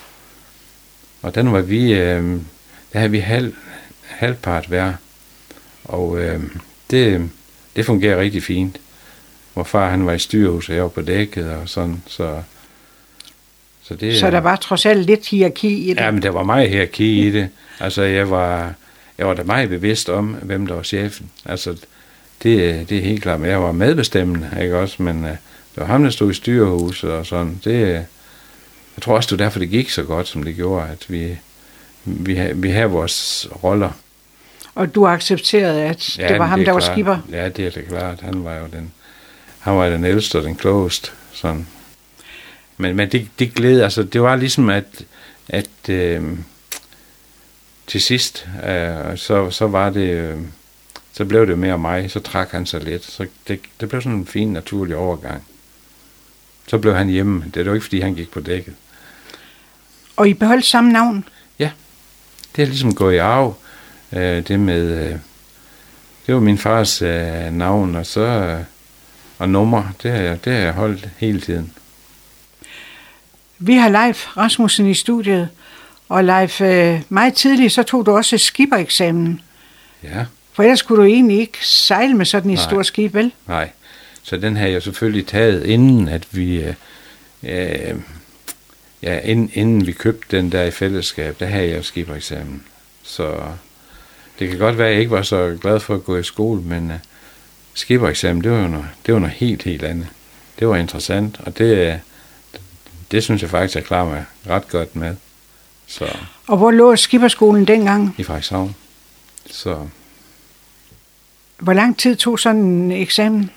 Og 1.23 1.35
den 1.35 1.53
var 1.53 1.61
vi, 1.61 1.93
uh, 1.93 2.41
der 2.93 2.99
havde 2.99 3.11
vi 3.11 3.19
halv, 3.19 3.55
halvpart 4.05 4.67
hver, 4.67 4.93
og 5.91 6.09
uh, 6.09 6.43
det, 6.91 7.31
det 7.77 7.87
fungerer 7.87 8.21
rigtig 8.21 8.43
fint. 8.43 8.81
Hvor 9.55 9.65
far 9.65 9.91
han 9.91 10.07
var 10.07 10.13
i 10.13 10.19
styrhus, 10.19 10.69
og 10.69 10.75
jeg 10.75 10.83
var 10.83 10.89
på 10.89 11.03
dækket 11.03 11.51
og 11.51 11.69
sådan, 11.69 12.03
så... 12.07 12.43
Så, 13.83 13.95
det, 13.95 14.19
så 14.19 14.31
der 14.31 14.39
var 14.39 14.57
trods 14.57 14.87
alt 14.87 15.07
lidt 15.07 15.29
hierarki 15.29 15.69
i 15.69 15.89
det? 15.89 16.01
Ja, 16.01 16.11
men 16.11 16.23
der 16.23 16.31
var 16.31 16.43
meget 16.43 16.71
hierarki 16.71 17.27
i 17.27 17.31
det. 17.31 17.49
Altså, 17.81 18.03
jeg 18.03 18.31
var, 18.31 18.75
jeg 19.19 19.27
var 19.27 19.35
da 19.35 19.43
meget 19.43 19.69
bevidst 19.69 20.09
om, 20.09 20.27
hvem 20.43 20.67
der 20.67 20.75
var 20.75 20.83
chefen. 20.83 21.31
Altså, 21.45 21.71
det, 22.43 22.89
det 22.89 22.99
er 22.99 23.03
helt 23.03 23.23
klart. 23.23 23.41
Men 23.41 23.51
jeg 23.51 23.63
var 23.63 23.73
medbestemmende, 23.73 24.51
ikke 24.63 24.79
også? 24.79 25.03
Men 25.03 25.25
uh, 25.25 25.31
det 25.31 25.77
var 25.77 25.85
ham, 25.85 26.03
der 26.03 26.11
stod 26.11 26.31
i 26.31 26.35
styrehuset 26.35 27.11
og 27.11 27.27
sådan. 27.27 27.61
Det, 27.65 27.89
jeg 28.97 29.03
tror 29.03 29.17
også, 29.17 29.27
det 29.27 29.39
var 29.39 29.45
derfor, 29.45 29.59
det 29.59 29.71
gik 29.71 29.91
så 29.91 30.03
godt, 30.03 30.29
som 30.29 30.43
det 30.43 30.57
gjorde, 30.57 30.89
at 30.89 31.07
vi, 31.09 31.39
vi, 32.05 32.41
vi 32.55 32.71
har 32.71 32.87
vores 32.87 33.49
roller. 33.65 33.91
Og 34.75 34.95
du 34.95 35.07
accepterede, 35.07 35.83
at 35.83 36.19
ja, 36.19 36.29
det 36.29 36.39
var 36.39 36.47
ham, 36.47 36.59
det 36.59 36.67
der 36.67 36.73
klart. 36.73 36.89
var 36.89 36.95
skipper? 36.95 37.19
Ja, 37.31 37.49
det 37.49 37.67
er 37.67 37.71
det 37.71 37.89
klart. 37.89 38.21
Han 38.21 38.45
var 38.45 38.57
jo 38.57 38.67
den, 38.73 38.93
han 39.59 39.77
var 39.77 39.89
den 39.89 40.05
ældste 40.05 40.39
og 40.39 40.45
den 40.45 40.57
klogeste. 40.57 41.11
Sådan. 41.33 41.67
Men, 42.77 42.97
men 42.97 43.13
det, 43.13 43.29
det 43.39 43.55
glæder, 43.55 43.85
altså 43.85 44.03
det 44.03 44.23
var 44.23 44.37
ligesom, 44.37 44.71
at, 44.71 45.05
at 45.49 45.89
øh, 45.89 46.23
til 47.87 48.01
sidst, 48.03 48.49
øh, 48.69 49.19
så, 49.19 49.51
så 49.51 49.67
var 49.67 49.91
det... 49.91 50.11
Øh, 50.11 50.39
så 51.13 51.25
blev 51.25 51.47
det 51.47 51.59
mere 51.59 51.79
mig, 51.79 52.11
så 52.11 52.21
trak 52.21 52.51
han 52.51 52.67
sig 52.67 52.85
lidt. 52.85 53.05
Så 53.05 53.27
det, 53.49 53.61
det 53.81 53.89
blev 53.89 54.03
sådan 54.03 54.19
en 54.19 54.27
fin, 54.27 54.53
naturlig 54.53 54.97
overgang. 54.97 55.43
Så 56.67 56.79
blev 56.79 56.95
han 56.95 57.09
hjemme. 57.09 57.45
Det 57.55 57.61
er 57.61 57.65
jo 57.65 57.75
ikke, 57.75 57.85
fordi 57.85 58.01
han 58.01 58.15
gik 58.15 58.31
på 58.31 58.41
dækket. 58.41 58.75
Og 60.17 60.29
I 60.29 60.35
beholdt 60.35 60.65
samme 60.65 60.93
navn? 60.93 61.25
Ja. 61.59 61.71
Det 62.57 62.63
er 62.63 62.67
ligesom 62.67 62.95
gået 62.95 63.15
i 63.15 63.17
arv. 63.17 63.55
Øh, 64.13 64.49
det 64.49 64.61
med... 64.61 65.09
Øh, 65.09 65.17
det 66.27 66.35
var 66.35 66.41
min 66.41 66.59
fars 66.59 67.03
øh, 67.03 67.53
navn, 67.53 67.95
og 67.95 68.07
så... 68.07 68.21
Øh, 68.21 68.61
og 69.39 69.49
nummer, 69.49 69.83
det 70.03 70.11
har, 70.11 70.19
jeg, 70.19 70.45
det 70.45 70.53
har 70.53 70.61
jeg 70.61 70.73
holdt 70.73 71.09
hele 71.19 71.41
tiden. 71.41 71.73
Vi 73.59 73.75
har 73.75 73.89
Leif 73.89 74.37
Rasmussen 74.37 74.91
i 74.91 74.95
studiet, 74.95 75.49
og 76.09 76.25
Leif, 76.25 76.61
øh, 76.61 77.03
meget 77.09 77.35
tidligt, 77.35 77.73
så 77.73 77.83
tog 77.83 78.07
du 78.07 78.11
også 78.11 78.39
skippereksamen. 78.39 79.41
Ja. 80.03 80.25
For 80.53 80.63
ellers 80.63 80.83
kunne 80.83 80.99
du 80.99 81.05
egentlig 81.05 81.39
ikke 81.39 81.59
sejle 81.67 82.15
med 82.15 82.27
sådan 82.27 82.51
et 82.51 82.59
stort 82.59 82.87
skib, 82.87 83.15
vel? 83.15 83.33
Nej, 83.49 83.71
så 84.23 84.37
den 84.37 84.57
har 84.57 84.67
jeg 84.67 84.83
selvfølgelig 84.83 85.27
taget, 85.27 85.67
inden 85.67 86.09
at 86.09 86.27
vi... 86.31 86.63
Øh, 86.63 86.75
øh, 87.43 87.95
ja, 89.03 89.19
inden, 89.19 89.51
inden 89.55 89.87
vi 89.87 89.93
købte 89.93 90.37
den 90.37 90.53
der 90.53 90.63
i 90.63 90.71
fællesskab, 90.71 91.41
der 91.41 91.47
havde 91.47 91.69
jeg 91.69 91.85
skibereksamen. 91.85 92.63
Så 93.03 93.41
det 94.41 94.49
kan 94.49 94.59
godt 94.59 94.79
være, 94.79 94.87
at 94.87 94.93
jeg 94.93 95.01
ikke 95.01 95.11
var 95.11 95.23
så 95.23 95.59
glad 95.61 95.81
for 95.81 95.95
at 95.95 96.05
gå 96.05 96.17
i 96.17 96.23
skole, 96.23 96.63
men 96.63 96.91
uh, 96.91 96.97
skibereksamen, 97.75 98.45
det 98.45 98.51
var 98.51 98.63
jo 98.63 98.69
noget, 98.69 98.89
det 99.07 99.15
var 99.15 99.21
noget 99.21 99.35
helt, 99.35 99.63
helt 99.63 99.83
andet. 99.83 100.09
Det 100.59 100.69
var 100.69 100.77
interessant, 100.77 101.41
og 101.41 101.59
det, 101.59 102.01
det, 102.53 102.61
det 103.11 103.23
synes 103.23 103.43
jeg 103.43 103.51
faktisk, 103.51 103.75
jeg 103.75 103.85
klarer 103.85 104.09
mig 104.09 104.25
ret 104.49 104.69
godt 104.69 104.97
med. 104.97 105.17
Så. 105.87 106.17
Og 106.47 106.57
hvor 106.57 106.71
lå 106.71 106.97
skiberskolen 106.97 107.65
dengang? 107.65 108.15
I 108.19 108.23
Frederikshavn. 108.23 108.75
Så 109.51 109.87
hvor 111.59 111.73
lang 111.73 111.99
tid 111.99 112.17
tog 112.17 112.39
sådan 112.39 112.61
en 112.61 112.93
eksamen? 112.93 113.51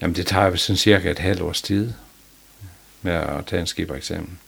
Jamen, 0.00 0.16
det 0.16 0.26
tager 0.26 0.56
sådan 0.56 0.76
cirka 0.76 1.10
et 1.10 1.18
halvt 1.18 1.40
års 1.40 1.62
tid 1.62 1.92
med 3.02 3.12
at 3.12 3.46
tage 3.46 3.60
en 3.60 3.66
skibereksamen. 3.66 4.38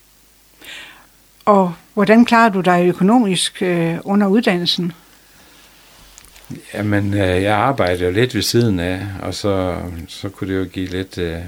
Og 1.45 1.73
hvordan 1.93 2.25
klarer 2.25 2.49
du 2.49 2.61
dig 2.61 2.87
økonomisk 2.87 3.61
øh, 3.61 3.97
under 4.03 4.27
uddannelsen? 4.27 4.93
Jamen, 6.73 7.13
øh, 7.13 7.41
jeg 7.43 7.55
arbejder 7.55 8.05
jo 8.05 8.11
lidt 8.11 8.35
ved 8.35 8.41
siden 8.41 8.79
af, 8.79 9.05
og 9.21 9.33
så, 9.33 9.81
så 10.07 10.29
kunne 10.29 10.53
det 10.53 10.59
jo 10.59 10.65
give 10.65 10.87
lidt... 10.87 11.17
Øh, 11.17 11.41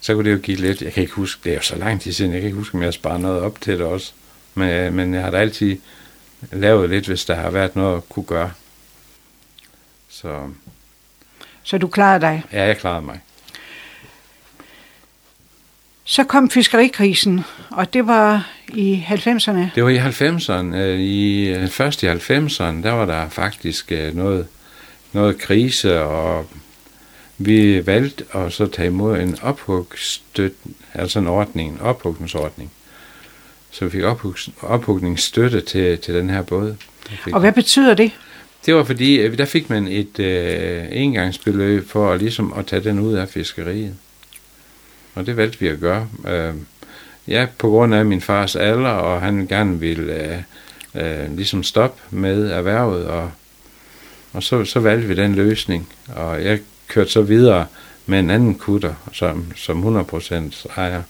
så 0.00 0.14
kunne 0.14 0.30
det 0.30 0.36
jo 0.36 0.40
give 0.42 0.56
lidt, 0.56 0.82
jeg 0.82 0.92
kan 0.92 1.00
ikke 1.02 1.14
huske, 1.14 1.40
det 1.44 1.50
er 1.52 1.56
jo 1.56 1.62
så 1.62 1.76
lang 1.76 2.00
tid 2.00 2.12
siden, 2.12 2.32
jeg 2.32 2.40
kan 2.40 2.46
ikke 2.46 2.58
huske, 2.58 2.74
om 2.74 2.82
jeg 2.82 2.94
sparer 2.94 3.18
noget 3.18 3.40
op 3.40 3.60
til 3.60 3.78
det 3.78 3.86
også. 3.86 4.12
Men, 4.54 4.70
øh, 4.70 4.92
men 4.92 5.14
jeg 5.14 5.22
har 5.22 5.30
da 5.30 5.36
altid 5.36 5.76
lavet 6.52 6.90
lidt, 6.90 7.06
hvis 7.06 7.24
der 7.24 7.34
har 7.34 7.50
været 7.50 7.76
noget 7.76 7.96
at 7.96 8.08
kunne 8.08 8.24
gøre. 8.24 8.52
Så 10.08 10.48
Så 11.62 11.78
du 11.78 11.88
klarede 11.88 12.20
dig. 12.20 12.42
ja, 12.52 12.64
jeg 12.66 12.78
klarede 12.78 13.02
mig. 13.02 13.20
Så 16.04 16.24
kom 16.24 16.50
fiskerikrisen, 16.50 17.40
og 17.70 17.92
det 17.92 18.06
var 18.06 18.50
i 18.74 19.04
90'erne. 19.08 19.74
Det 19.74 19.84
var 19.84 19.90
i 19.90 19.98
90'erne. 19.98 20.76
øh, 20.76 21.00
I, 21.00 21.48
øh, 21.48 21.68
først 21.68 22.02
i 22.02 22.06
90'erne, 22.06 22.82
der 22.82 22.90
var 22.90 23.06
der 23.06 23.28
faktisk 23.28 23.92
øh, 23.92 24.16
noget, 24.16 24.46
noget 25.12 25.38
krise, 25.38 26.00
og 26.00 26.46
vi 27.38 27.86
valgte 27.86 28.24
at 28.34 28.52
så 28.52 28.66
tage 28.66 28.86
imod 28.86 29.18
en 29.18 29.36
ophugstøt, 29.42 30.52
altså 30.94 31.18
en 31.18 31.26
ordning, 31.26 31.72
en 31.72 31.80
ophugningsordning. 31.80 32.70
Så 33.70 33.84
vi 33.84 33.90
fik 33.90 34.02
ophugningsstøtte 34.62 35.60
til, 35.60 35.98
til 35.98 36.14
den 36.14 36.30
her 36.30 36.42
båd. 36.42 36.76
Og 37.32 37.40
hvad 37.40 37.52
betyder 37.52 37.94
det? 37.94 38.12
Det 38.66 38.74
var 38.74 38.84
fordi, 38.84 39.36
der 39.36 39.44
fik 39.44 39.70
man 39.70 39.88
et 39.88 40.18
øh, 40.18 40.84
engangsbeløb 40.90 41.88
for 41.88 42.12
at, 42.12 42.20
ligesom 42.20 42.52
at 42.52 42.66
tage 42.66 42.84
den 42.84 42.98
ud 42.98 43.14
af 43.14 43.28
fiskeriet. 43.28 43.94
Og 45.14 45.26
det 45.26 45.36
valgte 45.36 45.60
vi 45.60 45.68
at 45.68 45.80
gøre. 45.80 46.08
Øh, 46.28 46.54
ja, 47.30 47.46
på 47.58 47.68
grund 47.68 47.94
af 47.94 48.04
min 48.04 48.20
fars 48.20 48.56
alder, 48.56 48.88
og 48.90 49.20
han 49.20 49.46
gerne 49.46 49.80
ville 49.80 50.12
øh, 50.94 51.22
øh, 51.22 51.36
ligesom 51.36 51.62
stoppe 51.62 52.02
med 52.10 52.50
erhvervet, 52.50 53.06
og, 53.06 53.30
og 54.32 54.42
så, 54.42 54.64
så 54.64 54.80
valgte 54.80 55.08
vi 55.08 55.14
den 55.14 55.34
løsning. 55.34 55.88
Og 56.16 56.44
jeg 56.44 56.58
kørte 56.88 57.10
så 57.10 57.22
videre 57.22 57.66
med 58.06 58.18
en 58.18 58.30
anden 58.30 58.54
kutter, 58.54 58.94
som, 59.12 59.44
som 59.56 60.00
100% 60.00 60.66
ejer. 60.76 61.02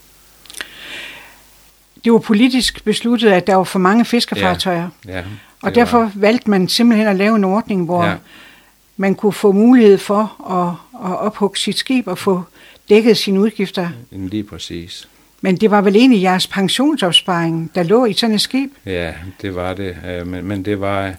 Det 2.05 2.13
var 2.13 2.19
politisk 2.19 2.85
besluttet, 2.85 3.31
at 3.31 3.47
der 3.47 3.55
var 3.55 3.65
for 3.65 3.79
mange 3.79 4.05
fiskerfartøjer. 4.05 4.89
Ja, 5.09 5.19
og 5.19 5.25
det 5.25 5.27
var- 5.65 5.71
derfor 5.71 6.13
valgte 6.15 6.51
man 6.51 6.69
simpelthen 6.69 7.09
at 7.09 7.17
lave 7.17 7.37
en 7.37 7.45
ordning, 7.45 7.85
hvor 7.85 8.05
Ja. 8.05 8.11
ja. 8.11 8.17
man 8.97 9.15
kunne 9.15 9.33
få 9.33 9.53
mulighed 9.53 9.99
for 9.99 10.51
at, 10.53 10.75
at 11.11 11.19
ophugge 11.19 11.59
sit 11.59 11.79
skib 11.79 12.07
og 12.07 12.19
få 12.19 12.43
dækket 12.89 13.17
sine 13.17 13.41
udgifter. 13.41 13.89
Lige 14.11 14.45
præcis. 14.45 15.09
Men 15.41 15.57
det 15.57 15.71
var 15.71 15.81
vel 15.81 15.97
egentlig 15.97 16.23
jeres 16.23 16.47
pensionsopsparing, 16.47 17.71
der 17.75 17.83
lå 17.83 18.05
i 18.05 18.13
sådan 18.13 18.35
et 18.35 18.41
skib? 18.41 18.71
Ja, 18.87 19.13
det 19.43 19.55
var 19.55 19.75
det. 19.75 19.97
Men, 20.27 20.45
men 20.45 20.65
det 20.65 20.81
var... 20.81 21.15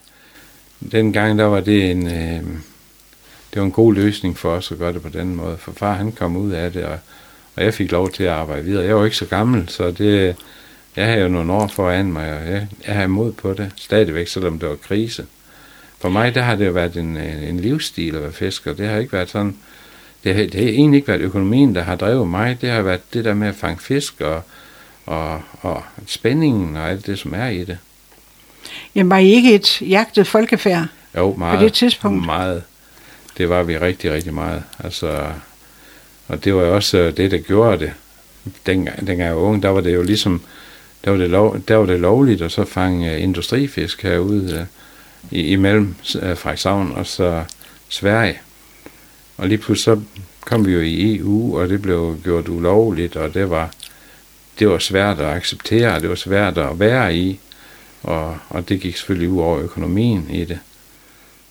Dengang 0.91 1.39
der 1.39 1.45
var 1.45 1.59
det 1.59 1.91
en... 1.91 2.07
øh, 2.07 2.43
Det 3.53 3.59
var 3.59 3.65
en 3.65 3.71
god 3.71 3.93
løsning 3.93 4.37
for 4.37 4.49
os 4.51 4.71
at 4.71 4.77
gøre 4.77 4.93
det 4.93 5.01
på 5.01 5.09
den 5.09 5.35
måde. 5.35 5.57
For 5.57 5.71
far 5.71 5.93
han 5.93 6.11
kom 6.11 6.37
ud 6.37 6.51
af 6.51 6.71
det, 6.71 6.83
og, 6.85 6.97
og 7.55 7.63
jeg 7.63 7.73
fik 7.73 7.91
lov 7.91 8.09
til 8.11 8.23
at 8.23 8.29
arbejde 8.29 8.63
videre. 8.63 8.85
Jeg 8.85 8.95
var 8.95 9.05
ikke 9.05 9.17
så 9.17 9.25
gammel, 9.25 9.69
så 9.69 9.91
det... 9.91 10.35
Jeg 10.95 11.05
havde 11.05 11.21
jo 11.21 11.27
nogle 11.27 11.53
år 11.53 11.67
foran 11.67 12.11
mig, 12.11 12.33
og 12.37 12.51
jeg, 12.51 12.67
jeg 12.87 12.95
har 12.95 13.03
imod 13.03 13.31
på 13.31 13.53
det 13.53 13.71
stadigvæk, 13.75 14.27
selvom 14.27 14.59
det 14.59 14.69
var 14.69 14.75
krise. 14.75 15.25
For 15.99 16.09
mig, 16.09 16.35
der 16.35 16.41
har 16.41 16.55
det 16.55 16.65
jo 16.65 16.71
været 16.71 16.97
en, 16.97 17.17
en 17.17 17.43
en 17.43 17.59
livsstil 17.59 18.15
at 18.15 18.21
være 18.21 18.31
fisker. 18.31 18.73
Det 18.73 18.87
har 18.87 18.97
ikke 18.97 19.13
været 19.13 19.29
sådan... 19.29 19.55
Det 20.23 20.35
har, 20.35 20.43
det 20.43 20.53
har 20.53 20.69
egentlig 20.69 20.97
ikke 20.97 21.07
været 21.07 21.21
økonomien, 21.21 21.75
der 21.75 21.81
har 21.81 21.95
drevet 21.95 22.27
mig. 22.27 22.57
Det 22.61 22.69
har 22.69 22.81
været 22.81 23.13
det 23.13 23.25
der 23.25 23.33
med 23.33 23.47
at 23.47 23.55
fange 23.55 23.79
fisk 23.79 24.21
og, 24.21 24.41
og, 25.05 25.41
og 25.61 25.83
spændingen 26.05 26.75
og 26.75 26.89
alt 26.89 27.05
det, 27.05 27.19
som 27.19 27.33
er 27.33 27.47
i 27.47 27.63
det. 27.63 27.77
Jamen 28.95 29.09
var 29.09 29.17
I 29.17 29.31
ikke 29.31 29.55
et 29.55 29.81
jagtet 29.81 30.27
folkefærd? 30.27 30.87
Jo, 31.17 31.35
meget. 31.35 31.59
det 31.59 31.73
tidspunkt? 31.73 32.25
Meget. 32.25 32.63
Det 33.37 33.49
var 33.49 33.63
vi 33.63 33.77
rigtig, 33.77 34.13
rigtig 34.13 34.33
meget. 34.33 34.63
Altså, 34.79 35.25
og 36.27 36.43
det 36.45 36.55
var 36.55 36.61
jo 36.61 36.75
også 36.75 36.97
øh, 36.97 37.17
det, 37.17 37.31
der 37.31 37.37
gjorde 37.37 37.79
det. 37.79 37.91
Dengang, 38.65 38.97
dengang 38.97 39.27
jeg 39.27 39.35
var 39.35 39.41
ung, 39.41 39.63
der 39.63 39.69
var 39.69 39.81
det 39.81 39.93
jo 39.93 40.03
ligesom, 40.03 40.41
der 41.05 41.11
var 41.11 41.17
det, 41.17 41.29
lov, 41.29 41.57
der 41.67 41.75
var 41.75 41.85
det 41.85 41.99
lovligt 41.99 42.41
at 42.41 42.51
så 42.51 42.65
fange 42.65 43.15
øh, 43.15 43.23
industrifisk 43.23 44.03
herude 44.03 44.53
øh, 44.59 45.39
i, 45.39 45.47
imellem 45.47 45.95
Frederikshavn 46.03 46.91
og 46.95 47.05
så 47.05 47.43
Sverige. 47.89 48.39
Og 49.41 49.47
lige 49.47 49.57
pludselig 49.57 49.97
så 49.97 50.01
kom 50.45 50.65
vi 50.65 50.71
jo 50.71 50.79
i 50.79 51.17
EU, 51.17 51.57
og 51.59 51.69
det 51.69 51.81
blev 51.81 52.17
gjort 52.23 52.49
ulovligt, 52.49 53.15
og 53.15 53.33
det 53.33 53.49
var, 53.49 53.71
det 54.59 54.69
var 54.69 54.77
svært 54.77 55.19
at 55.19 55.35
acceptere, 55.35 55.99
det 55.99 56.09
var 56.09 56.15
svært 56.15 56.57
at 56.57 56.79
være 56.79 57.15
i, 57.15 57.39
og, 58.03 58.37
og 58.49 58.69
det 58.69 58.79
gik 58.79 58.97
selvfølgelig 58.97 59.29
ud 59.29 59.41
over 59.41 59.59
økonomien 59.59 60.29
i 60.29 60.45
det. 60.45 60.59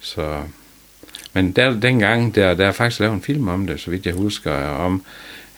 Så, 0.01 0.43
men 1.33 1.53
der, 1.53 1.81
dengang, 1.81 2.35
der, 2.35 2.55
der 2.55 2.67
er 2.67 2.73
faktisk 2.73 3.01
lavet 3.01 3.15
en 3.15 3.23
film 3.23 3.49
om 3.49 3.67
det, 3.67 3.81
så 3.81 3.91
vidt 3.91 4.07
jeg 4.07 4.15
husker, 4.15 4.53
om 4.69 5.03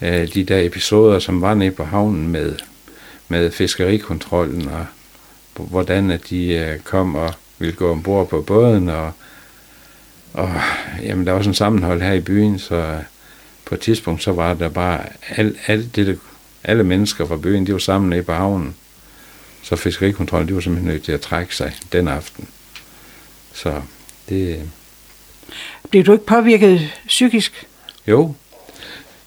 øh, 0.02 0.34
de 0.34 0.44
der 0.44 0.66
episoder, 0.66 1.18
som 1.18 1.40
var 1.40 1.54
nede 1.54 1.70
på 1.70 1.84
havnen 1.84 2.28
med, 2.28 2.54
med 3.28 3.50
fiskerikontrollen, 3.50 4.68
og 4.68 4.86
hvordan 5.54 6.10
at 6.10 6.30
de 6.30 6.46
øh, 6.46 6.78
kom 6.78 7.14
og 7.14 7.34
ville 7.58 7.74
gå 7.74 7.90
ombord 7.90 8.28
på 8.28 8.42
båden, 8.42 8.88
og, 8.88 9.12
og 10.32 10.50
jamen, 11.02 11.26
der 11.26 11.32
var 11.32 11.40
sådan 11.40 11.50
en 11.50 11.54
sammenhold 11.54 12.02
her 12.02 12.12
i 12.12 12.20
byen, 12.20 12.58
så 12.58 12.74
øh, 12.74 13.02
på 13.64 13.74
et 13.74 13.80
tidspunkt, 13.80 14.22
så 14.22 14.32
var 14.32 14.54
der 14.54 14.68
bare 14.68 15.00
al, 15.28 15.56
alt 15.66 15.96
det, 15.96 16.18
alle 16.64 16.84
mennesker 16.84 17.26
fra 17.26 17.36
byen, 17.36 17.66
de 17.66 17.72
var 17.72 17.78
sammen 17.78 18.10
nede 18.10 18.22
på 18.22 18.32
havnen. 18.32 18.74
Så 19.62 19.76
fiskerikontrollen, 19.76 20.48
de 20.48 20.54
var 20.54 20.60
simpelthen 20.60 20.92
nødt 20.92 21.02
til 21.02 21.12
at 21.12 21.20
trække 21.20 21.56
sig 21.56 21.72
den 21.92 22.08
aften. 22.08 22.48
Så 23.52 23.82
det, 24.28 24.70
Blev 25.90 26.04
du 26.04 26.12
ikke 26.12 26.26
påvirket 26.26 26.90
psykisk? 27.06 27.66
jo, 28.06 28.34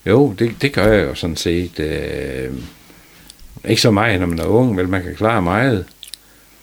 jo, 0.05 0.35
det, 0.39 0.61
det 0.61 0.73
gør 0.73 0.93
jeg 0.93 1.03
jo 1.03 1.15
sådan 1.15 1.35
set. 1.35 1.79
Øh, 1.79 2.53
ikke 3.67 3.81
så 3.81 3.91
meget, 3.91 4.19
når 4.19 4.27
man 4.27 4.39
er 4.39 4.45
ung, 4.45 4.77
vel 4.77 4.87
man 4.87 5.03
kan 5.03 5.15
klare 5.15 5.41
meget. 5.41 5.85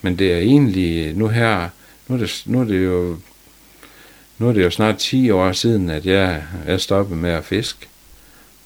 Men 0.03 0.19
det 0.19 0.33
er 0.33 0.39
egentlig, 0.39 1.17
nu 1.17 1.29
her, 1.29 1.69
nu 2.09 2.15
er 2.15 2.19
det, 2.19 2.43
nu 2.47 2.61
er 2.61 2.65
det 2.65 2.85
jo, 2.85 3.17
nu 4.43 4.49
er 4.49 4.53
det 4.53 4.65
jo 4.65 4.71
snart 4.71 4.99
10 4.99 5.31
år 5.31 5.53
siden, 5.53 5.91
at 5.91 6.07
jeg 6.07 6.43
er 6.67 6.77
stoppet 6.77 7.19
med 7.19 7.31
at 7.31 7.45
fiske. 7.45 7.89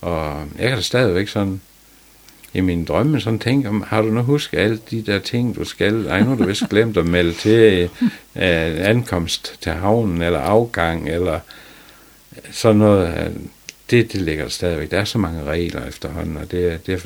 Og 0.01 0.45
jeg 0.59 0.67
kan 0.67 0.77
da 0.77 0.81
stadigvæk 0.81 1.27
sådan, 1.27 1.61
i 2.53 2.61
mine 2.61 2.85
drømme 2.85 3.21
sådan 3.21 3.39
tænke 3.39 3.69
om, 3.69 3.83
har 3.87 4.01
du 4.01 4.07
nu 4.07 4.21
husket 4.21 4.57
alle 4.57 4.79
de 4.91 5.01
der 5.01 5.19
ting, 5.19 5.55
du 5.55 5.63
skal? 5.63 6.05
Ej, 6.05 6.19
nu 6.19 6.29
har 6.29 6.35
du 6.35 6.45
vist 6.45 6.69
glemt 6.69 6.97
at 6.97 7.05
melde 7.05 7.33
til 7.33 7.83
øh, 8.35 8.89
ankomst 8.89 9.55
til 9.61 9.71
havnen, 9.71 10.21
eller 10.21 10.39
afgang, 10.39 11.09
eller 11.09 11.39
sådan 12.51 12.77
noget. 12.77 13.33
Det, 13.89 14.13
det 14.13 14.21
ligger 14.21 14.43
der 14.43 14.49
stadigvæk. 14.49 14.91
Der 14.91 14.99
er 14.99 15.05
så 15.05 15.17
mange 15.17 15.43
regler 15.43 15.87
efterhånden, 15.87 16.37
og 16.37 16.51
det, 16.51 16.85
det 16.85 16.93
er, 16.93 16.99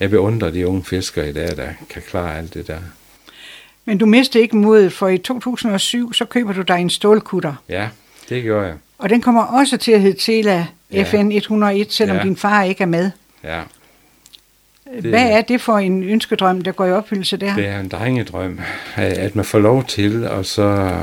jeg 0.00 0.10
beundrer 0.10 0.50
de 0.50 0.66
unge 0.66 0.84
fiskere 0.84 1.30
i 1.30 1.32
dag, 1.32 1.56
der 1.56 1.68
kan 1.90 2.02
klare 2.02 2.38
alt 2.38 2.54
det 2.54 2.66
der. 2.66 2.78
Men 3.84 3.98
du 3.98 4.06
mistede 4.06 4.42
ikke 4.42 4.56
modet, 4.56 4.92
for 4.92 5.08
i 5.08 5.18
2007, 5.18 6.12
så 6.12 6.24
køber 6.24 6.52
du 6.52 6.62
dig 6.62 6.76
en 6.80 6.90
stålkutter. 6.90 7.54
Ja, 7.68 7.88
det 8.28 8.42
gør 8.44 8.66
jeg. 8.66 8.74
Og 8.98 9.10
den 9.10 9.20
kommer 9.20 9.42
også 9.42 9.76
til 9.76 9.92
at 9.92 10.00
hedde 10.00 10.18
Tela 10.20 10.66
Ja. 10.92 11.02
FN 11.02 11.32
101, 11.32 11.92
selvom 11.92 12.16
Ja. 12.16 12.22
din 12.22 12.36
far 12.36 12.62
ikke 12.62 12.82
er 12.82 12.86
med. 12.86 13.10
Ja, 13.44 13.60
Hvad 15.00 15.30
er 15.30 15.40
det 15.42 15.60
for 15.60 15.78
en 15.78 16.02
ønskedrøm, 16.02 16.60
der 16.60 16.72
går 16.72 16.86
i 16.86 16.92
opfyldelse 16.92 17.36
der? 17.36 17.54
det 17.54 17.66
er 17.66 17.80
en 17.80 17.88
drengedrøm, 17.88 18.60
at 18.96 19.12
at 19.12 19.36
man 19.36 19.44
får 19.44 19.58
lov 19.58 19.84
til, 19.84 20.28
og 20.28 20.46
så 20.46 20.96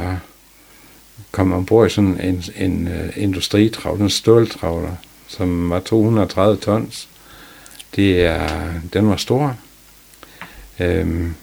komme 1.32 1.56
ombord 1.56 1.88
i 1.88 1.90
sådan 1.90 2.20
en, 2.24 2.44
en 2.56 2.88
uh, 2.88 3.24
industritravler, 3.24 4.04
en 4.04 4.10
ståltravler, 4.10 4.92
som 5.28 5.70
var 5.70 5.80
230 5.80 6.58
tons. 6.58 7.10
Det 7.96 8.26
er, 8.26 8.48
den 8.94 9.10
var 9.10 9.16
stor. 9.16 9.56
Øhm, 10.80 11.34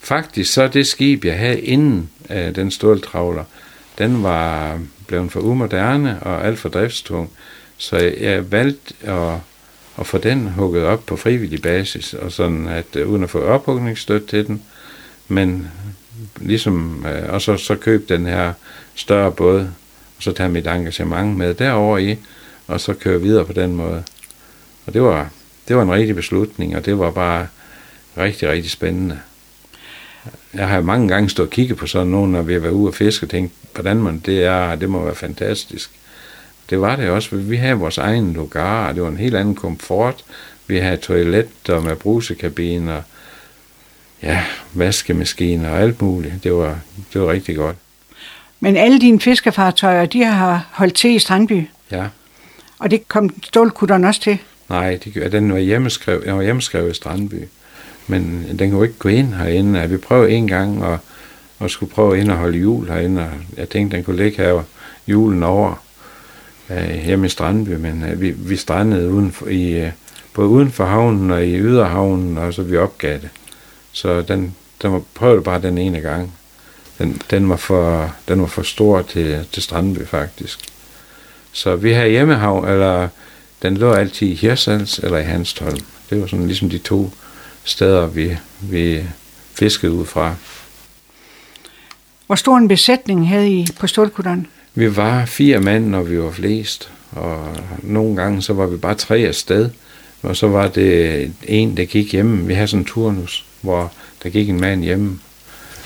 faktisk 0.00 0.52
så 0.52 0.68
det 0.68 0.86
skib, 0.86 1.24
jeg 1.24 1.38
havde 1.38 1.60
inden 1.60 2.10
øh, 2.30 2.54
den 2.54 2.70
ståltravler, 2.70 3.44
den 3.98 4.22
var 4.22 4.78
blevet 5.06 5.32
for 5.32 5.40
umoderne 5.40 6.22
og 6.22 6.46
alt 6.46 6.58
for 6.58 6.68
driftstung. 6.68 7.30
Så 7.76 7.96
jeg 8.20 8.52
valgte 8.52 8.94
at, 9.02 9.34
at 9.98 10.06
få 10.06 10.18
den 10.18 10.48
hugget 10.48 10.84
op 10.84 11.06
på 11.06 11.16
frivillig 11.16 11.62
basis, 11.62 12.14
og 12.14 12.32
sådan 12.32 12.68
at 12.68 12.96
uh, 12.96 13.08
uden 13.08 13.22
at 13.22 13.30
få 13.30 13.42
ophugningsstøt 13.42 14.24
til 14.24 14.46
den, 14.46 14.62
men 15.28 15.68
ligesom, 16.36 17.06
øh, 17.06 17.32
og 17.32 17.42
så, 17.42 17.56
så 17.56 17.74
køb 17.74 18.08
den 18.08 18.26
her 18.26 18.52
større 18.94 19.32
båd, 19.32 19.60
og 20.16 20.22
så 20.22 20.32
tage 20.32 20.48
mit 20.48 20.66
engagement 20.66 21.36
med 21.36 21.54
derover 21.54 21.98
i, 21.98 22.16
og 22.66 22.80
så 22.80 22.94
køre 22.94 23.20
videre 23.20 23.44
på 23.44 23.52
den 23.52 23.76
måde. 23.76 24.02
Og 24.86 24.94
det 24.94 25.02
var, 25.02 25.30
det 25.68 25.76
var 25.76 25.82
en 25.82 25.92
rigtig 25.92 26.14
beslutning, 26.16 26.76
og 26.76 26.84
det 26.84 26.98
var 26.98 27.10
bare 27.10 27.46
rigtig, 28.18 28.48
rigtig 28.48 28.70
spændende. 28.70 29.18
Jeg 30.54 30.68
har 30.68 30.80
mange 30.80 31.08
gange 31.08 31.30
stået 31.30 31.48
og 31.48 31.52
kigget 31.52 31.76
på 31.76 31.86
sådan 31.86 32.06
nogen, 32.06 32.32
når 32.32 32.42
vi 32.42 32.52
har 32.52 32.60
været 32.60 32.72
ude 32.72 32.90
og 32.90 32.94
fiske, 32.94 33.26
og 33.26 33.30
tænkt, 33.30 33.52
hvordan 33.74 33.96
man 33.96 34.18
det 34.26 34.44
er, 34.44 34.74
det 34.74 34.90
må 34.90 35.04
være 35.04 35.14
fantastisk. 35.14 35.90
Det 36.70 36.80
var 36.80 36.96
det 36.96 37.08
også, 37.10 37.28
for 37.28 37.36
vi 37.36 37.56
havde 37.56 37.74
vores 37.74 37.98
egen 37.98 38.32
lugar, 38.32 38.88
og 38.88 38.94
det 38.94 39.02
var 39.02 39.08
en 39.08 39.16
helt 39.16 39.36
anden 39.36 39.54
komfort. 39.54 40.24
Vi 40.66 40.78
havde 40.78 40.96
toiletter 40.96 41.80
med 41.80 41.96
brusekabiner, 41.96 43.02
ja, 44.22 44.44
vaskemaskiner 44.72 45.70
og 45.70 45.80
alt 45.80 46.02
muligt. 46.02 46.34
Det 46.44 46.54
var, 46.54 46.78
det 47.12 47.20
var 47.20 47.28
rigtig 47.28 47.56
godt. 47.56 47.76
Men 48.60 48.76
alle 48.76 49.00
dine 49.00 49.20
fiskefartøjer, 49.20 50.06
de 50.06 50.24
har 50.24 50.68
holdt 50.72 50.94
til 50.94 51.10
i 51.10 51.18
Strandby, 51.18 51.68
Ja, 51.90 52.06
og 52.78 52.90
det 52.90 53.08
kom 53.08 53.42
stålkutteren 53.42 54.04
også 54.04 54.20
til. 54.20 54.38
Nej, 54.68 54.98
det, 55.04 55.32
den 55.32 55.52
var 55.52 55.58
hjemmeskrevet, 55.58 56.24
den 56.24 56.36
var 56.36 56.42
hjemmeskrevet 56.42 56.90
i 56.90 56.94
Strandby. 56.94 57.44
Men 58.08 58.46
den 58.58 58.70
kunne 58.70 58.86
ikke 58.86 58.98
gå 58.98 59.08
ind 59.08 59.34
herinde. 59.34 59.88
Vi 59.88 59.96
prøvede 59.96 60.30
en 60.30 60.46
gang 60.46 60.84
at, 60.84 60.98
at 61.60 61.70
skulle 61.70 61.92
prøve 61.92 62.20
ind 62.20 62.30
og 62.30 62.36
holde 62.36 62.58
jul 62.58 62.88
herinde, 62.88 63.22
og 63.22 63.30
jeg 63.56 63.68
tænkte, 63.68 63.96
den 63.96 64.04
kunne 64.04 64.16
ligge 64.16 64.42
her 64.42 64.62
julen 65.08 65.42
over 65.42 65.74
øh, 66.70 67.04
hjemme 67.04 67.26
i 67.26 67.28
Strandby, 67.28 67.70
men 67.70 68.04
øh, 68.04 68.20
vi, 68.20 68.30
vi 68.30 68.56
strandede 68.56 69.10
uden 69.10 69.32
for, 69.32 69.46
i, 69.46 69.70
øh, 69.70 69.90
både 70.34 70.48
uden 70.48 70.70
for 70.70 70.84
havnen 70.84 71.30
og 71.30 71.46
i 71.46 71.58
yderhavnen, 71.58 72.38
og 72.38 72.54
så 72.54 72.62
vi 72.62 72.76
opgav 72.76 73.12
det. 73.12 73.28
Så 73.92 74.22
den, 74.22 74.54
den 74.82 74.92
var, 74.92 75.02
prøvede 75.14 75.42
bare 75.42 75.62
den 75.62 75.78
ene 75.78 76.00
gang. 76.00 76.32
Den, 76.98 77.20
den, 77.30 77.48
var, 77.48 77.56
for, 77.56 78.14
den 78.28 78.40
var 78.40 78.46
for 78.46 78.62
stor 78.62 79.02
til, 79.02 79.46
til 79.52 79.62
Strandby 79.62 80.06
faktisk. 80.06 80.58
Så 81.52 81.76
vi 81.76 81.92
havde 81.92 82.10
hjemmehavn, 82.10 82.68
eller 82.68 83.08
den 83.62 83.76
lå 83.76 83.92
altid 83.92 84.28
i 84.28 84.34
Hirsals 84.34 84.98
eller 84.98 85.18
i 85.18 85.22
Hanstholm. 85.22 85.78
Det 86.10 86.20
var 86.20 86.26
sådan 86.26 86.46
ligesom 86.46 86.70
de 86.70 86.78
to 86.78 87.10
steder, 87.68 88.06
vi, 88.06 88.36
vi 88.60 89.02
fiskede 89.54 89.92
ud 89.92 90.06
fra. 90.06 90.34
Hvor 92.26 92.34
stor 92.34 92.56
en 92.56 92.68
besætning 92.68 93.28
havde 93.28 93.50
I 93.50 93.66
på 93.80 93.86
Stålkutteren? 93.86 94.46
Vi 94.74 94.96
var 94.96 95.24
fire 95.24 95.60
mænd, 95.60 95.86
når 95.86 96.02
vi 96.02 96.18
var 96.20 96.30
flest, 96.30 96.90
og 97.10 97.56
nogle 97.82 98.16
gange 98.16 98.42
så 98.42 98.52
var 98.52 98.66
vi 98.66 98.76
bare 98.76 98.94
tre 98.94 99.16
afsted, 99.16 99.70
og 100.22 100.36
så 100.36 100.48
var 100.48 100.68
det 100.68 101.32
en, 101.42 101.76
der 101.76 101.84
gik 101.84 102.12
hjemme. 102.12 102.46
Vi 102.46 102.54
havde 102.54 102.68
sådan 102.68 102.80
en 102.80 102.84
turnus, 102.84 103.44
hvor 103.60 103.92
der 104.22 104.28
gik 104.28 104.48
en 104.48 104.60
mand 104.60 104.82
hjemme, 104.82 105.18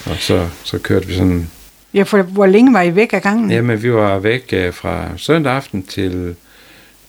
og 0.07 0.17
så, 0.19 0.49
så 0.65 0.79
kørte 0.79 1.07
vi 1.07 1.15
sådan... 1.15 1.51
Ja, 1.95 2.03
for 2.03 2.23
hvor 2.23 2.47
længe 2.47 2.73
var 2.73 2.83
I 2.83 2.95
væk 2.95 3.13
af 3.13 3.23
gangen? 3.23 3.51
Jamen, 3.51 3.83
vi 3.83 3.93
var 3.93 4.19
væk 4.19 4.55
uh, 4.69 4.75
fra 4.75 5.09
søndag 5.17 5.53
aften 5.53 5.83
til, 5.83 6.35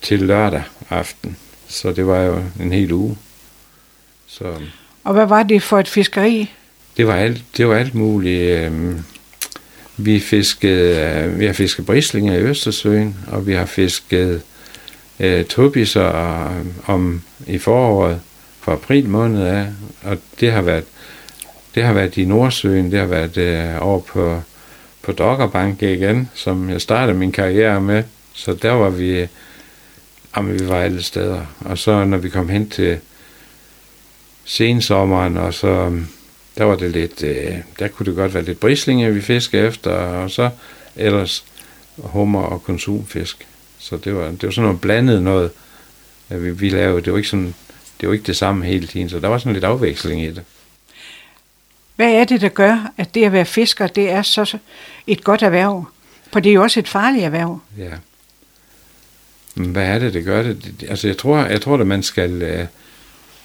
til 0.02 0.20
lørdag 0.20 0.64
aften, 0.90 1.38
så 1.68 1.92
det 1.92 2.08
var 2.08 2.22
jo 2.22 2.42
en 2.60 2.72
hel 2.72 2.92
uge. 2.92 3.18
Så, 4.38 4.54
og 5.04 5.14
hvad 5.14 5.26
var 5.26 5.44
det 5.44 5.64
for 5.64 5.80
et 5.80 5.88
fiskeri? 5.88 6.52
Det 6.98 7.08
var 7.08 7.16
alt, 7.16 7.44
det 7.58 7.68
var 7.68 7.76
alt 7.76 7.96
muligt. 7.96 8.42
Øhm, 8.42 9.04
vi, 9.98 10.20
fiskede, 10.20 11.24
øh, 11.26 11.40
vi 11.40 11.46
har 11.46 11.54
fisket 11.54 11.86
brislinger 11.86 12.34
i 12.34 12.42
Østersøen, 12.42 13.16
og 13.28 13.48
vi 13.48 13.54
har 13.54 13.66
fisket 13.66 14.42
øh, 15.20 15.46
tobiser 15.46 16.04
om 16.86 17.22
i 17.48 17.58
foråret 17.58 18.22
fra 18.60 18.74
april 18.74 19.10
måned 19.10 19.46
af, 19.46 19.68
og 20.04 20.18
det 20.40 20.52
har 20.52 20.62
været 20.62 20.84
det 21.76 21.84
har 21.84 21.94
været 21.94 22.18
i 22.18 22.26
Nordsøen, 22.26 22.92
det 22.92 23.00
har 23.00 23.06
været 23.06 23.38
øh, 23.38 23.88
over 23.88 24.00
på, 24.00 24.42
på 25.02 25.12
Dokkerbank 25.12 25.82
igen, 25.82 26.30
som 26.34 26.70
jeg 26.70 26.82
startede 26.82 27.18
min 27.18 27.32
karriere 27.32 27.82
med. 27.82 28.04
Så 28.34 28.54
der 28.54 28.72
var 28.72 28.90
vi, 28.90 29.28
jamen, 30.38 30.60
vi 30.60 30.68
var 30.68 30.82
alle 30.82 31.04
steder. 31.04 31.42
Og 31.60 31.78
så 31.78 32.06
når 32.06 32.18
vi 32.18 32.30
kom 32.30 32.50
hen 32.50 32.70
til 32.70 33.00
sensommeren, 34.46 35.38
og 35.38 35.54
så 35.54 36.00
der 36.58 36.64
var 36.64 36.76
det 36.76 36.92
lidt, 36.92 37.24
øh, 37.24 37.58
der 37.80 37.88
kunne 37.88 38.06
det 38.06 38.16
godt 38.16 38.34
være 38.34 38.44
lidt 38.44 38.60
brislinger, 38.60 39.10
vi 39.10 39.22
fiskede 39.22 39.68
efter, 39.68 39.92
og 39.92 40.32
så 40.32 40.50
ellers 40.96 41.46
hummer 41.98 42.42
og 42.42 42.64
konsumfisk. 42.64 43.48
Så 43.80 43.98
det 43.98 44.16
var, 44.16 44.26
det 44.26 44.44
var 44.44 44.52
sådan 44.52 44.64
noget 44.64 44.82
blandet 44.82 45.24
noget, 45.24 45.52
at 46.30 46.44
vi, 46.44 46.52
vi 46.52 46.70
lavede. 46.70 47.02
Det 47.02 47.14
var 47.14 47.18
ikke 47.18 47.30
sådan, 47.30 47.54
det 48.02 48.08
var 48.08 48.14
ikke 48.14 48.26
det 48.26 48.38
samme 48.38 48.66
hele 48.66 48.88
tiden, 48.88 49.10
så 49.10 49.20
der 49.20 49.28
var 49.28 49.38
sådan 49.38 49.54
lidt 49.54 49.64
afveksling 49.64 50.24
i 50.24 50.28
det. 50.28 50.44
Hvad 51.96 52.12
er 52.12 52.24
det, 52.24 52.42
der 52.42 52.50
gør, 52.50 52.92
at 52.98 53.16
det 53.16 53.26
at 53.26 53.32
være 53.32 53.46
fisker, 53.46 53.88
det 53.88 54.10
er 54.10 54.22
så 54.22 54.58
et 55.08 55.24
godt 55.24 55.42
erhverv? 55.42 55.86
For 56.32 56.40
det 56.40 56.50
er 56.50 56.54
jo 56.54 56.64
også 56.64 56.80
et 56.80 56.88
farligt 56.88 57.26
erhverv. 57.26 57.60
Ja. 57.78 57.92
Men 59.56 59.72
hvad 59.72 59.86
er 59.86 60.00
det, 60.00 60.14
det 60.14 60.26
gør 60.26 60.44
det? 60.44 60.86
Altså, 60.90 61.08
jeg 61.08 61.18
tror, 61.18 61.38
jeg 61.38 61.62
tror 61.62 61.78
at 61.78 61.88
man 61.88 62.04
skal... 62.04 62.42
Øh, 62.42 62.66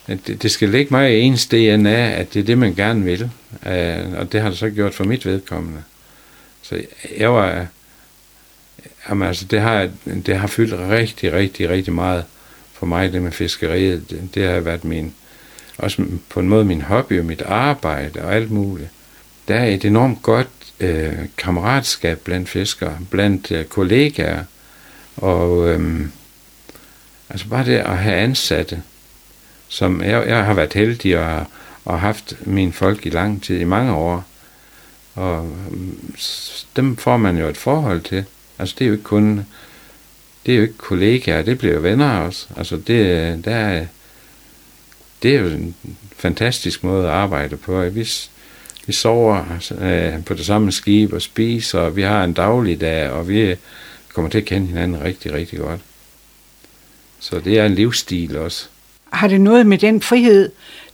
det, 0.08 0.42
det 0.42 0.50
skal 0.50 0.68
ligge 0.68 0.88
mig 0.90 1.18
i 1.18 1.20
ens 1.20 1.46
DNA, 1.46 2.12
at 2.12 2.34
det 2.34 2.40
er 2.40 2.44
det, 2.44 2.58
man 2.58 2.74
gerne 2.74 3.04
vil. 3.04 3.30
Øh, 3.66 4.12
og 4.18 4.32
det 4.32 4.40
har 4.40 4.48
det 4.48 4.58
så 4.58 4.70
gjort 4.70 4.94
for 4.94 5.04
mit 5.04 5.26
vedkommende. 5.26 5.82
Så 6.62 6.82
jeg 7.18 7.32
var... 7.32 7.66
Jamen, 9.08 9.28
altså, 9.28 9.44
det 9.44 9.60
har, 9.60 9.88
det 10.26 10.36
har 10.36 10.46
fyldt 10.46 10.74
rigtig, 10.90 11.32
rigtig, 11.32 11.68
rigtig 11.68 11.92
meget 11.92 12.24
for 12.72 12.86
mig, 12.86 13.12
det 13.12 13.22
med 13.22 13.32
fiskeriet. 13.32 14.10
Det, 14.10 14.34
det 14.34 14.48
har 14.48 14.60
været 14.60 14.84
min, 14.84 15.14
også 15.78 16.04
på 16.28 16.40
en 16.40 16.48
måde 16.48 16.64
min 16.64 16.82
hobby 16.82 17.18
og 17.18 17.24
mit 17.24 17.42
arbejde 17.42 18.22
og 18.22 18.34
alt 18.34 18.50
muligt. 18.50 18.88
Der 19.48 19.54
er 19.54 19.66
et 19.66 19.84
enormt 19.84 20.22
godt 20.22 20.48
øh, 20.80 21.12
kammeratskab 21.38 22.18
blandt 22.18 22.48
fiskere, 22.48 22.98
blandt 23.10 23.50
øh, 23.50 23.64
kollegaer, 23.64 24.44
og 25.16 25.68
øh, 25.68 26.00
altså 27.30 27.48
bare 27.48 27.64
det 27.64 27.76
at 27.76 27.98
have 27.98 28.16
ansatte, 28.16 28.82
som 29.68 30.02
jeg, 30.02 30.24
jeg 30.26 30.44
har 30.44 30.54
været 30.54 30.72
heldig 30.72 31.18
og, 31.18 31.46
og 31.84 32.00
haft 32.00 32.36
mine 32.46 32.72
folk 32.72 33.06
i 33.06 33.10
lang 33.10 33.42
tid, 33.42 33.60
i 33.60 33.64
mange 33.64 33.92
år. 33.92 34.24
Og 35.14 35.44
mm, 35.70 36.14
dem 36.76 36.96
får 36.96 37.16
man 37.16 37.38
jo 37.38 37.48
et 37.48 37.56
forhold 37.56 38.00
til. 38.00 38.24
Altså 38.58 38.74
det 38.78 38.84
er 38.84 38.88
jo 38.88 38.92
ikke 38.92 39.04
kun, 39.04 39.46
det 40.46 40.52
er 40.52 40.56
jo 40.56 40.62
ikke 40.62 40.78
kollegaer, 40.78 41.42
det 41.42 41.58
bliver 41.58 41.74
jo 41.74 41.80
venner 41.80 42.18
også. 42.18 42.46
Altså 42.56 42.76
det, 42.76 43.44
der 43.44 43.56
er, 43.56 43.86
det 45.22 45.36
er 45.36 45.40
jo 45.40 45.46
en 45.46 45.76
fantastisk 46.16 46.84
måde 46.84 47.06
at 47.06 47.12
arbejde 47.12 47.56
på. 47.56 47.82
Vi, 47.82 48.08
vi 48.86 48.92
sover 48.92 49.44
øh, 49.80 50.24
på 50.24 50.34
det 50.34 50.46
samme 50.46 50.72
skib 50.72 51.12
og 51.12 51.22
spiser, 51.22 51.78
og 51.78 51.96
vi 51.96 52.02
har 52.02 52.24
en 52.24 52.32
daglig 52.32 52.80
dag, 52.80 53.10
og 53.10 53.28
vi 53.28 53.56
kommer 54.14 54.30
til 54.30 54.38
at 54.38 54.44
kende 54.44 54.66
hinanden 54.66 55.02
rigtig, 55.04 55.32
rigtig 55.32 55.58
godt. 55.58 55.80
Så 57.20 57.38
det 57.38 57.58
er 57.58 57.66
en 57.66 57.74
livsstil 57.74 58.36
også. 58.36 58.68
Har 59.12 59.28
det 59.28 59.40
noget 59.40 59.66
med 59.66 59.78
den 59.78 60.02
frihed, 60.02 60.50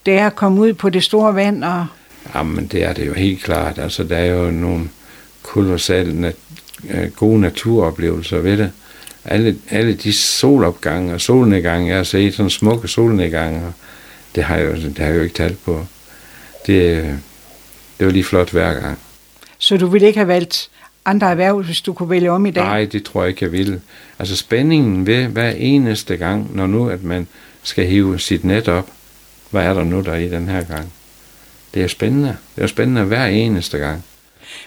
det 0.06 0.14
er 0.14 0.26
at 0.26 0.36
komme 0.36 0.60
ud 0.60 0.72
på 0.72 0.90
det 0.90 1.02
store 1.02 1.34
vand? 1.34 1.64
Og... 1.64 1.86
Jamen, 2.34 2.66
det 2.66 2.82
er 2.84 2.92
det 2.92 3.06
jo 3.06 3.14
helt 3.14 3.42
klart. 3.42 3.78
Altså, 3.78 4.04
der 4.04 4.16
er 4.16 4.26
jo 4.34 4.50
nogle 4.50 4.88
kolossale 5.42 6.20
nat- 6.20 6.36
øh, 6.90 7.10
gode 7.10 7.40
naturoplevelser 7.40 8.38
ved 8.38 8.56
det. 8.56 8.70
Alle, 9.24 9.56
alle 9.70 9.94
de 9.94 10.12
solopgange 10.12 11.14
og 11.14 11.20
solnedgange, 11.20 11.88
jeg 11.88 11.96
har 11.96 12.04
set, 12.04 12.34
sådan 12.34 12.50
smukke 12.50 12.88
solnedgange, 12.88 13.62
det 14.34 14.44
har 14.44 14.56
jeg 14.56 14.66
jo, 14.66 14.74
det 14.74 14.98
har 14.98 15.06
jeg 15.06 15.16
jo 15.16 15.22
ikke 15.22 15.34
talt 15.34 15.64
på. 15.64 15.86
Det, 16.66 17.04
det 17.98 18.06
var 18.06 18.12
lige 18.12 18.24
flot 18.24 18.50
hver 18.50 18.80
gang. 18.80 18.98
Så 19.58 19.76
du 19.76 19.86
ville 19.86 20.06
ikke 20.06 20.18
have 20.18 20.28
valgt 20.28 20.70
andre 21.04 21.30
erhverv, 21.30 21.62
hvis 21.62 21.80
du 21.80 21.92
kunne 21.92 22.10
vælge 22.10 22.30
om 22.30 22.46
i 22.46 22.50
dag? 22.50 22.64
Nej, 22.64 22.84
det 22.84 23.04
tror 23.04 23.22
jeg 23.22 23.28
ikke, 23.28 23.44
jeg 23.44 23.52
ville. 23.52 23.80
Altså 24.18 24.36
spændingen 24.36 25.06
ved 25.06 25.24
hver 25.24 25.50
eneste 25.50 26.16
gang, 26.16 26.56
når 26.56 26.66
nu 26.66 26.88
at 26.88 27.02
man 27.02 27.26
skal 27.64 27.86
hive 27.86 28.18
sit 28.18 28.44
net 28.44 28.68
op. 28.68 28.90
Hvad 29.50 29.64
er 29.64 29.74
der 29.74 29.84
nu 29.84 30.00
der 30.00 30.14
i 30.14 30.28
den 30.28 30.48
her 30.48 30.64
gang? 30.64 30.92
Det 31.74 31.82
er 31.82 31.88
spændende. 31.88 32.36
Det 32.56 32.62
er 32.62 32.66
spændende 32.66 33.04
hver 33.04 33.26
eneste 33.26 33.78
gang. 33.78 34.04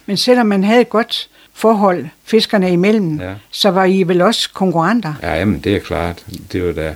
Men 0.05 0.17
selvom 0.17 0.47
man 0.47 0.63
havde 0.63 0.81
et 0.81 0.89
godt 0.89 1.29
forhold 1.53 2.05
fiskerne 2.23 2.71
imellem, 2.71 3.19
ja. 3.19 3.33
så 3.51 3.71
var 3.71 3.85
I 3.85 4.03
vel 4.03 4.21
også 4.21 4.49
konkurrenter? 4.53 5.13
Ja, 5.21 5.33
jamen, 5.33 5.59
det 5.59 5.75
er 5.75 5.79
klart. 5.79 6.25
Det 6.51 6.63
var 6.63 6.71
da, 6.71 6.87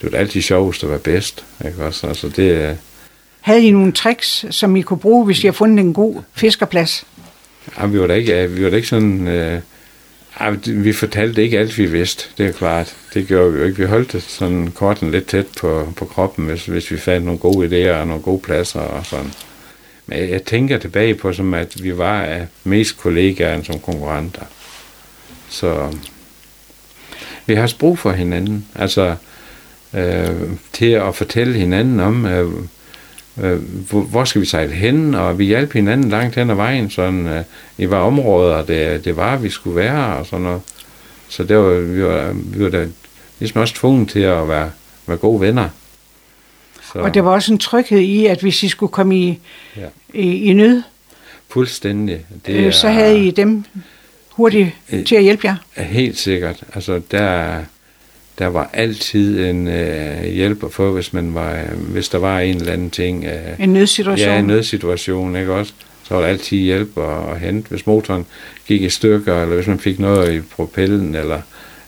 det 0.00 0.02
var 0.02 0.10
da 0.10 0.16
altid 0.16 0.42
sjovest 0.42 0.84
at 0.84 0.90
være 0.90 0.98
bedst. 0.98 1.44
Ikke 1.66 1.84
også? 1.84 2.06
Altså, 2.06 2.28
det, 2.28 2.78
havde 3.40 3.62
I 3.62 3.70
nogle 3.70 3.92
tricks, 3.92 4.44
som 4.50 4.76
I 4.76 4.82
kunne 4.82 4.98
bruge, 4.98 5.24
hvis 5.24 5.44
I 5.44 5.46
har 5.46 5.52
fundet 5.52 5.84
en 5.84 5.94
god 5.94 6.22
fiskerplads? 6.32 7.04
Ja, 7.78 7.86
vi 7.86 8.00
var 8.00 8.06
da 8.06 8.14
ikke, 8.14 8.50
vi 8.50 8.64
var 8.64 8.70
da 8.70 8.76
ikke 8.76 8.88
sådan... 8.88 9.28
Øh, 9.28 9.60
vi 10.66 10.92
fortalte 10.92 11.42
ikke 11.42 11.58
alt, 11.58 11.78
vi 11.78 11.86
vidste, 11.86 12.24
det 12.38 12.46
er 12.46 12.52
klart. 12.52 12.96
Det 13.14 13.26
gjorde 13.26 13.52
vi 13.52 13.58
jo 13.58 13.64
ikke. 13.64 13.78
Vi 13.78 13.84
holdt 13.84 14.12
det 14.12 14.22
sådan 14.22 14.70
korten 14.74 15.10
lidt 15.10 15.26
tæt 15.26 15.46
på, 15.60 15.92
på 15.96 16.04
kroppen, 16.04 16.46
hvis, 16.46 16.66
hvis 16.66 16.90
vi 16.90 16.96
fandt 16.96 17.24
nogle 17.24 17.38
gode 17.38 17.66
idéer 17.66 17.94
og 17.94 18.06
nogle 18.06 18.22
gode 18.22 18.40
pladser 18.40 18.80
og 18.80 19.06
sådan. 19.06 19.32
Men 20.06 20.18
jeg, 20.18 20.30
jeg 20.30 20.42
tænker 20.42 20.78
tilbage 20.78 21.14
på, 21.14 21.32
som 21.32 21.54
at 21.54 21.82
vi 21.82 21.98
var 21.98 22.46
mest 22.64 22.98
kollegaer 22.98 23.54
end 23.54 23.64
som 23.64 23.78
konkurrenter. 23.78 24.44
Så 25.48 25.96
vi 27.46 27.54
har 27.54 27.62
også 27.62 27.78
brug 27.78 27.98
for 27.98 28.12
hinanden. 28.12 28.66
Altså 28.74 29.16
øh, 29.94 30.50
til 30.72 30.90
at 30.90 31.14
fortælle 31.14 31.58
hinanden 31.58 32.00
om, 32.00 32.26
øh, 32.26 32.50
øh, 33.42 33.58
hvor 33.90 34.24
skal 34.24 34.40
vi 34.40 34.46
sejle 34.46 34.72
hen, 34.72 35.14
og 35.14 35.38
vi 35.38 35.44
hjalp 35.44 35.72
hinanden 35.72 36.10
langt 36.10 36.34
hen 36.34 36.50
ad 36.50 36.54
vejen, 36.54 36.90
sådan, 36.90 37.26
øh, 37.26 37.44
i 37.78 37.90
var 37.90 37.98
områder, 37.98 38.64
det, 38.64 39.04
det 39.04 39.16
var, 39.16 39.36
vi 39.36 39.50
skulle 39.50 39.76
være, 39.76 40.16
og 40.16 40.26
sådan 40.26 40.42
noget. 40.42 40.60
Så 41.28 41.44
det 41.44 41.56
var, 41.56 41.78
vi, 41.80 42.04
var, 42.04 42.32
vi 42.32 42.64
var 42.64 42.70
da 42.70 42.86
ligesom 43.38 43.60
også 43.60 43.74
tvunget 43.74 44.08
til 44.08 44.20
at 44.20 44.48
være, 44.48 44.70
være 45.06 45.16
gode 45.16 45.40
venner. 45.40 45.68
Så. 46.92 46.98
Og 46.98 47.14
det 47.14 47.24
var 47.24 47.30
også 47.30 47.52
en 47.52 47.58
tryghed 47.58 47.98
i, 47.98 48.26
at 48.26 48.40
hvis 48.40 48.62
I 48.62 48.68
skulle 48.68 48.92
komme 48.92 49.16
i, 49.16 49.38
ja. 49.76 49.86
i, 50.14 50.44
i 50.44 50.52
nød, 50.52 50.82
Fuldstændig. 51.50 52.26
Det 52.46 52.54
øh, 52.54 52.72
så 52.72 52.88
havde 52.88 53.26
I 53.26 53.30
dem 53.30 53.64
hurtigt 54.30 54.68
øh, 54.92 55.04
til 55.04 55.16
at 55.16 55.22
hjælpe 55.22 55.46
jer? 55.46 55.82
Helt 55.82 56.18
sikkert. 56.18 56.64
Altså, 56.74 57.00
der, 57.10 57.58
der 58.40 58.46
var 58.46 58.70
altid 58.72 59.46
en 59.46 59.68
øh, 59.68 60.24
hjælp 60.24 60.64
at 60.64 60.72
få, 60.72 60.92
hvis, 60.92 61.12
man 61.12 61.34
var, 61.34 61.54
øh, 61.54 61.78
hvis 61.78 62.08
der 62.08 62.18
var 62.18 62.40
en 62.40 62.56
eller 62.56 62.72
anden 62.72 62.90
ting. 62.90 63.24
Øh, 63.24 63.54
en 63.58 63.68
nødsituation? 63.72 64.28
Ja, 64.28 64.38
en 64.38 64.44
nødsituation, 64.44 65.36
ikke 65.36 65.52
også? 65.52 65.72
Så 66.02 66.14
var 66.14 66.20
der 66.20 66.28
altid 66.28 66.58
hjælp 66.58 66.98
at, 66.98 67.32
at 67.32 67.40
hente. 67.40 67.68
Hvis 67.68 67.86
motoren 67.86 68.26
gik 68.66 68.82
i 68.82 68.88
stykker, 68.88 69.42
eller 69.42 69.54
hvis 69.54 69.66
man 69.66 69.78
fik 69.78 69.98
noget 69.98 70.34
i 70.34 70.40
propellen, 70.40 71.14
eller, 71.14 71.40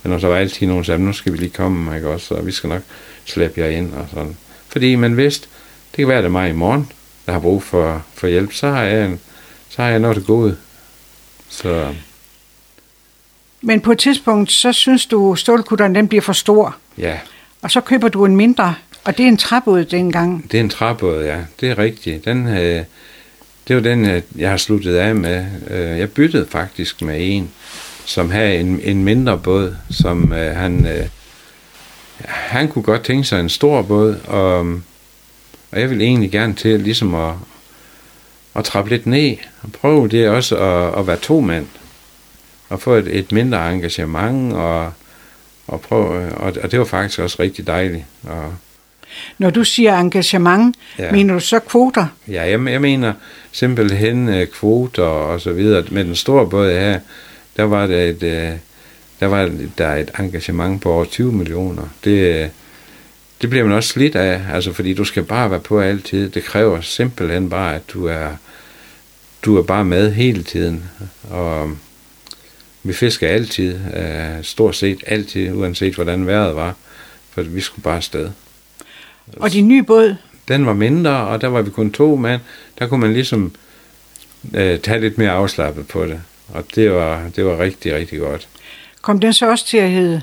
eller 0.05 0.19
så 0.19 0.29
var 0.29 0.37
altid 0.37 0.67
nogen, 0.67 0.83
der 0.83 0.87
sagde, 0.87 1.05
nu 1.05 1.13
skal 1.13 1.33
vi 1.33 1.39
lige 1.39 1.51
komme, 1.51 1.97
ikke 1.97 2.09
også? 2.09 2.35
Og 2.35 2.47
vi 2.47 2.53
skal 2.53 2.69
nok 2.69 2.83
slæbe 3.25 3.61
jer 3.61 3.69
ind 3.69 3.93
og 3.93 4.07
sådan. 4.15 4.37
Fordi 4.69 4.95
man 4.95 5.17
vidste, 5.17 5.49
det 5.91 5.97
kan 5.97 6.09
være, 6.09 6.19
det 6.19 6.25
er 6.25 6.31
mig 6.31 6.51
i 6.51 6.53
morgen, 6.53 6.89
der 7.27 7.33
har 7.33 7.41
brug 7.41 7.63
for, 7.63 8.05
for 8.15 8.27
hjælp. 8.27 8.53
Så 8.53 8.69
har 8.69 8.83
jeg, 8.83 9.07
en, 9.07 9.21
så 9.69 9.83
har 9.83 9.89
jeg 9.89 9.99
noget 9.99 10.17
til 10.17 10.25
gode. 10.27 10.57
Så 11.49 11.95
Men 13.63 13.81
på 13.81 13.93
et 13.93 13.99
tidspunkt, 13.99 14.53
så 14.53 14.73
synes 14.73 15.07
du, 15.07 15.35
stålkutteren 15.35 15.95
den 15.95 16.09
bliver 16.09 16.23
for 16.23 16.33
stor. 16.33 16.77
ja, 16.99 17.19
Og 17.63 17.71
så 17.71 17.81
køber 17.81 18.09
du 18.09 18.25
en 18.25 18.37
mindre, 18.37 18.75
og 19.05 19.19
det 19.19 19.25
er 19.25 19.29
en 19.29 19.37
træbåd 19.37 19.85
dengang. 19.85 20.53
det 20.53 20.59
er 20.59 20.65
en 20.65 20.71
træbåd, 20.71 21.25
ja. 21.25 21.39
Det 21.61 21.71
er 21.71 21.79
rigtigt. 21.79 22.25
Den, 22.25 22.47
øh, 22.47 22.83
det 23.69 23.77
var 23.77 23.83
den, 23.83 24.05
øh, 24.05 24.23
jeg 24.37 24.51
har 24.51 24.57
sluttet 24.57 24.95
af 24.97 25.15
med. 25.15 25.47
Øh, 25.71 25.99
jeg 25.99 26.11
byttede 26.11 26.47
faktisk 26.51 27.03
med 27.03 27.17
en, 27.21 27.51
som 28.05 28.31
havde 28.31 28.57
en, 28.57 28.81
en 28.83 29.05
mindre 29.05 29.39
båd, 29.39 29.77
som 29.91 30.33
øh, 30.33 30.57
han... 30.57 30.87
Øh, 30.87 31.07
han 32.25 32.69
kunne 32.69 32.83
godt 32.83 33.05
tænke 33.05 33.25
sig 33.25 33.41
en 33.41 33.49
stor 33.49 33.83
båd, 33.83 34.17
og, 34.27 34.59
og 35.73 35.81
jeg 35.81 35.91
ville 35.91 36.05
egentlig 36.05 36.31
gerne 36.31 36.55
til 36.55 36.81
ligesom 36.81 37.15
at, 37.15 37.35
at 38.55 38.65
trappe 38.65 38.91
lidt 38.91 39.07
ned, 39.07 39.37
og 39.63 39.73
prøve 39.73 40.09
det 40.09 40.29
også 40.29 40.57
at, 40.57 40.99
at 40.99 41.07
være 41.07 41.17
to 41.17 41.41
mand, 41.41 41.67
og 42.73 42.81
få 42.81 42.95
et, 42.95 43.19
et 43.19 43.33
mindre 43.33 43.73
engagement, 43.73 44.53
og, 44.53 44.93
og, 45.67 45.81
prøve, 45.81 46.35
og, 46.35 46.53
og 46.63 46.71
det 46.71 46.79
var 46.79 46.85
faktisk 46.85 47.19
også 47.19 47.37
rigtig 47.41 47.67
dejligt. 47.67 48.05
Og, 48.23 48.55
Når 49.39 49.51
du 49.51 49.65
siger 49.65 49.99
engagement, 49.99 50.77
ja. 50.99 51.13
Mener 51.13 51.35
du 51.35 51.41
så 51.41 51.59
kvoter? 51.59 52.07
Ja, 52.29 52.43
jeg, 52.43 52.67
jeg 52.67 52.81
mener 52.81 53.13
simpelthen 53.53 54.29
øh, 54.29 54.47
kvoter 54.47 55.03
og 55.03 55.41
så 55.41 55.53
videre. 55.53 55.85
Med 55.91 56.05
den 56.05 56.15
store 56.15 56.49
båd 56.49 56.73
her, 56.73 57.01
der 57.57 57.65
var 57.65 57.87
der 57.87 58.01
et, 58.01 58.23
øh, 58.23 58.51
der 59.21 59.27
var 59.27 59.51
der 59.79 59.95
et 59.95 60.11
engagement 60.19 60.83
på 60.83 60.93
over 60.93 61.05
20 61.05 61.33
millioner. 61.33 61.83
Det, 62.05 62.43
øh, 62.43 62.49
det 63.43 63.51
bliver 63.51 63.65
man 63.65 63.77
også 63.77 63.89
slidt 63.89 64.17
af, 64.17 64.41
altså 64.53 64.73
fordi 64.73 64.95
du 64.95 65.05
skal 65.05 65.23
bare 65.23 65.51
være 65.51 65.61
på 65.61 65.81
altid. 65.81 66.31
Det 66.31 66.45
kræver 66.45 66.81
simpelthen 66.81 67.51
bare, 67.51 67.75
at 67.75 67.83
du 67.93 68.07
er, 68.07 68.29
du 69.45 69.57
er 69.57 69.63
bare 69.63 69.85
med 69.85 70.13
hele 70.13 70.43
tiden. 70.43 70.85
Og 71.31 71.71
vi 72.83 72.93
fisker 72.93 73.29
altid, 73.29 73.79
øh, 73.97 74.43
stort 74.45 74.77
set 74.77 75.05
altid, 75.07 75.53
uanset 75.53 75.95
hvordan 75.95 76.27
vejret 76.27 76.57
var, 76.57 76.75
for 77.31 77.43
vi 77.43 77.61
skulle 77.61 77.83
bare 77.83 77.97
afsted. 77.97 78.31
Og 79.37 79.53
din 79.53 79.69
nye 79.69 79.83
båd, 79.83 80.17
Den 80.49 80.67
var 80.67 80.73
mindre, 80.73 81.11
og 81.11 81.41
der 81.41 81.49
var 81.49 81.63
vi 81.63 81.71
kun 81.71 81.93
to 81.93 82.17
mand. 82.17 82.41
Der 82.79 82.87
kunne 82.87 83.01
man 83.01 83.13
ligesom 83.13 83.53
øh, 84.55 84.79
tage 84.79 85.01
lidt 85.01 85.19
mere 85.19 85.31
afslappet 85.31 85.89
på 85.89 86.07
det. 86.07 86.21
Og 86.49 86.65
det 86.75 86.93
var, 86.93 87.29
det 87.37 87.45
var 87.45 87.59
rigtig, 87.59 87.95
rigtig 87.95 88.19
godt. 88.19 88.49
kom 89.03 89.21
den 89.21 89.33
så 89.33 89.51
også 89.51 89.67
til 89.67 89.77
at 89.79 89.91
hedde 89.91 90.23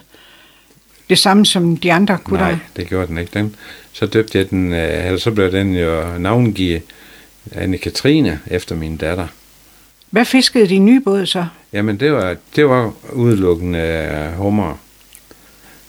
det 1.10 1.18
samme 1.18 1.45
som 1.45 1.78
de 1.78 1.93
andre 1.93 2.18
kutter? 2.18 2.45
Nej, 2.45 2.57
det 2.76 2.88
gjorde 2.88 3.07
den 3.07 3.18
ikke. 3.18 3.32
Den, 3.34 3.55
så 3.93 4.05
døbte 4.05 4.38
jeg 4.38 4.49
den, 4.49 4.74
øh, 4.74 5.05
eller 5.05 5.20
så 5.20 5.32
blev 5.32 5.51
den 5.51 5.76
jo 5.76 6.18
navngivet 6.18 6.82
Anne-Katrine 7.51 8.32
efter 8.47 8.76
min 8.76 8.97
datter. 8.97 9.28
Hvad 10.10 10.26
fiskede 10.26 10.68
din 10.68 10.86
nye 10.86 10.99
båd 10.99 11.26
så? 11.26 11.45
Jamen, 11.74 11.99
det 11.99 12.11
var, 12.11 12.36
det 12.55 12.70
var 12.70 12.93
udelukkende 13.13 13.80
øh, 13.80 14.34
hummer. 14.34 14.76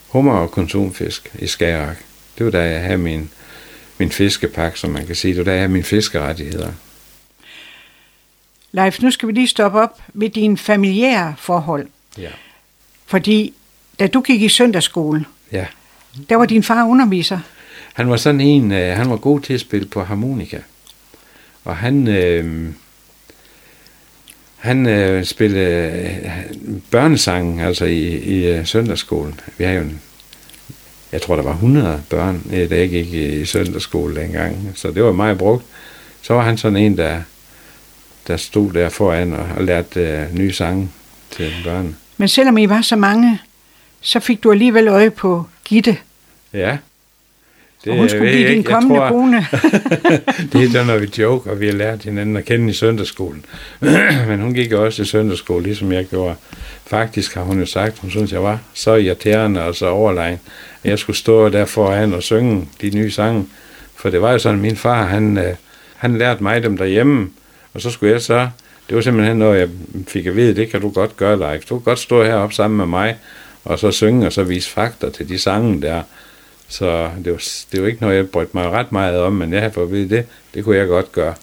Hummer 0.07 0.33
og 0.33 0.51
konsumfisk 0.51 1.35
i 1.39 1.47
Skagerak. 1.47 1.97
Det 2.37 2.45
var 2.45 2.51
da 2.51 2.71
jeg 2.71 2.81
havde 2.81 2.97
min, 2.97 3.29
min 3.97 4.11
fiskepak, 4.11 4.77
som 4.77 4.89
man 4.89 5.07
kan 5.07 5.15
sige. 5.15 5.31
Det 5.31 5.37
var 5.37 5.43
da 5.43 5.51
jeg 5.51 5.59
havde 5.59 5.71
mine 5.71 5.83
fiskerettigheder. 5.83 6.71
Leif, 8.71 9.01
nu 9.01 9.11
skal 9.11 9.27
vi 9.27 9.33
lige 9.33 9.47
stoppe 9.47 9.79
op 9.79 10.01
ved 10.13 10.29
dine 10.29 10.57
familiære 10.57 11.35
forhold. 11.37 11.87
Ja. 12.17 12.29
Fordi 13.05 13.53
da 13.99 14.07
du 14.07 14.21
gik 14.21 14.41
i 14.41 14.49
søndagsskole, 14.49 15.25
ja. 15.51 15.65
der 16.29 16.35
var 16.35 16.45
din 16.45 16.63
far 16.63 16.85
underviser. 16.85 17.39
Han 17.93 18.09
var 18.09 18.17
sådan 18.17 18.41
en, 18.41 18.71
øh, 18.71 18.97
han 18.97 19.09
var 19.09 19.17
god 19.17 19.39
til 19.39 19.53
at 19.53 19.59
spille 19.59 19.87
på 19.87 20.03
harmonika. 20.03 20.59
Og 21.65 21.77
han, 21.77 22.07
øh, 22.07 22.69
han 24.61 24.87
øh, 24.87 25.25
spillede 25.25 25.91
øh, 26.25 26.31
børnesang, 26.91 27.61
altså 27.61 27.85
i, 27.85 28.17
i 28.17 28.47
øh, 28.47 28.65
søndagsskolen. 28.65 29.39
Vi 29.57 29.63
har 29.63 29.71
jo 29.71 29.81
en, 29.81 30.01
jeg 31.11 31.21
tror 31.21 31.35
der 31.35 31.43
var 31.43 31.51
100 31.51 32.01
børn, 32.09 32.43
øh, 32.53 32.69
da 32.69 32.77
jeg 32.77 32.89
gik 32.89 33.13
i, 33.13 33.41
i 33.41 33.45
søndagsskole 33.45 34.15
dengang. 34.15 34.71
Så 34.75 34.91
det 34.91 35.03
var 35.03 35.11
meget 35.11 35.37
brugt. 35.37 35.65
Så 36.21 36.33
var 36.33 36.41
han 36.41 36.57
sådan 36.57 36.77
en, 36.77 36.97
der, 36.97 37.21
der 38.27 38.37
stod 38.37 38.73
der 38.73 38.89
foran 38.89 39.33
og, 39.33 39.45
og 39.57 39.63
lærte 39.63 39.99
øh, 39.99 40.37
nye 40.37 40.53
sange 40.53 40.89
til 41.31 41.53
børn. 41.63 41.95
Men 42.17 42.27
selvom 42.27 42.57
I 42.57 42.69
var 42.69 42.81
så 42.81 42.95
mange, 42.95 43.39
så 44.01 44.19
fik 44.19 44.43
du 44.43 44.51
alligevel 44.51 44.87
øje 44.87 45.09
på 45.11 45.45
Gitte. 45.65 45.97
Ja. 46.53 46.77
Og 47.87 47.95
hun 47.95 48.09
skulle 48.09 48.31
blive 48.31 48.49
din 48.49 48.63
kommende 48.63 48.95
tror- 48.95 49.09
kone. 49.09 49.37
det 50.53 50.63
er 50.63 50.69
sådan, 50.71 50.87
når 50.87 50.97
vi 50.97 51.09
joke, 51.17 51.49
og 51.51 51.59
vi 51.59 51.65
har 51.65 51.73
lært 51.73 52.03
hinanden 52.03 52.37
at 52.37 52.45
kende 52.45 52.69
i 52.69 52.73
søndagsskolen. 52.73 53.45
Men 54.27 54.39
hun 54.39 54.53
gik 54.53 54.71
jo 54.71 54.85
også 54.85 55.01
i 55.01 55.05
søndagsskole, 55.05 55.63
ligesom 55.63 55.91
jeg 55.91 56.05
gjorde. 56.05 56.35
Faktisk 56.87 57.35
har 57.35 57.41
hun 57.41 57.59
jo 57.59 57.65
sagt, 57.65 57.99
hun 57.99 58.09
synes, 58.09 58.31
jeg 58.31 58.43
var 58.43 58.59
så 58.73 58.95
irriterende 58.95 59.63
og 59.63 59.75
så 59.75 59.87
overlegen, 59.87 60.39
at 60.83 60.89
jeg 60.89 60.99
skulle 60.99 61.17
stå 61.17 61.49
der 61.49 61.65
foran 61.65 62.13
og 62.13 62.23
synge 62.23 62.67
de 62.81 62.89
nye 62.89 63.11
sange. 63.11 63.45
For 63.95 64.09
det 64.09 64.21
var 64.21 64.31
jo 64.31 64.39
sådan, 64.39 64.59
min 64.59 64.75
far, 64.75 65.05
han, 65.05 65.37
øh, 65.37 65.53
han 65.95 66.17
lærte 66.17 66.43
mig 66.43 66.63
dem 66.63 66.77
derhjemme, 66.77 67.29
og 67.73 67.81
så 67.81 67.89
skulle 67.89 68.13
jeg 68.13 68.21
så, 68.21 68.49
det 68.89 68.95
var 68.95 69.01
simpelthen 69.01 69.37
noget, 69.37 69.59
jeg 69.59 69.69
fik 70.07 70.25
at 70.25 70.35
vide, 70.35 70.55
det 70.55 70.69
kan 70.69 70.81
du 70.81 70.89
godt 70.89 71.17
gøre, 71.17 71.39
Leif. 71.39 71.65
Du 71.65 71.75
kan 71.75 71.83
godt 71.83 71.99
stå 71.99 72.23
heroppe 72.23 72.55
sammen 72.55 72.77
med 72.77 72.85
mig, 72.85 73.15
og 73.65 73.79
så 73.79 73.91
synge, 73.91 74.25
og 74.27 74.33
så 74.33 74.43
vise 74.43 74.69
fakta 74.69 75.09
til 75.09 75.29
de 75.29 75.39
sange 75.39 75.81
der. 75.81 76.01
Så 76.71 77.11
det 77.25 77.31
var, 77.31 77.43
det 77.71 77.81
var 77.81 77.87
ikke 77.87 78.01
noget, 78.01 78.15
jeg 78.15 78.29
brødte 78.29 78.51
mig 78.53 78.69
ret 78.69 78.91
meget 78.91 79.19
om, 79.19 79.33
men 79.33 79.53
jeg 79.53 79.61
havde 79.61 79.73
fået 79.73 79.85
at 79.85 79.91
vide, 79.91 80.09
det, 80.15 80.25
det 80.53 80.63
kunne 80.63 80.77
jeg 80.77 80.87
godt 80.87 81.11
gøre. 81.11 81.35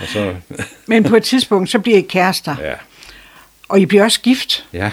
Og 0.00 0.06
så, 0.06 0.34
Men 0.86 1.04
på 1.04 1.16
et 1.16 1.22
tidspunkt, 1.22 1.70
så 1.70 1.78
bliver 1.78 1.98
I 1.98 2.00
kærester. 2.00 2.56
ja, 2.60 2.74
Og 3.68 3.80
I 3.80 3.86
bliver 3.86 4.04
også 4.04 4.20
gift. 4.20 4.66
ja. 4.72 4.90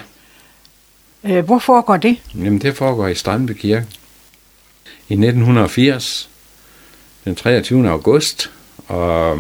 Øh, 1.24 1.46
Hvor 1.46 1.60
foregår 1.60 1.98
det? 1.98 2.18
Jamen, 2.36 2.62
det 2.62 2.78
foregår 2.78 3.08
i 3.08 3.16
Strandby 3.16 3.52
Kirke. 3.52 3.86
I 5.10 5.14
1980, 5.14 6.30
den 7.26 7.36
23. 7.36 7.90
august, 7.90 8.52
og 8.88 9.40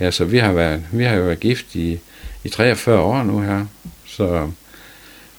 ja, 0.00 0.10
så 0.10 0.24
vi 0.24 0.38
har, 0.38 0.52
været, 0.52 0.84
vi 0.92 1.04
har 1.04 1.14
jo 1.16 1.22
været 1.22 1.40
gift 1.40 1.74
i, 1.74 1.98
i 2.44 2.48
43 2.48 3.00
år 3.00 3.22
nu 3.22 3.40
her, 3.40 3.66
så 4.06 4.50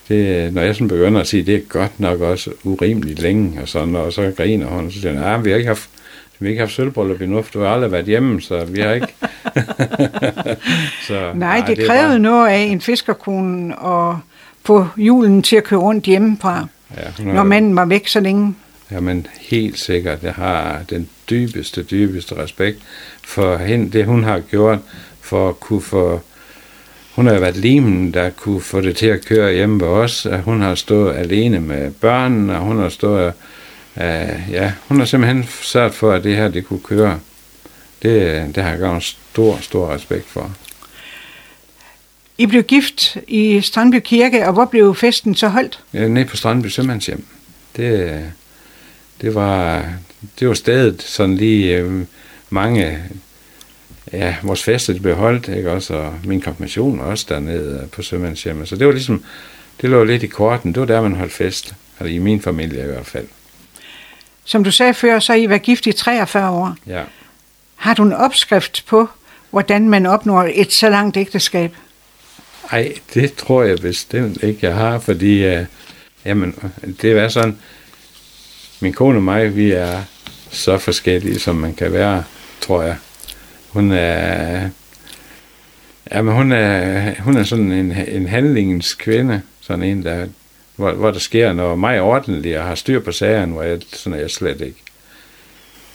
det, 0.09 0.53
når 0.53 0.61
jeg 0.61 0.75
sådan 0.75 0.87
begynder 0.87 1.21
at 1.21 1.27
sige, 1.27 1.43
det 1.43 1.55
er 1.55 1.59
godt 1.59 1.99
nok 1.99 2.21
også 2.21 2.51
urimeligt 2.63 3.19
længe, 3.21 3.61
og, 3.61 3.67
sådan, 3.67 3.95
og 3.95 4.13
så 4.13 4.31
griner 4.37 4.67
hun, 4.67 4.85
og 4.85 4.91
så 4.91 5.01
siger 5.01 5.13
hun, 5.13 5.23
ah, 5.23 5.45
vi 5.45 5.49
har 5.49 5.57
ikke 5.57 5.67
haft, 5.67 5.89
vi 6.39 6.45
har 6.45 6.49
ikke 6.49 6.59
haft 6.59 6.71
sølvbryllup 6.73 7.21
endnu, 7.21 7.41
for 7.41 7.51
du 7.51 7.59
har 7.59 7.67
aldrig 7.69 7.91
været 7.91 8.05
hjemme, 8.05 8.41
så 8.41 8.65
vi 8.65 8.79
har 8.81 8.91
ikke... 8.93 9.07
så, 11.07 11.31
Nej, 11.35 11.63
det 11.67 11.79
er 11.79 11.87
krævede 11.87 12.07
bare- 12.09 12.19
noget 12.19 12.49
af 12.49 12.57
en 12.57 12.81
fiskerkone 12.81 13.83
at 13.85 14.15
få 14.65 14.87
julen 14.97 15.41
til 15.43 15.55
at 15.55 15.63
køre 15.63 15.79
rundt 15.79 16.05
hjemmefra, 16.05 16.67
Ja, 16.97 17.23
har- 17.23 17.33
når 17.33 17.43
manden 17.43 17.75
var 17.75 17.85
væk 17.85 18.07
så 18.07 18.19
længe. 18.19 18.55
Jamen 18.91 19.27
helt 19.39 19.79
sikkert, 19.79 20.23
jeg 20.23 20.33
har 20.33 20.81
den 20.89 21.09
dybeste, 21.29 21.83
dybeste 21.83 22.35
respekt 22.37 22.77
for 23.23 23.57
hende, 23.57 23.91
det 23.91 24.05
hun 24.05 24.23
har 24.23 24.39
gjort 24.39 24.79
for 25.21 25.49
at 25.49 25.59
kunne 25.59 25.81
få, 25.81 26.21
hun 27.19 27.27
har 27.27 27.39
været 27.39 27.57
limen, 27.57 28.13
der 28.13 28.29
kunne 28.29 28.61
få 28.61 28.81
det 28.81 28.95
til 28.95 29.05
at 29.05 29.25
køre 29.25 29.53
hjemme 29.53 29.81
ved 29.81 29.87
os, 29.87 30.27
hun 30.45 30.61
har 30.61 30.75
stået 30.75 31.15
alene 31.15 31.59
med 31.59 31.91
børnene, 31.91 32.57
og 32.57 32.61
hun 32.61 32.79
har 32.79 32.89
stået, 32.89 33.33
uh, 33.95 34.03
ja, 34.51 34.71
hun 34.87 34.99
har 34.99 35.05
simpelthen 35.05 35.45
sørget 35.61 35.93
for, 35.93 36.11
at 36.11 36.23
det 36.23 36.35
her, 36.35 36.47
det 36.47 36.65
kunne 36.65 36.79
køre. 36.79 37.19
Det, 38.03 38.45
det 38.55 38.63
har 38.63 38.69
jeg 38.69 38.79
godt 38.79 39.03
stor, 39.03 39.57
stor 39.61 39.93
respekt 39.93 40.25
for. 40.25 40.51
I 42.37 42.45
blev 42.45 42.63
gift 42.63 43.17
i 43.27 43.61
Strandby 43.61 43.99
Kirke, 43.99 44.47
og 44.47 44.53
hvor 44.53 44.65
blev 44.65 44.95
festen 44.95 45.35
så 45.35 45.47
holdt? 45.47 45.79
Ja, 45.93 46.07
nede 46.07 46.25
på 46.25 46.37
Strandby 46.37 46.67
Sømandshjem. 46.67 47.25
Det, 47.75 48.23
det 49.21 49.35
var, 49.35 49.85
det 50.39 50.47
var 50.47 50.53
stedet 50.53 51.01
sådan 51.01 51.35
lige 51.35 51.77
øh, 51.77 52.05
mange, 52.49 52.99
ja, 54.13 54.35
vores 54.43 54.63
fester 54.63 54.93
de 54.93 54.99
blev 54.99 55.15
holdt, 55.15 55.47
ikke 55.47 55.71
også, 55.71 55.93
og 55.93 56.13
min 56.23 56.41
konfirmation 56.41 56.99
var 56.99 57.05
også 57.05 57.25
dernede 57.29 57.87
på 57.91 58.01
Sømandshjemmet. 58.01 58.67
Så 58.67 58.75
det 58.75 58.87
var 58.87 58.93
ligesom, 58.93 59.23
det 59.81 59.89
lå 59.89 60.03
lidt 60.03 60.23
i 60.23 60.27
korten, 60.27 60.73
det 60.73 60.79
var 60.79 60.85
der, 60.85 61.01
man 61.01 61.15
holdt 61.15 61.33
fest. 61.33 61.73
Altså 61.99 62.13
i 62.13 62.17
min 62.17 62.41
familie 62.41 62.83
i 62.83 62.87
hvert 62.87 63.05
fald. 63.05 63.27
Som 64.43 64.63
du 64.63 64.71
sagde 64.71 64.93
før, 64.93 65.19
så 65.19 65.33
har 65.33 65.39
I 65.39 65.49
været 65.49 65.61
gift 65.61 65.87
i 65.87 65.91
43 65.91 66.49
år. 66.49 66.75
Ja. 66.87 67.03
Har 67.75 67.93
du 67.93 68.03
en 68.03 68.13
opskrift 68.13 68.85
på, 68.87 69.09
hvordan 69.49 69.89
man 69.89 70.05
opnår 70.05 70.49
et 70.53 70.73
så 70.73 70.89
langt 70.89 71.17
ægteskab? 71.17 71.75
Ej, 72.71 72.93
det 73.13 73.33
tror 73.33 73.63
jeg 73.63 73.77
bestemt 73.77 74.43
ikke, 74.43 74.67
jeg 74.67 74.75
har, 74.75 74.99
fordi 74.99 75.45
øh, 75.45 75.65
jamen, 76.25 76.55
det 77.01 77.11
er 77.11 77.27
sådan, 77.27 77.57
min 78.79 78.93
kone 78.93 79.17
og 79.17 79.23
mig, 79.23 79.55
vi 79.55 79.71
er 79.71 80.01
så 80.51 80.77
forskellige, 80.77 81.39
som 81.39 81.55
man 81.55 81.73
kan 81.73 81.93
være, 81.93 82.23
tror 82.61 82.81
jeg. 82.81 82.95
Hun 83.69 83.91
er, 83.91 84.69
jamen, 86.11 86.33
hun 86.33 86.51
er, 86.51 87.13
hun 87.21 87.37
er 87.37 87.43
sådan 87.43 87.71
en, 87.71 87.91
en 87.91 88.27
handlingens 88.27 88.93
kvinde, 88.93 89.41
sådan 89.61 89.83
en, 89.83 90.03
der 90.03 90.27
hvor, 90.79 90.91
hvor 90.91 91.11
der 91.11 91.19
sker 91.19 91.53
noget 91.53 91.79
meget 91.79 92.01
ordentligt 92.01 92.57
og 92.57 92.67
har 92.67 92.75
styr 92.75 92.99
på 92.99 93.11
sagen, 93.11 93.51
hvor 93.51 93.63
jeg, 93.63 93.79
sådan 93.93 94.17
er 94.17 94.21
jeg 94.21 94.31
slet 94.31 94.61
ikke. 94.61 94.77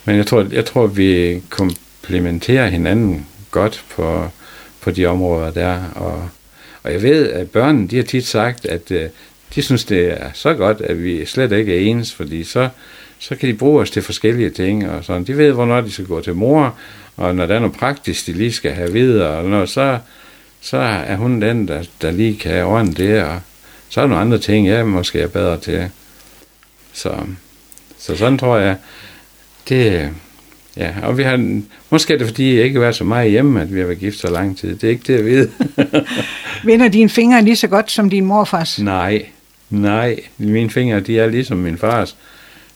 Men 0.05 0.16
jeg 0.16 0.27
tror, 0.27 0.47
jeg 0.53 0.64
tror 0.64 0.87
vi 0.87 1.43
komplementerer 1.49 2.68
hinanden 2.68 3.27
godt 3.51 3.85
på, 3.91 4.29
på 4.81 4.91
de 4.91 5.07
områder 5.07 5.51
der, 5.51 5.83
og, 5.95 6.29
og 6.83 6.93
jeg 6.93 7.03
ved, 7.03 7.31
at 7.31 7.51
børnene, 7.51 7.89
de 7.89 7.97
har 7.97 8.03
tit 8.03 8.27
sagt, 8.27 8.66
at 8.66 8.91
øh, 8.91 9.09
de 9.55 9.62
synes, 9.62 9.85
det 9.85 10.22
er 10.22 10.31
så 10.35 10.55
godt, 10.55 10.81
at 10.81 11.03
vi 11.03 11.27
slet 11.27 11.53
ikke 11.53 11.77
er 11.77 11.81
ens, 11.81 12.14
fordi 12.14 12.45
så, 12.45 12.68
så 13.19 13.37
kan 13.37 13.49
de 13.49 13.55
bruge 13.55 13.81
os 13.81 13.91
til 13.91 14.03
forskellige 14.03 14.51
ting, 14.51 14.91
og 14.91 15.05
sådan. 15.05 15.25
De 15.25 15.37
ved, 15.37 15.53
hvornår 15.53 15.81
de 15.81 15.93
skal 15.93 16.07
gå 16.07 16.21
til 16.21 16.35
mor, 16.35 16.75
og 17.17 17.35
når 17.35 17.47
der 17.47 17.55
er 17.55 17.59
noget 17.59 17.77
praktisk, 17.77 18.27
de 18.27 18.33
lige 18.33 18.53
skal 18.53 18.73
have 18.73 18.93
videre, 18.93 19.29
og 19.29 19.45
når, 19.45 19.67
så, 19.67 19.99
så 20.61 20.77
er 20.77 21.17
hun 21.17 21.43
den, 21.43 21.69
der, 21.69 21.83
der 22.03 22.11
lige 22.11 22.37
kan 22.37 22.65
ordne 22.65 22.93
det, 22.93 23.23
og 23.23 23.41
så 23.89 24.01
er 24.01 24.03
der 24.03 24.09
nogle 24.09 24.21
andre 24.21 24.39
ting, 24.39 24.67
jeg 24.67 24.87
måske 24.87 25.21
er 25.21 25.29
bedre 25.29 25.61
til. 25.61 25.91
Så, 26.93 27.15
så 27.99 28.17
sådan 28.17 28.39
tror 28.39 28.57
jeg, 28.57 28.77
det, 29.69 30.11
ja, 30.77 30.95
og 31.03 31.19
vi 31.19 31.23
har, 31.23 31.61
måske 31.91 32.15
er 32.15 32.19
det 32.19 32.27
fordi, 32.27 32.57
jeg 32.57 32.65
ikke 32.65 32.75
har 32.75 32.81
været 32.81 32.97
så 32.97 33.05
meget 33.05 33.31
hjemme, 33.31 33.62
at 33.62 33.75
vi 33.75 33.79
har 33.79 33.87
været 33.87 33.99
gift 33.99 34.19
så 34.19 34.31
lang 34.31 34.59
tid. 34.59 34.77
Det 34.77 34.85
er 34.85 34.91
ikke 34.91 35.05
det, 35.07 35.15
jeg 35.15 35.25
ved. 35.25 35.49
Vender 36.65 36.89
dine 36.89 37.09
fingre 37.09 37.43
lige 37.43 37.57
så 37.57 37.69
godt 37.69 37.91
som 37.91 38.11
din 38.11 38.25
morfars? 38.25 38.79
Nej, 38.79 39.27
nej. 39.71 40.21
Mine 40.39 40.71
fingre, 40.71 41.01
de 41.01 41.19
er 41.19 41.27
ligesom 41.27 41.59
min 41.59 41.79
fars. 41.79 42.17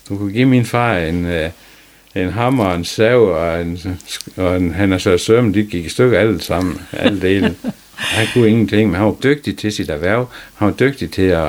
Du 0.08 0.16
kunne 0.16 0.32
give 0.32 0.46
min 0.46 0.64
far 0.64 0.98
en, 0.98 1.26
øh, 1.26 1.50
en 2.14 2.30
hammer, 2.30 2.74
en 2.74 2.84
sav 2.84 3.22
og 3.22 3.60
en, 3.60 3.78
og 4.36 4.56
en 4.56 4.74
han 4.74 4.92
er 4.92 4.98
så 4.98 5.18
søm, 5.18 5.52
de 5.52 5.64
gik 5.64 5.84
i 5.84 5.88
stykker 5.88 6.18
alle 6.18 6.40
sammen, 6.40 6.80
alle 6.92 7.20
dele. 7.20 7.54
Han 7.98 8.26
kunne 8.32 8.48
ingenting, 8.48 8.90
men 8.90 8.96
han 8.96 9.06
var 9.06 9.16
dygtig 9.22 9.58
til 9.58 9.72
sit 9.72 9.90
erhverv. 9.90 10.28
Han 10.54 10.66
var 10.66 10.74
dygtig 10.74 11.10
til 11.10 11.22
at, 11.22 11.46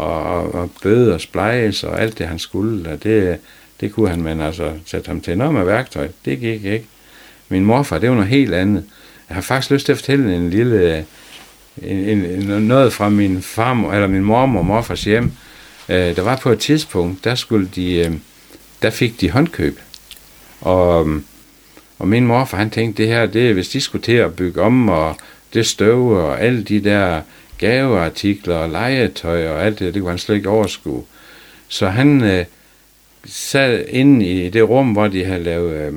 at, 0.00 0.62
at 0.62 0.70
bøde 0.82 1.14
og 1.14 1.20
splejse 1.20 1.88
og 1.88 2.00
alt 2.00 2.18
det, 2.18 2.26
han 2.26 2.38
skulle. 2.38 2.90
Og 2.90 3.02
det, 3.02 3.38
det 3.80 3.92
kunne 3.92 4.08
han, 4.08 4.22
men 4.22 4.40
altså 4.40 4.72
sætte 4.86 5.08
ham 5.08 5.20
til 5.20 5.38
noget 5.38 5.54
med 5.54 5.64
værktøj, 5.64 6.08
det 6.24 6.40
gik 6.40 6.64
ikke. 6.64 6.84
Min 7.48 7.64
morfar, 7.64 7.98
det 7.98 8.08
var 8.08 8.14
noget 8.14 8.30
helt 8.30 8.54
andet. 8.54 8.84
Jeg 9.28 9.34
har 9.34 9.42
faktisk 9.42 9.70
lyst 9.70 9.86
til 9.86 9.92
at 9.92 9.98
fortælle 9.98 10.36
en 10.36 10.50
lille, 10.50 11.06
en, 11.82 12.24
en, 12.24 12.62
noget 12.62 12.92
fra 12.92 13.08
min 13.08 13.42
far, 13.42 13.92
eller 13.92 14.06
min 14.06 14.22
mormor 14.22 14.60
og 14.60 14.66
morfars 14.66 15.04
hjem. 15.04 15.32
Øh, 15.88 16.16
der 16.16 16.22
var 16.22 16.36
på 16.36 16.50
et 16.50 16.58
tidspunkt, 16.58 17.24
der 17.24 17.34
skulle 17.34 17.68
de, 17.74 17.94
øh, 17.94 18.12
der 18.82 18.90
fik 18.90 19.20
de 19.20 19.30
håndkøb. 19.30 19.80
Og, 20.60 21.08
øh, 21.08 21.20
og 21.98 22.08
min 22.08 22.26
morfar, 22.26 22.58
han 22.58 22.70
tænkte, 22.70 23.02
det 23.02 23.12
her, 23.12 23.26
det, 23.26 23.54
hvis 23.54 23.68
de 23.68 23.80
skulle 23.80 24.02
til 24.02 24.12
at 24.12 24.36
bygge 24.36 24.62
om, 24.62 24.88
og 24.88 25.16
det 25.54 25.66
støv, 25.66 26.08
og 26.08 26.40
alle 26.40 26.62
de 26.62 26.80
der 26.80 27.20
gaveartikler, 27.58 28.56
og 28.56 28.68
legetøj, 28.68 29.48
og 29.48 29.64
alt 29.64 29.78
det, 29.78 29.94
det 29.94 30.02
kunne 30.02 30.10
han 30.10 30.18
slet 30.18 30.36
ikke 30.36 30.48
overskue. 30.48 31.04
Så 31.68 31.88
han 31.88 32.24
øh, 32.24 32.44
sad 33.24 33.84
inde 33.88 34.26
i 34.26 34.48
det 34.50 34.68
rum, 34.68 34.92
hvor 34.92 35.08
de 35.08 35.24
havde 35.24 35.42
lavet 35.42 35.72
øh, 35.72 35.92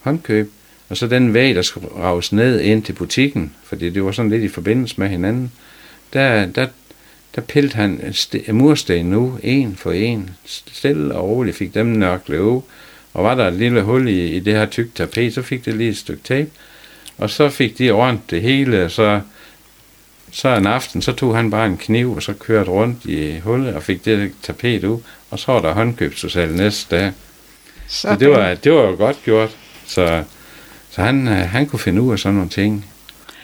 håndkøb, 0.00 0.52
og 0.88 0.96
så 0.96 1.06
den 1.06 1.34
væg, 1.34 1.54
der 1.54 1.62
skulle 1.62 1.88
raves 1.96 2.32
ned 2.32 2.60
ind 2.60 2.82
til 2.82 2.92
butikken, 2.92 3.54
fordi 3.64 3.90
det 3.90 4.04
var 4.04 4.12
sådan 4.12 4.30
lidt 4.30 4.42
i 4.42 4.48
forbindelse 4.48 4.94
med 4.98 5.08
hinanden, 5.08 5.52
der, 6.12 6.46
der, 6.46 6.66
der 7.38 7.44
pillede 7.44 7.74
han 7.76 8.14
mursten 8.48 9.06
nu, 9.06 9.38
en 9.42 9.76
for 9.76 9.92
en, 9.92 10.30
stille 10.44 11.14
og 11.14 11.28
roligt, 11.28 11.56
fik 11.56 11.74
dem 11.74 11.86
nok 11.86 12.28
ud, 12.28 12.62
og 13.14 13.24
var 13.24 13.34
der 13.34 13.48
et 13.48 13.52
lille 13.52 13.82
hul 13.82 14.08
i, 14.08 14.36
i 14.36 14.40
det 14.40 14.54
her 14.54 14.66
tykke 14.66 14.90
tapet, 14.94 15.34
så 15.34 15.42
fik 15.42 15.64
det 15.64 15.74
lige 15.74 15.90
et 15.90 15.96
stykke 15.96 16.22
tape, 16.24 16.50
og 17.18 17.30
så 17.30 17.48
fik 17.48 17.78
de 17.78 17.90
ordnet 17.90 18.30
det 18.30 18.42
hele, 18.42 18.84
og 18.84 18.90
så, 18.90 19.20
så 20.32 20.48
en 20.48 20.66
aften, 20.66 21.02
så 21.02 21.12
tog 21.12 21.36
han 21.36 21.50
bare 21.50 21.66
en 21.66 21.76
kniv, 21.76 22.16
og 22.16 22.22
så 22.22 22.32
kørte 22.32 22.70
rundt 22.70 23.04
i 23.04 23.38
hullet, 23.38 23.74
og 23.74 23.82
fik 23.82 24.04
det 24.04 24.32
tapet 24.42 24.84
ud, 24.84 25.00
og 25.30 25.38
så 25.38 25.52
var 25.52 25.60
der 25.60 25.72
håndkøbsudsalg 25.72 26.52
næste 26.52 26.96
dag. 26.96 27.12
Så 27.88 28.16
det 28.20 28.30
var, 28.30 28.54
det 28.54 28.72
var 28.72 28.82
jo 28.82 28.96
godt 28.96 29.16
gjort. 29.24 29.56
Så, 29.86 30.24
så 30.90 31.02
han, 31.02 31.28
øh, 31.28 31.34
han 31.34 31.66
kunne 31.66 31.78
finde 31.78 32.02
ud 32.02 32.12
af 32.12 32.18
sådan 32.18 32.34
nogle 32.34 32.50
ting. 32.50 32.86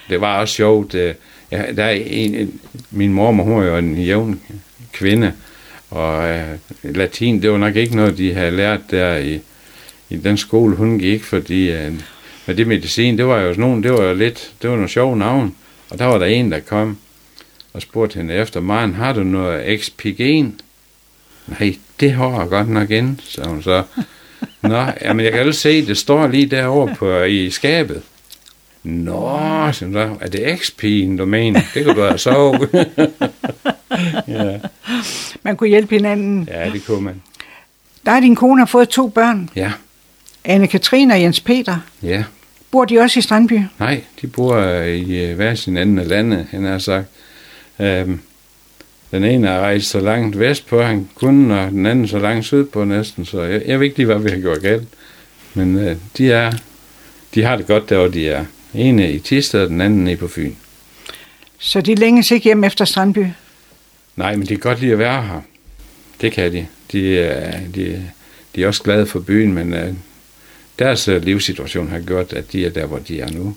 Det 0.09 0.21
var 0.21 0.41
også 0.41 0.55
sjovt. 0.55 0.95
Øh, 0.95 1.15
ja, 1.55 1.73
der 1.73 1.85
er 1.85 1.91
en, 1.91 2.61
min 2.91 3.13
mormor, 3.13 3.45
hun 3.45 3.57
var 3.57 3.65
jo 3.65 3.77
en 3.77 3.97
jævn 3.97 4.41
kvinde, 4.93 5.33
og 5.91 6.29
øh, 6.29 6.59
latin, 6.83 7.43
det 7.43 7.51
var 7.51 7.59
nok 7.59 7.77
ikke 7.77 7.97
noget, 7.97 8.19
de 8.19 8.35
havde 8.35 8.51
lært 8.51 8.81
der 8.91 9.17
i, 9.17 9.41
i 10.11 10.17
den 10.17 10.37
skole, 10.37 10.77
hun 10.77 10.99
gik, 10.99 11.25
fordi 11.25 11.71
øh, 11.71 11.93
med 12.47 12.55
det 12.55 12.67
medicin, 12.67 13.19
det 13.19 13.27
var 13.27 13.41
jo 13.41 13.53
sådan 13.53 13.61
nogen, 13.61 13.83
det 13.83 13.93
var 13.93 14.05
jo 14.05 14.15
lidt, 14.15 14.53
det 14.63 14.71
var 14.71 14.77
nogle 14.77 14.91
sjove 14.91 15.17
navn. 15.17 15.57
Og 15.91 15.99
der 15.99 16.05
var 16.05 16.19
der 16.19 16.27
en, 16.27 16.53
der 16.53 16.61
kom 16.61 16.99
og 17.73 17.83
spurgte 17.83 18.17
hende 18.17 18.35
efter, 18.35 18.61
Maren, 18.61 18.95
har 18.95 19.13
du 19.13 19.23
noget 19.23 19.73
expigen? 19.73 20.61
Nej, 21.47 21.77
det 22.01 22.13
har 22.13 22.41
jeg 22.41 22.49
godt 22.49 22.69
nok 22.69 22.91
ind, 22.91 23.19
så 23.23 23.49
hun 23.49 23.63
så. 23.63 23.83
Nå, 24.63 24.87
jamen 25.03 25.25
jeg 25.25 25.33
kan 25.33 25.47
jo 25.47 25.53
se, 25.53 25.87
det 25.87 25.97
står 25.97 26.27
lige 26.27 26.47
derovre 26.47 26.95
på, 26.95 27.23
i 27.23 27.51
skabet. 27.51 28.03
Nå, 28.85 29.73
så, 29.73 30.17
er 30.21 30.29
det 30.29 30.41
XP'en, 30.41 31.17
du 31.19 31.25
mener? 31.25 31.61
Det 31.75 31.85
kunne 31.85 31.97
du 31.97 32.03
have 32.03 32.19
så. 32.19 32.67
ja. 34.29 34.59
Man 35.43 35.57
kunne 35.57 35.69
hjælpe 35.69 35.95
hinanden. 35.95 36.49
Ja, 36.51 36.71
det 36.71 36.87
kunne 36.87 37.01
man. 37.01 37.23
Der 38.07 38.13
er 38.13 38.21
din 38.21 38.37
kone 38.37 38.61
har 38.61 38.67
fået 38.67 38.89
to 38.89 39.09
børn. 39.09 39.51
Ja. 39.57 39.73
Anne-Katrine 40.49 41.13
og 41.13 41.21
Jens 41.21 41.41
Peter. 41.41 41.79
Ja. 42.03 42.25
Bor 42.71 42.85
de 42.85 42.99
også 42.99 43.19
i 43.19 43.23
Strandby? 43.23 43.61
Nej, 43.79 44.05
de 44.23 44.27
bor 44.27 44.59
i 44.81 45.25
øh, 45.25 45.37
hver 45.37 45.55
sin 45.55 45.77
anden 45.77 45.99
af 45.99 46.09
landet, 46.09 46.47
han 46.51 46.65
har 46.65 46.79
sagt. 46.79 47.07
Øhm, 47.81 48.21
den 49.11 49.25
ene 49.25 49.49
er 49.49 49.61
rejst 49.61 49.87
så 49.87 50.01
langt 50.01 50.39
vest 50.39 50.67
på, 50.67 50.83
han 50.83 51.09
kunne, 51.15 51.61
og 51.61 51.71
den 51.71 51.87
anden 51.87 52.09
så 52.09 52.19
langt 52.19 52.45
syd 52.45 52.65
på 52.65 52.85
næsten, 52.85 53.25
så 53.25 53.43
jeg, 53.43 53.63
jeg 53.67 53.79
ved 53.79 53.87
ikke 53.87 53.97
lige, 53.97 54.07
hvad 54.07 54.19
vi 54.19 54.31
har 54.31 54.39
gjort 54.39 54.63
galt. 54.63 54.89
Men 55.55 55.79
øh, 55.79 55.97
de 56.19 56.33
er, 56.33 56.53
de 57.35 57.43
har 57.43 57.57
det 57.57 57.67
godt 57.67 57.91
der, 57.91 57.99
hvor 57.99 58.09
de 58.09 58.29
er. 58.29 58.45
En 58.75 58.99
i 58.99 59.19
Tisted, 59.19 59.61
og 59.61 59.69
den 59.69 59.81
anden 59.81 60.09
er 60.09 60.17
på 60.17 60.29
Fyn. 60.29 60.53
Så 61.59 61.81
de 61.81 61.95
længes 61.95 62.31
ikke 62.31 62.45
hjem 62.45 62.65
efter 62.65 62.85
Strandby? 62.85 63.27
Nej, 64.17 64.37
men 64.37 64.43
de 64.43 64.49
kan 64.49 64.59
godt 64.59 64.81
lide 64.81 64.93
at 64.93 64.99
være 64.99 65.23
her. 65.23 65.41
Det 66.21 66.33
kan 66.33 66.53
de. 66.53 66.67
De, 66.93 67.19
er, 67.19 67.61
de, 67.75 68.11
de 68.55 68.63
er 68.63 68.67
også 68.67 68.83
glade 68.83 69.07
for 69.07 69.21
byen, 69.21 69.53
men 69.53 69.73
uh, 69.73 69.95
deres 70.79 71.09
uh, 71.09 71.23
livssituation 71.23 71.89
har 71.89 72.01
gjort, 72.01 72.33
at 72.33 72.53
de 72.53 72.67
er 72.67 72.71
der, 72.71 72.87
hvor 72.87 72.99
de 72.99 73.21
er 73.21 73.31
nu. 73.33 73.57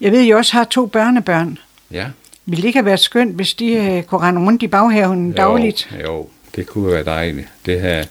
Jeg 0.00 0.12
ved, 0.12 0.22
I 0.22 0.30
også 0.30 0.52
har 0.52 0.64
to 0.64 0.86
børnebørn. 0.86 1.58
Ja. 1.90 2.06
Ville 2.46 2.62
det 2.62 2.68
ikke 2.68 2.78
have 2.78 2.86
været 2.86 3.00
skønt, 3.00 3.34
hvis 3.34 3.54
de 3.54 3.96
uh, 3.96 4.02
kunne 4.02 4.20
rende 4.20 4.40
rundt 4.40 4.62
i 4.62 4.66
baghaven 4.66 5.28
jo, 5.28 5.36
dagligt? 5.36 5.90
Jo, 6.04 6.28
det 6.56 6.66
kunne 6.66 6.90
være 6.92 7.04
dejligt. 7.04 7.48
Det 7.66 7.80
her, 7.80 8.04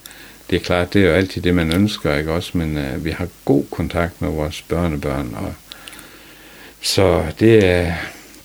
det 0.50 0.56
er 0.56 0.60
klart, 0.60 0.94
det 0.94 1.04
er 1.04 1.08
jo 1.08 1.14
altid 1.14 1.42
det, 1.42 1.56
man 1.56 1.74
ønsker, 1.74 2.16
ikke 2.16 2.32
også? 2.32 2.58
Men 2.58 2.78
uh, 2.78 3.06
vi 3.06 3.12
har 3.12 3.28
god 3.46 3.66
kontakt 3.72 4.22
med 4.22 4.30
vores 4.30 4.62
børnebørn, 4.62 5.36
og 5.36 5.54
så 6.82 7.26
det 7.40 7.66
er, 7.66 7.94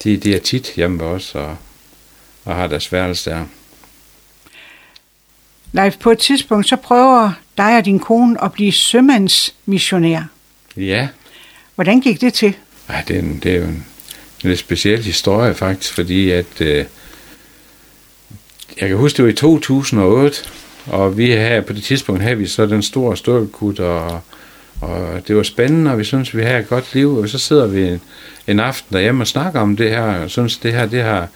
de, 0.05 0.17
de 0.17 0.35
er 0.35 0.41
tit 0.41 0.73
hjemme 0.77 0.99
ved 1.01 1.07
os, 1.07 1.35
og, 1.35 1.57
og 2.45 2.57
har 2.57 2.67
deres 2.67 2.93
værelse 2.93 3.31
der. 3.31 3.45
Leif, 5.73 5.97
på 5.97 6.11
et 6.11 6.19
tidspunkt, 6.19 6.69
så 6.69 6.77
prøver 6.77 7.33
dig 7.57 7.77
og 7.77 7.85
din 7.85 7.99
kone 7.99 8.45
at 8.45 8.53
blive 8.53 8.73
sømandsmissionær. 8.73 10.23
Ja. 10.77 11.09
Hvordan 11.75 12.01
gik 12.01 12.21
det 12.21 12.35
til? 12.35 12.57
Ej, 12.89 13.05
det, 13.09 13.17
er 13.17 13.21
en, 13.21 13.41
det 13.43 13.53
er 13.53 13.57
jo 13.57 13.65
en, 13.65 13.87
en 14.45 14.49
lidt 14.49 14.59
speciel 14.59 15.05
historie 15.05 15.55
faktisk, 15.55 15.95
fordi 15.95 16.31
at 16.31 16.61
øh, 16.61 16.85
jeg 18.81 18.89
kan 18.89 18.97
huske, 18.97 19.17
det 19.17 19.25
var 19.25 19.31
i 19.31 19.35
2008, 19.35 20.51
og 20.87 21.19
vi 21.19 21.27
her 21.27 21.61
på 21.61 21.73
det 21.73 21.85
tidspunkt 21.85 22.23
havde 22.23 22.39
vi 22.39 22.47
så 22.47 22.67
den 22.67 22.83
store 22.83 23.17
stålkut, 23.17 23.81
og, 23.81 24.21
og 24.83 25.29
det 25.29 25.37
var 25.37 25.43
spændende, 25.43 25.91
og 25.91 25.99
vi 25.99 26.05
synes, 26.05 26.37
vi 26.37 26.43
har 26.43 26.59
et 26.59 26.69
godt 26.69 26.95
liv, 26.95 27.17
og 27.17 27.29
så 27.29 27.39
sidder 27.39 27.67
vi 27.67 27.83
en, 27.89 28.01
en 28.47 28.61
aften 28.61 28.95
derhjemme 28.95 29.23
og 29.23 29.27
snakker 29.27 29.61
om 29.61 29.77
det 29.77 29.91
her, 29.91 30.03
og 30.03 30.31
synes, 30.31 30.59
det 30.59 30.73
her, 30.73 30.87
det 30.87 31.03
har, 31.03 31.29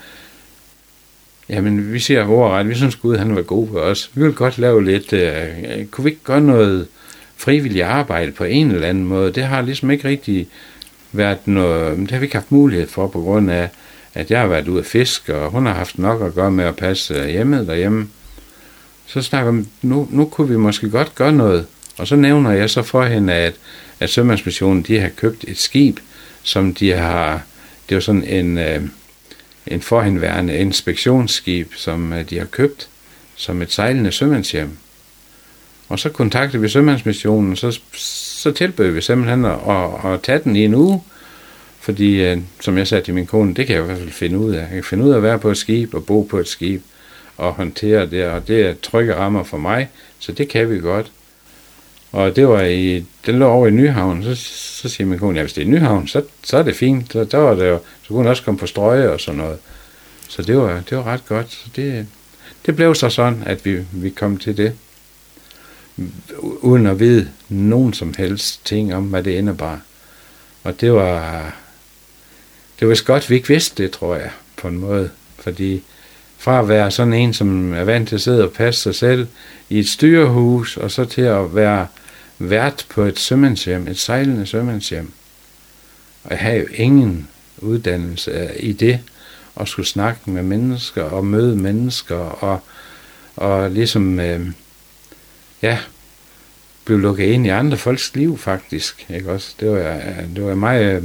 jamen, 1.48 1.92
vi 1.92 1.98
siger 1.98 2.26
overret, 2.26 2.68
vi 2.68 2.74
synes 2.74 2.96
Gud, 2.96 3.16
han 3.16 3.36
var 3.36 3.42
god 3.42 3.68
for 3.68 3.78
os. 3.78 4.10
Vi 4.14 4.22
vil 4.22 4.32
godt 4.32 4.58
lave 4.58 4.84
lidt, 4.84 5.12
Øh, 5.12 5.86
kunne 5.90 6.04
vi 6.04 6.10
ikke 6.10 6.24
gøre 6.24 6.40
noget 6.40 6.88
frivilligt 7.36 7.84
arbejde 7.84 8.32
på 8.32 8.44
en 8.44 8.70
eller 8.70 8.88
anden 8.88 9.04
måde? 9.04 9.32
Det 9.32 9.44
har 9.44 9.62
ligesom 9.62 9.90
ikke 9.90 10.08
rigtig 10.08 10.48
været 11.12 11.46
noget, 11.46 11.98
det 11.98 12.10
har 12.10 12.18
vi 12.18 12.24
ikke 12.24 12.36
haft 12.36 12.52
mulighed 12.52 12.88
for, 12.88 13.06
på 13.06 13.20
grund 13.20 13.50
af, 13.50 13.68
at 14.14 14.30
jeg 14.30 14.40
har 14.40 14.46
været 14.46 14.68
ude 14.68 14.78
at 14.78 14.86
fiske, 14.86 15.34
og 15.34 15.50
hun 15.50 15.66
har 15.66 15.74
haft 15.74 15.98
nok 15.98 16.22
at 16.22 16.34
gøre 16.34 16.50
med 16.50 16.64
at 16.64 16.76
passe 16.76 17.26
hjemmet 17.26 17.66
derhjemme. 17.66 18.08
Så 19.06 19.22
snakker 19.22 19.52
vi, 19.52 19.64
nu, 19.82 20.08
nu 20.10 20.24
kunne 20.24 20.48
vi 20.48 20.56
måske 20.56 20.90
godt 20.90 21.14
gøre 21.14 21.32
noget. 21.32 21.66
Og 21.98 22.06
så 22.06 22.16
nævner 22.16 22.50
jeg 22.50 22.70
så 22.70 22.82
for 22.82 23.04
hende, 23.04 23.32
at, 23.32 23.54
at 24.00 24.10
Sømandsmissionen, 24.10 24.82
de 24.82 25.00
har 25.00 25.08
købt 25.08 25.44
et 25.48 25.58
skib, 25.58 25.98
som 26.42 26.74
de 26.74 26.92
har, 26.92 27.42
det 27.88 27.94
var 27.94 28.00
sådan 28.00 28.24
en, 28.24 28.58
øh, 28.58 28.82
en 29.66 29.80
forhenværende 29.80 30.58
inspektionsskib, 30.58 31.74
som 31.74 32.12
øh, 32.12 32.30
de 32.30 32.38
har 32.38 32.44
købt 32.44 32.88
som 33.36 33.62
et 33.62 33.72
sejlende 33.72 34.12
sømandshjem. 34.12 34.70
Og 35.88 35.98
så 35.98 36.08
kontaktede 36.08 36.62
vi 36.62 36.68
Sømandsmissionen, 36.68 37.56
så, 37.56 37.80
så 37.92 38.52
tilbød 38.52 38.90
vi 38.90 39.00
simpelthen 39.00 39.44
at, 39.44 39.58
at, 39.68 40.12
at 40.12 40.22
tage 40.22 40.40
den 40.44 40.56
i 40.56 40.64
en 40.64 40.74
uge, 40.74 41.02
fordi, 41.80 42.22
øh, 42.22 42.38
som 42.60 42.78
jeg 42.78 42.86
sagde 42.86 43.04
til 43.04 43.14
min 43.14 43.26
kone, 43.26 43.54
det 43.54 43.66
kan 43.66 43.76
jeg 43.76 43.82
i 43.82 43.86
hvert 43.86 43.98
fald 43.98 44.10
finde 44.10 44.38
ud 44.38 44.54
af. 44.54 44.60
Jeg 44.60 44.68
kan 44.68 44.84
finde 44.84 45.04
ud 45.04 45.10
af 45.10 45.16
at 45.16 45.22
være 45.22 45.38
på 45.38 45.50
et 45.50 45.56
skib 45.56 45.94
og 45.94 46.06
bo 46.06 46.22
på 46.22 46.38
et 46.38 46.48
skib. 46.48 46.82
og 47.36 47.52
håndtere 47.52 48.06
det, 48.06 48.26
og 48.26 48.48
det 48.48 48.66
er 48.66 48.74
trygge 48.82 49.14
rammer 49.14 49.44
for 49.44 49.56
mig, 49.56 49.88
så 50.18 50.32
det 50.32 50.48
kan 50.48 50.70
vi 50.70 50.78
godt. 50.78 51.12
Og 52.16 52.36
det 52.36 52.48
var 52.48 52.62
i, 52.62 53.04
den 53.26 53.38
lå 53.38 53.46
over 53.46 53.66
i 53.66 53.70
Nyhavn, 53.70 54.22
så, 54.22 54.34
så 54.80 54.88
siger 54.88 55.06
min 55.06 55.18
kone, 55.18 55.36
ja, 55.36 55.42
hvis 55.42 55.52
det 55.52 55.62
er 55.62 55.68
Nyhavn, 55.68 56.08
så, 56.08 56.22
så 56.42 56.56
er 56.56 56.62
det 56.62 56.76
fint. 56.76 57.12
Så, 57.12 57.24
der 57.24 57.38
var 57.38 57.54
det 57.54 57.68
jo, 57.68 57.78
så 58.02 58.08
kunne 58.08 58.16
hun 58.16 58.26
også 58.26 58.42
komme 58.42 58.58
på 58.58 58.66
strøje 58.66 59.10
og 59.10 59.20
sådan 59.20 59.38
noget. 59.38 59.58
Så 60.28 60.42
det 60.42 60.56
var, 60.56 60.82
det 60.90 60.98
var 60.98 61.04
ret 61.04 61.26
godt. 61.26 61.52
Så 61.52 61.68
det, 61.76 62.06
det 62.66 62.76
blev 62.76 62.94
så 62.94 63.08
sådan, 63.08 63.42
at 63.46 63.64
vi, 63.64 63.84
vi 63.92 64.10
kom 64.10 64.36
til 64.36 64.56
det, 64.56 64.72
uden 66.40 66.86
at 66.86 67.00
vide 67.00 67.28
nogen 67.48 67.92
som 67.92 68.14
helst 68.18 68.64
ting 68.64 68.94
om, 68.94 69.04
hvad 69.04 69.22
det 69.22 69.30
indebar. 69.30 69.80
Og 70.64 70.80
det 70.80 70.92
var, 70.92 71.54
det 72.80 72.88
var 72.88 73.02
godt, 73.04 73.30
vi 73.30 73.34
ikke 73.34 73.48
vidste 73.48 73.82
det, 73.82 73.90
tror 73.92 74.16
jeg, 74.16 74.30
på 74.56 74.68
en 74.68 74.78
måde. 74.78 75.10
Fordi 75.38 75.82
fra 76.38 76.58
at 76.58 76.68
være 76.68 76.90
sådan 76.90 77.12
en, 77.12 77.34
som 77.34 77.72
er 77.72 77.84
vant 77.84 78.08
til 78.08 78.14
at 78.14 78.20
sidde 78.20 78.44
og 78.44 78.52
passe 78.52 78.80
sig 78.80 78.94
selv 78.94 79.26
i 79.68 79.78
et 79.78 79.88
styrehus, 79.88 80.76
og 80.76 80.90
så 80.90 81.04
til 81.04 81.22
at 81.22 81.54
være 81.54 81.86
vært 82.38 82.86
på 82.88 83.02
et 83.02 83.18
sømandshjem, 83.18 83.88
et 83.88 83.98
sejlende 83.98 84.46
sømandshjem. 84.46 85.12
Og 86.24 86.30
jeg 86.30 86.38
havde 86.38 86.58
jo 86.58 86.66
ingen 86.74 87.28
uddannelse 87.58 88.50
i 88.58 88.72
det, 88.72 89.00
og 89.54 89.68
skulle 89.68 89.88
snakke 89.88 90.30
med 90.30 90.42
mennesker 90.42 91.02
og 91.02 91.26
møde 91.26 91.56
mennesker, 91.56 92.16
og, 92.16 92.60
og 93.36 93.70
ligesom, 93.70 94.20
øh, 94.20 94.46
ja, 95.62 95.78
blev 96.84 96.98
lukket 96.98 97.24
ind 97.24 97.46
i 97.46 97.48
andre 97.48 97.76
folks 97.76 98.14
liv 98.14 98.38
faktisk, 98.38 99.06
ikke 99.10 99.32
også? 99.32 99.54
Det 99.60 99.70
var, 99.70 100.00
det 100.36 100.44
var 100.44 100.54
meget 100.54 100.96
øh, 100.96 101.02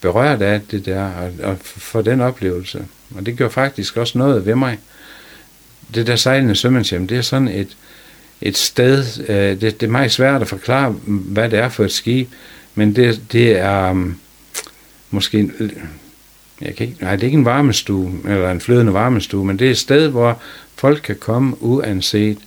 berørt 0.00 0.42
af 0.42 0.60
det 0.70 0.86
der, 0.86 1.04
og, 1.04 1.32
og 1.42 1.58
for 1.60 2.02
den 2.02 2.20
oplevelse. 2.20 2.86
Og 3.14 3.26
det 3.26 3.36
gjorde 3.36 3.52
faktisk 3.52 3.96
også 3.96 4.18
noget 4.18 4.46
ved 4.46 4.54
mig. 4.54 4.78
Det 5.94 6.06
der 6.06 6.16
sejlende 6.16 6.56
sømandshjem, 6.56 7.06
det 7.06 7.18
er 7.18 7.22
sådan 7.22 7.48
et, 7.48 7.76
et 8.42 8.56
sted, 8.56 9.04
øh, 9.28 9.60
det, 9.60 9.80
det 9.80 9.82
er 9.82 9.90
meget 9.90 10.12
svært 10.12 10.42
at 10.42 10.48
forklare, 10.48 10.90
hvad 11.06 11.50
det 11.50 11.58
er 11.58 11.68
for 11.68 11.84
et 11.84 11.92
skib, 11.92 12.28
men 12.74 12.96
det, 12.96 13.22
det 13.32 13.58
er 13.58 13.90
um, 13.90 14.16
måske, 15.10 15.50
jeg 16.60 16.76
kan 16.76 16.86
ikke, 16.86 17.02
nej, 17.02 17.16
det 17.16 17.22
er 17.22 17.26
ikke 17.26 17.38
en 17.38 17.44
varmestue, 17.44 18.12
eller 18.28 18.50
en 18.50 18.60
flydende 18.60 18.94
varmestue, 18.94 19.44
men 19.44 19.58
det 19.58 19.66
er 19.66 19.70
et 19.70 19.78
sted, 19.78 20.08
hvor 20.08 20.40
folk 20.76 21.00
kan 21.04 21.16
komme 21.16 21.62
uanset, 21.62 22.38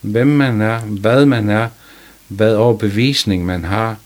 hvem 0.00 0.26
man 0.26 0.60
er, 0.60 0.78
hvad 0.80 1.26
man 1.26 1.48
er, 1.48 1.68
hvad 2.28 2.54
overbevisning 2.54 3.46
man 3.46 3.64
har. 3.64 3.96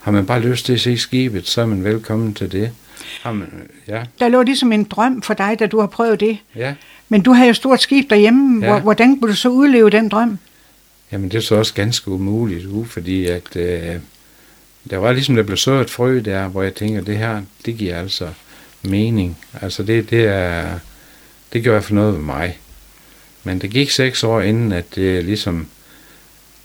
Har 0.00 0.12
man 0.12 0.26
bare 0.26 0.40
lyst 0.40 0.66
til 0.66 0.72
at 0.72 0.80
se 0.80 0.98
skibet, 0.98 1.48
så 1.48 1.60
er 1.60 1.66
man 1.66 1.84
velkommen 1.84 2.34
til 2.34 2.52
det. 2.52 2.70
Har 3.22 3.32
man, 3.32 3.48
ja. 3.88 4.02
Der 4.20 4.28
lå 4.28 4.42
ligesom 4.42 4.72
en 4.72 4.84
drøm 4.84 5.22
for 5.22 5.34
dig, 5.34 5.56
da 5.58 5.66
du 5.66 5.80
har 5.80 5.86
prøvet 5.86 6.20
det. 6.20 6.38
Ja. 6.56 6.74
Men 7.08 7.22
du 7.22 7.32
har 7.32 7.44
jo 7.44 7.52
stort 7.52 7.80
skib 7.80 8.10
derhjemme. 8.10 8.66
Ja. 8.66 8.80
Hvordan 8.80 9.20
kunne 9.20 9.30
du 9.30 9.36
så 9.36 9.48
udleve 9.48 9.90
den 9.90 10.08
drøm? 10.08 10.38
Jamen 11.12 11.30
det 11.30 11.36
er 11.36 11.40
så 11.40 11.54
også 11.54 11.74
ganske 11.74 12.10
umuligt, 12.10 12.66
uh, 12.66 12.86
fordi 12.86 13.26
at 13.26 13.56
øh, 13.56 13.96
der 14.90 14.96
var 14.96 15.12
ligesom, 15.12 15.36
der 15.36 15.42
blev 15.42 15.56
så 15.56 15.72
et 15.72 15.90
frø 15.90 16.20
der, 16.24 16.48
hvor 16.48 16.62
jeg 16.62 16.74
tænker, 16.74 17.00
det 17.00 17.18
her, 17.18 17.42
det 17.66 17.76
giver 17.76 17.98
altså 17.98 18.28
mening. 18.82 19.38
Altså 19.60 19.82
det, 19.82 20.10
det 20.10 20.24
er, 20.24 20.78
det 21.52 21.64
gør 21.64 21.80
fald 21.80 21.94
noget 21.94 22.14
ved 22.14 22.20
mig. 22.20 22.58
Men 23.44 23.60
det 23.60 23.70
gik 23.70 23.90
seks 23.90 24.24
år 24.24 24.40
inden, 24.40 24.72
at 24.72 24.94
det 24.94 25.24
ligesom 25.24 25.68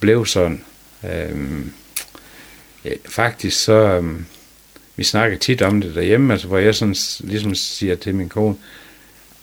blev 0.00 0.26
sådan. 0.26 0.64
Øhm, 1.04 1.72
ja, 2.84 2.90
faktisk 3.08 3.64
så, 3.64 3.72
øhm, 3.72 4.26
vi 4.96 5.04
snakker 5.04 5.38
tit 5.38 5.62
om 5.62 5.80
det 5.80 5.94
derhjemme, 5.94 6.32
altså 6.32 6.48
hvor 6.48 6.58
jeg 6.58 6.74
sådan 6.74 6.96
ligesom 7.20 7.54
siger 7.54 7.94
til 7.94 8.14
min 8.14 8.28
kone, 8.28 8.56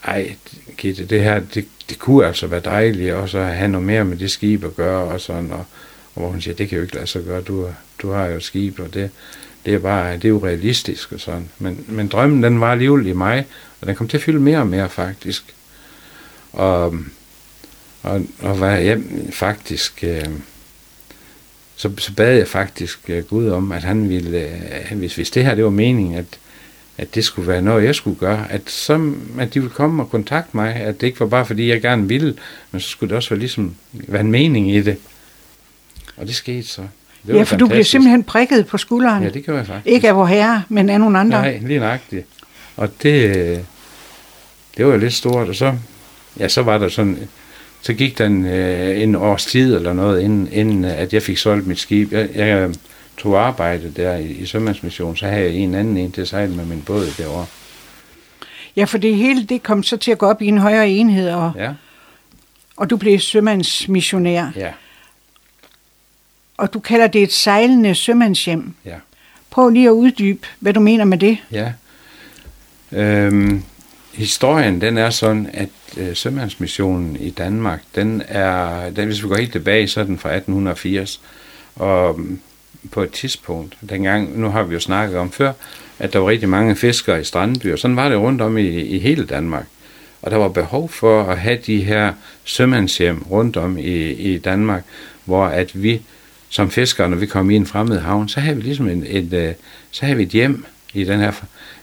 ej, 0.03 0.35
Gitte, 0.77 1.05
det 1.05 1.23
her, 1.23 1.39
det, 1.39 1.67
det 1.89 1.99
kunne 1.99 2.27
altså 2.27 2.47
være 2.47 2.61
dejligt, 2.65 3.13
også 3.13 3.37
at 3.37 3.55
have 3.55 3.67
noget 3.67 3.87
mere 3.87 4.05
med 4.05 4.17
det 4.17 4.31
skib 4.31 4.63
at 4.63 4.75
gøre, 4.75 5.03
og 5.03 5.21
sådan, 5.21 5.51
og, 5.51 5.65
og 6.15 6.21
hvor 6.21 6.27
hun 6.27 6.41
siger, 6.41 6.55
det 6.55 6.69
kan 6.69 6.75
jo 6.75 6.81
ikke 6.81 6.95
lade 6.95 7.07
sig 7.07 7.23
gøre, 7.23 7.41
du, 7.41 7.69
du 8.01 8.11
har 8.11 8.25
jo 8.25 8.35
et 8.35 8.43
skib, 8.43 8.79
og 8.79 8.93
det, 8.93 9.09
det 9.65 9.73
er 9.73 9.79
bare, 9.79 10.13
det 10.13 10.25
er 10.25 10.29
jo 10.29 10.45
realistisk 10.45 11.11
og 11.11 11.19
sådan. 11.19 11.49
Men, 11.59 11.85
men 11.87 12.07
drømmen, 12.07 12.43
den 12.43 12.61
var 12.61 12.71
alligevel 12.71 13.07
i 13.07 13.13
mig, 13.13 13.45
og 13.81 13.87
den 13.87 13.95
kom 13.95 14.07
til 14.07 14.17
at 14.17 14.23
fylde 14.23 14.39
mere 14.39 14.57
og 14.57 14.67
mere 14.67 14.89
faktisk. 14.89 15.43
Og, 16.51 16.95
og, 18.03 18.21
og 18.39 18.59
var 18.59 18.71
jeg 18.71 19.01
faktisk, 19.31 20.03
øh, 20.03 20.25
så, 21.75 21.91
så 21.97 22.13
bad 22.13 22.37
jeg 22.37 22.47
faktisk 22.47 22.99
øh, 23.09 23.23
Gud 23.23 23.49
om, 23.49 23.71
at 23.71 23.83
han 23.83 24.09
ville, 24.09 24.39
øh, 24.91 24.97
hvis, 24.97 25.15
hvis 25.15 25.31
det 25.31 25.45
her 25.45 25.55
det 25.55 25.63
var 25.63 25.69
meningen, 25.69 26.15
at, 26.15 26.39
at 26.97 27.15
det 27.15 27.25
skulle 27.25 27.47
være 27.47 27.61
noget, 27.61 27.83
jeg 27.83 27.95
skulle 27.95 28.19
gøre, 28.19 28.51
at, 28.51 28.61
så, 28.65 29.13
at 29.39 29.53
de 29.53 29.59
ville 29.59 29.73
komme 29.73 30.03
og 30.03 30.09
kontakte 30.09 30.57
mig, 30.57 30.75
at 30.75 31.01
det 31.01 31.07
ikke 31.07 31.19
var 31.19 31.25
bare 31.25 31.45
fordi, 31.45 31.69
jeg 31.69 31.81
gerne 31.81 32.07
ville, 32.07 32.35
men 32.71 32.81
så 32.81 32.89
skulle 32.89 33.09
det 33.09 33.17
også 33.17 33.29
være, 33.29 33.39
ligesom, 33.39 33.75
være 33.91 34.21
en 34.21 34.31
mening 34.31 34.75
i 34.75 34.81
det. 34.81 34.97
Og 36.17 36.27
det 36.27 36.35
skete 36.35 36.67
så. 36.67 36.81
Det 36.81 36.87
ja, 37.27 37.33
for 37.33 37.37
fantastisk. 37.37 37.59
du 37.59 37.67
blev 37.67 37.83
simpelthen 37.83 38.23
prikket 38.23 38.67
på 38.67 38.77
skulderen. 38.77 39.23
Ja, 39.23 39.29
det 39.29 39.45
gjorde 39.45 39.57
jeg 39.57 39.67
faktisk. 39.67 39.95
Ikke 39.95 40.09
af 40.09 40.15
vor 40.15 40.25
herre, 40.25 40.63
men 40.69 40.89
af 40.89 40.99
nogle 40.99 41.19
andre. 41.19 41.41
Nej, 41.41 41.59
lige 41.61 41.79
nøjagtigt. 41.79 42.25
Og 42.77 42.89
det, 43.03 43.35
det 44.77 44.85
var 44.85 44.91
jo 44.91 44.97
lidt 44.97 45.13
stort, 45.13 45.47
og 45.47 45.55
så, 45.55 45.73
ja, 46.39 46.47
så 46.47 46.61
var 46.61 46.77
der 46.77 46.89
sådan, 46.89 47.17
så 47.81 47.93
gik 47.93 48.17
der 48.17 48.25
en, 48.25 48.45
øh, 48.45 49.01
en 49.01 49.15
års 49.15 49.45
tid 49.45 49.75
eller 49.75 49.93
noget, 49.93 50.21
inden, 50.21 50.49
inden 50.51 50.85
at 50.85 51.13
jeg 51.13 51.23
fik 51.23 51.37
solgt 51.37 51.67
mit 51.67 51.79
skib. 51.79 52.11
Jeg, 52.11 52.29
jeg 52.35 52.69
tog 53.17 53.45
arbejde 53.45 53.93
der 53.95 54.15
i, 54.15 54.25
i 54.25 54.45
Sømandsmission, 54.45 55.17
så 55.17 55.25
havde 55.25 55.43
jeg 55.43 55.53
en 55.53 55.75
anden 55.75 55.97
en 55.97 56.11
til 56.11 56.21
at 56.21 56.27
sejle 56.27 56.55
med 56.55 56.65
min 56.65 56.81
båd 56.81 57.07
derovre. 57.17 57.45
Ja, 58.75 58.83
for 58.83 58.97
det 58.97 59.15
hele 59.15 59.43
det 59.43 59.63
kom 59.63 59.83
så 59.83 59.97
til 59.97 60.11
at 60.11 60.17
gå 60.17 60.25
op 60.25 60.41
i 60.41 60.47
en 60.47 60.57
højere 60.57 60.89
enhed, 60.89 61.29
og, 61.29 61.51
ja. 61.55 61.73
og 62.77 62.89
du 62.89 62.97
blev 62.97 63.19
sømandsmissionær. 63.19 64.47
Ja. 64.55 64.71
Og 66.57 66.73
du 66.73 66.79
kalder 66.79 67.07
det 67.07 67.23
et 67.23 67.33
sejlende 67.33 67.95
sømandshjem. 67.95 68.73
Ja. 68.85 68.95
Prøv 69.49 69.69
lige 69.69 69.87
at 69.87 69.91
uddybe, 69.91 70.47
hvad 70.59 70.73
du 70.73 70.79
mener 70.79 71.05
med 71.05 71.17
det. 71.17 71.37
Ja. 71.51 71.73
Øhm, 72.91 73.63
historien, 74.13 74.81
den 74.81 74.97
er 74.97 75.09
sådan, 75.09 75.49
at 75.53 75.69
øh, 75.97 76.15
sømandsmissionen 76.15 77.15
i 77.15 77.29
Danmark, 77.29 77.83
den 77.95 78.23
er, 78.27 78.89
den, 78.89 79.05
hvis 79.05 79.23
vi 79.23 79.27
går 79.27 79.37
helt 79.37 79.51
tilbage, 79.51 79.87
så 79.87 79.99
er 79.99 80.03
den 80.03 80.19
fra 80.19 80.29
1880. 80.29 81.21
Og 81.75 82.19
på 82.91 83.01
et 83.01 83.11
tidspunkt, 83.11 83.77
dengang, 83.89 84.39
nu 84.39 84.49
har 84.49 84.63
vi 84.63 84.73
jo 84.73 84.79
snakket 84.79 85.17
om 85.17 85.31
før, 85.31 85.53
at 85.99 86.13
der 86.13 86.19
var 86.19 86.29
rigtig 86.29 86.49
mange 86.49 86.75
fiskere 86.75 87.21
i 87.21 87.23
strandbyer. 87.23 87.75
Sådan 87.75 87.95
var 87.95 88.09
det 88.09 88.17
rundt 88.17 88.41
om 88.41 88.57
i, 88.57 88.67
i 88.67 88.99
hele 88.99 89.25
Danmark. 89.25 89.65
Og 90.21 90.31
der 90.31 90.37
var 90.37 90.49
behov 90.49 90.89
for 90.89 91.23
at 91.23 91.39
have 91.39 91.57
de 91.65 91.83
her 91.83 92.13
sømandshjem 92.43 93.23
rundt 93.31 93.57
om 93.57 93.77
i, 93.77 94.11
i 94.11 94.37
Danmark, 94.37 94.83
hvor 95.25 95.45
at 95.45 95.83
vi 95.83 96.01
som 96.49 96.71
fiskere, 96.71 97.09
når 97.09 97.17
vi 97.17 97.25
kom 97.25 97.49
i 97.49 97.55
en 97.55 97.65
fremmed 97.65 97.99
havn, 97.99 98.29
så 98.29 98.39
havde 98.39 98.55
vi 98.55 98.61
ligesom 98.61 98.89
en, 98.89 99.03
et, 99.07 99.17
et, 99.17 99.33
øh, 99.33 99.53
så 99.91 100.05
havde 100.05 100.17
vi 100.17 100.23
et 100.23 100.29
hjem 100.29 100.65
i 100.93 101.03
den 101.03 101.19
her... 101.19 101.31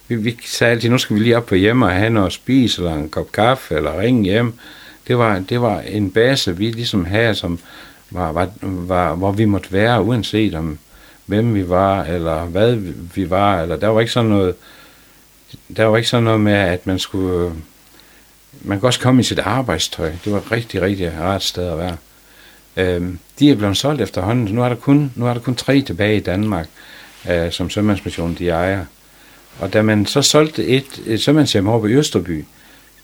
Vi, 0.09 0.15
vi 0.15 0.39
sagde 0.47 0.71
altid, 0.71 0.91
nu 0.91 0.99
skal 0.99 1.17
vi 1.17 1.21
lige 1.21 1.37
op 1.37 1.47
på 1.47 1.55
hjem 1.55 1.83
og 1.83 1.91
have 1.91 2.11
noget 2.11 2.27
at 2.27 2.33
spise, 2.33 2.83
eller 2.83 2.95
en 2.95 3.09
kop 3.09 3.33
kaffe, 3.33 3.75
eller 3.75 4.01
ringe 4.01 4.25
hjem. 4.25 4.53
Det 5.09 5.19
var, 5.19 5.39
det 5.49 5.61
var 5.61 5.81
en 5.81 6.11
base, 6.11 6.57
vi 6.57 6.71
ligesom 6.71 7.05
havde, 7.05 7.35
som 7.35 7.59
var, 8.11 8.33
var, 8.33 8.51
var, 8.63 9.15
hvor 9.15 9.33
vi 9.33 9.45
måtte 9.45 9.73
være, 9.73 10.03
uanset 10.03 10.55
om 10.55 10.79
hvem 11.27 11.55
vi 11.55 11.69
var, 11.69 12.05
eller 12.05 12.45
hvad 12.45 12.77
vi 13.15 13.31
var, 13.31 13.63
eller 13.63 13.77
der 13.77 13.89
var 13.89 14.01
ikke 14.01 14.13
sådan 14.13 14.31
noget, 14.31 14.55
der 15.77 15.85
var 15.85 15.97
ikke 15.97 16.09
sådan 16.09 16.25
noget 16.25 16.41
med, 16.41 16.53
at 16.53 16.87
man 16.87 16.99
skulle, 16.99 17.53
man 18.63 18.81
kunne 18.81 18.89
også 18.89 19.01
komme 19.01 19.21
i 19.21 19.25
sit 19.25 19.39
arbejdstøj. 19.39 20.13
Det 20.25 20.33
var 20.33 20.39
et 20.39 20.53
rigtig, 20.53 20.83
rigtig 20.83 21.13
rart 21.21 21.43
sted 21.43 21.69
at 21.69 21.79
være. 21.79 21.97
Øhm, 22.77 23.19
de 23.39 23.51
er 23.51 23.55
blevet 23.55 23.77
solgt 23.77 24.03
efterhånden, 24.03 24.49
så 24.49 24.55
nu 24.55 24.63
er 24.63 24.69
der 24.69 24.77
kun, 24.77 25.13
nu 25.17 25.27
er 25.27 25.35
der 25.35 25.41
kun 25.41 25.55
tre 25.55 25.81
tilbage 25.81 26.17
i 26.17 26.21
Danmark, 26.21 26.69
øh, 27.31 27.53
som 27.53 27.71
Sømandsmissionen 27.71 28.37
de 28.39 28.49
ejer. 28.49 28.85
Og 29.59 29.73
da 29.73 29.83
man 29.83 30.07
så 30.07 30.23
solgte 30.23 30.67
et, 30.67 31.03
et 31.07 31.23
sømandshjem 31.23 31.69
over 31.69 31.81
på 31.81 31.87
Østerby, 31.87 32.45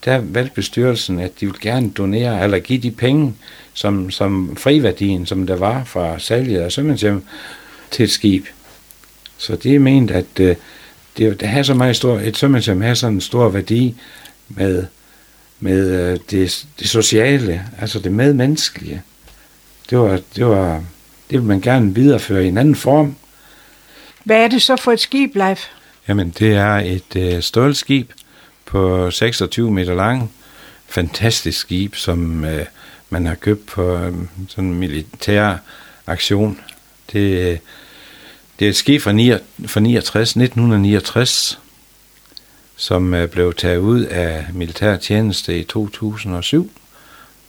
der 0.05 0.19
valgte 0.19 0.55
bestyrelsen, 0.55 1.21
at 1.21 1.41
de 1.41 1.47
ville 1.47 1.61
gerne 1.61 1.91
donere, 1.91 2.45
eller 2.45 2.59
give 2.59 2.79
de 2.79 2.91
penge, 2.91 3.35
som, 3.77 4.11
som 4.11 4.57
friværdien, 4.57 5.27
som 5.27 5.47
der 5.47 5.57
var 5.57 5.85
fra 5.85 6.19
salget 6.19 6.61
af 6.61 6.73
sømandshjem, 6.73 7.25
til 7.91 8.03
et 8.03 8.11
skib. 8.11 8.47
Så 9.39 9.57
det 9.57 9.75
er 9.75 9.79
ment, 9.79 10.11
at 10.11 10.41
øh, 10.41 10.57
det, 11.17 11.41
det 11.41 11.49
har 11.49 11.63
så 11.63 11.75
meget 11.75 11.97
stor, 11.97 12.19
et 12.19 12.37
sømandshjem 12.37 12.81
har 12.81 12.95
sådan 12.95 13.15
en 13.15 13.21
stor 13.21 13.49
værdi 13.49 13.95
med, 14.49 14.87
med 15.61 15.91
øh, 15.91 16.19
det, 16.31 16.67
det 16.79 16.89
sociale, 16.89 17.63
altså 17.81 17.99
det 17.99 18.13
medmenneskelige. 18.13 19.03
Det 19.91 19.99
var, 19.99 20.21
det 20.37 20.47
var, 20.47 20.85
det 21.31 21.39
vil 21.39 21.43
man 21.43 21.61
gerne 21.61 21.95
videreføre 21.95 22.45
i 22.45 22.49
en 22.49 22.59
anden 22.59 22.75
form. 22.75 23.17
Hvad 24.25 24.45
er 24.45 24.49
det 24.49 24.63
så 24.63 24.77
for 24.77 24.93
et 24.93 25.01
skib, 25.01 25.35
Leif? 25.35 25.65
Jamen, 26.09 26.35
det 26.39 26.53
er 26.53 26.75
et 26.77 27.17
øh, 27.17 27.43
stålskib 27.43 28.11
på 28.65 29.11
26 29.11 29.71
meter 29.71 29.95
lang. 29.95 30.33
Fantastisk 30.87 31.59
skib, 31.59 31.95
som 31.95 32.45
øh, 32.45 32.67
man 33.11 33.27
har 33.27 33.35
købt 33.35 33.67
på 33.67 33.97
øh, 33.97 34.15
sådan 34.49 34.71
en 34.71 34.75
militær 34.75 35.57
aktion. 36.07 36.61
Det, 37.13 37.61
det 38.59 38.65
er 38.65 38.69
et 38.69 38.77
skib 38.77 39.03
fra, 39.03 39.13
9, 39.13 39.33
fra 39.67 39.81
69, 39.81 40.29
1969, 40.29 41.61
som 42.77 43.15
øh, 43.15 43.29
blev 43.29 43.55
taget 43.55 43.79
ud 43.79 44.01
af 44.01 44.47
militærtjeneste 44.53 45.59
i 45.59 45.65
2007. 45.65 46.71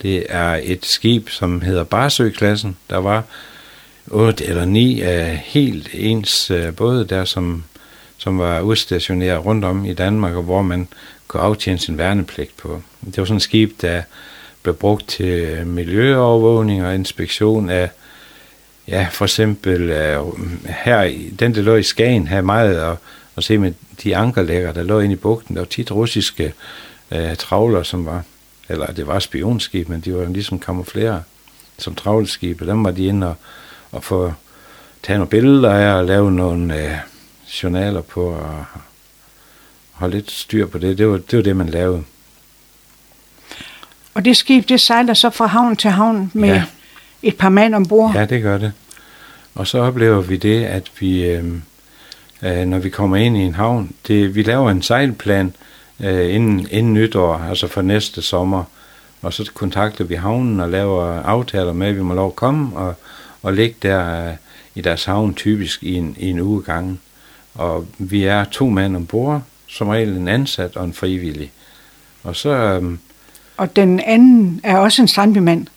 Det 0.01 0.26
er 0.30 0.60
et 0.64 0.86
skib, 0.86 1.30
som 1.30 1.62
hedder 1.62 1.84
Barsø-klassen. 1.84 2.78
Der 2.89 2.97
var 2.97 3.24
otte 4.08 4.45
eller 4.45 4.66
ni 4.66 5.01
af 5.01 5.38
helt 5.45 5.89
ens 5.93 6.51
øh, 6.51 6.76
både 6.76 7.05
der, 7.05 7.26
som, 7.26 7.64
som 8.18 8.39
var 8.39 8.62
udstationeret 8.62 9.45
rundt 9.45 9.66
om 9.66 9.86
i 9.86 9.93
Danmark, 9.93 10.36
og 10.36 10.43
hvor 10.43 10.62
man 10.62 10.88
kunne 11.28 11.43
aftjene 11.43 11.80
sin 11.80 11.97
værnepligt 11.97 12.58
på. 12.58 12.82
Det 13.05 13.18
var 13.18 13.26
sådan 13.26 13.38
et 13.38 13.41
skib, 13.43 13.82
der 13.82 14.01
blev 14.68 14.76
brugt 14.76 15.07
til 15.07 15.68
miljøovervågning 15.68 16.86
og 16.86 16.95
inspektion 16.95 17.70
af, 17.70 17.89
ja, 18.88 19.07
for 19.11 19.26
eksempel 19.26 19.82
uh, 20.20 20.39
her, 20.65 21.13
den 21.39 21.55
der 21.55 21.61
lå 21.61 21.76
i 21.76 21.84
Skagen, 21.84 22.28
her 22.28 22.41
meget 22.41 22.82
og, 22.82 22.97
og 23.36 23.43
se 23.43 23.57
med 23.57 23.74
de 24.03 24.15
ankerlægger, 24.15 24.72
der 24.72 24.84
lå 24.84 24.99
inde 24.99 25.13
i 25.13 25.18
bugten. 25.18 25.55
Der 25.55 25.61
var 25.61 25.65
tit 25.65 25.91
russiske 25.91 26.53
øh, 27.11 27.30
uh, 27.30 27.36
travler, 27.36 27.84
som 27.84 28.05
var, 28.05 28.24
eller 28.70 28.86
det 28.86 29.07
var 29.07 29.20
spionskib, 29.20 29.89
men 29.89 30.01
de 30.01 30.13
var 30.13 30.26
ligesom 30.26 30.59
kamufleret 30.59 31.24
som 31.78 31.95
travleskib, 31.95 32.59
dem 32.59 32.84
var 32.84 32.91
de 32.91 33.05
inde 33.05 33.28
og, 33.28 33.36
og 33.91 34.03
få 34.03 34.34
tage 35.03 35.18
nogle 35.18 35.30
billeder 35.30 35.72
af 35.72 35.97
og 35.97 36.05
lave 36.05 36.32
nogle 36.32 36.74
uh, 36.74 36.91
journaler 37.63 38.01
på 38.01 38.26
og 38.26 38.65
holde 39.91 40.15
lidt 40.15 40.32
styr 40.32 40.68
på 40.68 40.78
det. 40.78 40.97
Det 40.97 41.07
var 41.07 41.18
det, 41.18 41.38
var 41.38 41.43
det 41.43 41.55
man 41.55 41.70
lavede. 41.70 42.03
Og 44.18 44.26
det 44.26 44.38
skib, 44.38 44.70
det 44.70 44.82
sejler 44.82 45.13
så 45.13 45.30
fra 45.30 45.45
havn 45.45 45.76
til 45.76 45.89
havn 45.89 46.32
med 46.34 46.49
ja. 46.49 46.63
et 47.24 47.38
par 47.38 47.49
mand 47.49 47.76
ombord? 47.76 48.13
Ja, 48.15 48.26
det 48.26 48.41
gør 48.41 48.57
det. 48.57 48.72
Og 49.55 49.68
så 49.68 49.80
oplever 49.80 50.22
vi 50.22 50.38
det, 50.38 50.63
at 50.65 50.91
vi, 50.99 51.26
øh, 51.26 51.45
øh, 52.43 52.65
når 52.65 52.80
vi 52.80 52.89
kommer 52.89 53.18
ind 53.18 53.38
i 53.38 53.39
en 53.39 53.55
havn, 53.55 53.91
det, 54.07 54.36
vi 54.36 54.43
laver 54.43 54.72
en 54.72 54.82
sejlplan 54.82 55.53
øh, 55.99 56.36
inden, 56.36 56.68
inden 56.72 56.93
nytår, 56.93 57.38
altså 57.49 57.68
for 57.68 57.82
næste 57.82 58.22
sommer. 58.22 58.63
Og 59.22 59.34
så 59.34 59.51
kontakter 59.53 60.03
vi 60.03 60.15
havnen 60.15 60.59
og 60.59 60.70
laver 60.70 61.22
aftaler 61.22 61.74
med, 61.74 61.88
at 61.88 61.95
vi 61.95 62.01
må 62.01 62.13
lov 62.13 62.28
at 62.28 62.36
komme 62.36 62.78
og, 62.78 62.93
og 63.43 63.53
ligge 63.53 63.76
der 63.82 64.28
øh, 64.28 64.34
i 64.76 64.82
deres 64.82 65.05
havn 65.05 65.34
typisk 65.34 65.84
i 65.84 65.93
en, 65.93 66.15
i 66.20 66.30
en 66.30 66.39
uge 66.39 66.61
gang. 66.61 66.99
Og 67.55 67.86
vi 67.97 68.24
er 68.24 68.43
to 68.43 68.70
mænd 68.70 68.95
ombord, 68.95 69.41
som 69.68 69.88
regel 69.88 70.18
en 70.18 70.28
ansat 70.28 70.78
og 70.78 70.86
en 70.86 70.93
frivillig. 70.93 71.51
Og 72.24 72.36
så... 72.36 72.49
Øh, 72.49 72.97
og 73.58 73.76
den 73.76 73.99
anden 73.99 74.62
er 74.64 74.78
også 74.78 75.01
en 75.01 75.08
strandbymand? 75.08 75.68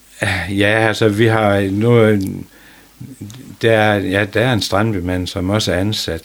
Ja, 0.50 0.86
altså 0.88 1.08
vi 1.08 1.26
har 1.26 1.60
nu... 1.70 2.18
Der 3.62 3.72
er, 3.72 3.98
ja, 3.98 4.24
der 4.34 4.40
er 4.40 4.52
en 4.52 4.62
strandbymand, 4.62 5.26
som 5.26 5.50
også 5.50 5.72
er 5.72 5.76
ansat. 5.76 6.22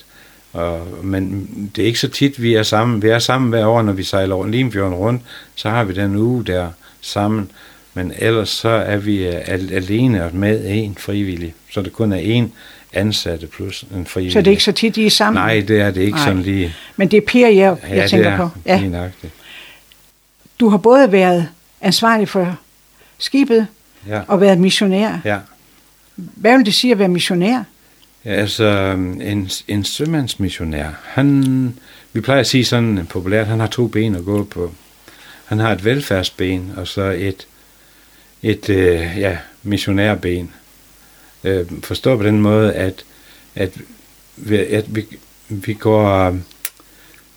Og, 0.53 0.87
men 1.03 1.49
det 1.75 1.81
er 1.81 1.85
ikke 1.85 1.99
så 1.99 2.07
tit, 2.07 2.41
vi 2.41 2.53
er 2.53 2.63
sammen. 2.63 3.01
Vi 3.01 3.07
er 3.07 3.19
sammen 3.19 3.49
hver 3.49 3.65
år, 3.65 3.81
når 3.81 3.93
vi 3.93 4.03
sejler 4.03 4.35
over 4.35 4.47
Limfjorden 4.47 4.93
rundt. 4.93 5.21
Så 5.55 5.69
har 5.69 5.83
vi 5.83 5.93
den 5.93 6.15
uge 6.15 6.45
der 6.45 6.67
sammen. 7.01 7.51
Men 7.93 8.13
ellers 8.17 8.49
så 8.49 8.69
er 8.69 8.97
vi 8.97 9.27
øh, 9.27 9.41
alene 9.71 10.29
med 10.33 10.61
en 10.65 10.97
frivillig. 10.99 11.53
Så 11.71 11.81
det 11.81 11.93
kun 11.93 12.11
er 12.11 12.17
en 12.17 12.51
ansatte 12.93 13.47
plus 13.47 13.85
en 13.95 14.05
frivillig. 14.05 14.33
Så 14.33 14.39
det 14.39 14.47
er 14.47 14.51
ikke 14.51 14.63
så 14.63 14.71
tit, 14.71 14.97
I 14.97 15.05
er 15.05 15.09
sammen? 15.09 15.41
Nej, 15.41 15.63
det 15.67 15.81
er 15.81 15.91
det 15.91 16.01
ikke 16.01 16.15
Nej. 16.17 16.25
sådan 16.25 16.41
lige. 16.41 16.73
Men 16.95 17.11
det 17.11 17.17
er 17.17 17.21
Per, 17.27 17.47
jeg, 17.47 17.55
jeg 17.55 17.77
ja, 17.89 18.07
tænker 18.07 18.29
det 18.29 18.33
er, 18.33 18.37
på. 18.37 18.49
Ja. 18.65 19.09
Du 20.59 20.69
har 20.69 20.77
både 20.77 21.11
været 21.11 21.49
ansvarlig 21.81 22.29
for 22.29 22.57
skibet 23.17 23.67
Ja, 24.07 24.21
og 24.27 24.41
været 24.41 24.57
missionær. 24.59 25.17
ja. 25.25 25.39
Hvad 26.15 26.57
vil 26.57 26.65
det 26.65 26.73
sige 26.73 26.91
at 26.91 26.99
være 26.99 27.07
missionær? 27.07 27.63
Ja, 28.25 28.31
altså, 28.31 28.67
en, 29.21 29.49
en 29.67 29.83
sømandsmissionær, 29.83 30.89
han, 31.03 31.79
vi 32.13 32.21
plejer 32.21 32.39
at 32.39 32.47
sige 32.47 32.65
sådan 32.65 33.07
populært, 33.09 33.47
han 33.47 33.59
har 33.59 33.67
to 33.67 33.87
ben 33.87 34.15
at 34.15 34.25
gå 34.25 34.43
på. 34.43 34.73
Han 35.45 35.59
har 35.59 35.71
et 35.71 35.85
velfærdsben, 35.85 36.71
og 36.77 36.87
så 36.87 37.01
et, 37.01 37.47
et 38.43 38.69
øh, 38.69 39.17
ja, 39.17 39.37
missionærben. 39.63 40.51
Øh, 41.43 41.65
forstå 41.83 42.17
på 42.17 42.23
den 42.23 42.41
måde, 42.41 42.73
at, 42.73 43.03
at, 43.55 43.77
at 44.49 44.95
vi, 44.95 45.05
vi 45.49 45.73
går 45.73 46.37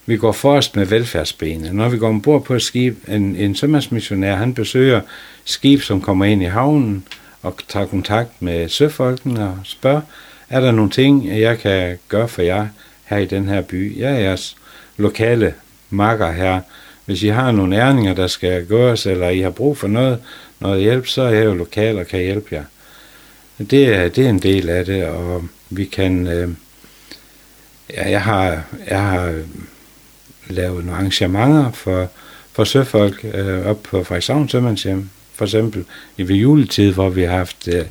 vi 0.09 0.17
går 0.17 0.33
forrest 0.33 0.77
med 0.77 0.87
velfærdsbenet. 0.87 1.75
Når 1.75 1.89
vi 1.89 1.99
går 1.99 2.09
ombord 2.09 2.45
på 2.45 2.55
et 2.55 2.63
skib, 2.63 3.09
en, 3.09 3.37
en 3.37 3.55
sømandsmissionær, 3.55 4.37
han 4.37 4.55
besøger 4.55 5.01
skib, 5.45 5.83
som 5.83 6.01
kommer 6.01 6.25
ind 6.25 6.43
i 6.43 6.47
havnen, 6.47 7.05
og 7.43 7.57
tager 7.69 7.87
kontakt 7.87 8.43
med 8.43 8.69
søfolkene 8.69 9.49
og 9.49 9.59
spørger, 9.65 10.01
er 10.49 10.61
der 10.61 10.71
nogle 10.71 10.91
ting, 10.91 11.41
jeg 11.41 11.59
kan 11.59 11.99
gøre 12.09 12.29
for 12.29 12.43
jer 12.43 12.67
her 13.05 13.17
i 13.17 13.27
den 13.27 13.49
her 13.49 13.61
by? 13.61 13.99
Jeg 13.99 14.13
er 14.13 14.19
jeres 14.19 14.57
lokale 14.97 15.55
makker 15.91 16.33
her. 16.33 16.61
Hvis 17.05 17.23
I 17.23 17.29
har 17.29 17.53
nogle 17.53 17.77
ærninger, 17.77 18.15
der 18.15 18.27
skal 18.27 18.67
gøres, 18.67 19.07
eller 19.07 19.29
I 19.29 19.41
har 19.41 19.51
brug 19.51 19.79
for 19.79 19.89
noget, 19.89 20.19
noget 20.61 20.81
hjælp, 20.81 21.07
så 21.07 21.23
er 21.23 21.31
jeg 21.31 21.45
jo 21.45 21.55
lokal 21.55 21.99
og 21.99 22.07
kan 22.07 22.21
hjælpe 22.21 22.55
jer. 22.55 22.65
Det 23.59 23.95
er, 23.95 24.09
det 24.09 24.25
er 24.25 24.31
en 24.31 24.39
del 24.39 24.69
af 24.69 24.85
det, 24.85 25.05
og 25.05 25.45
vi 25.71 25.85
kan... 25.85 26.27
Øh, 26.27 26.49
ja, 27.91 28.11
jeg 28.11 28.23
har, 28.23 28.63
jeg 28.89 29.03
har 29.03 29.43
lavet 30.49 30.85
nogle 30.85 30.99
arrangementer 30.99 31.73
for, 31.73 32.09
for 32.53 32.65
søfolk 32.65 33.25
øh, 33.35 33.67
op 33.67 33.83
på 33.83 34.05
Frederikshavn 34.05 34.49
Sømandshjem. 34.49 35.11
For 35.35 35.45
eksempel 35.45 35.85
i 36.17 36.29
ved 36.29 36.37
juletid, 36.37 36.93
hvor 36.93 37.09
vi 37.09 37.23
har 37.23 37.37
haft 37.37 37.69
øh, 37.69 37.85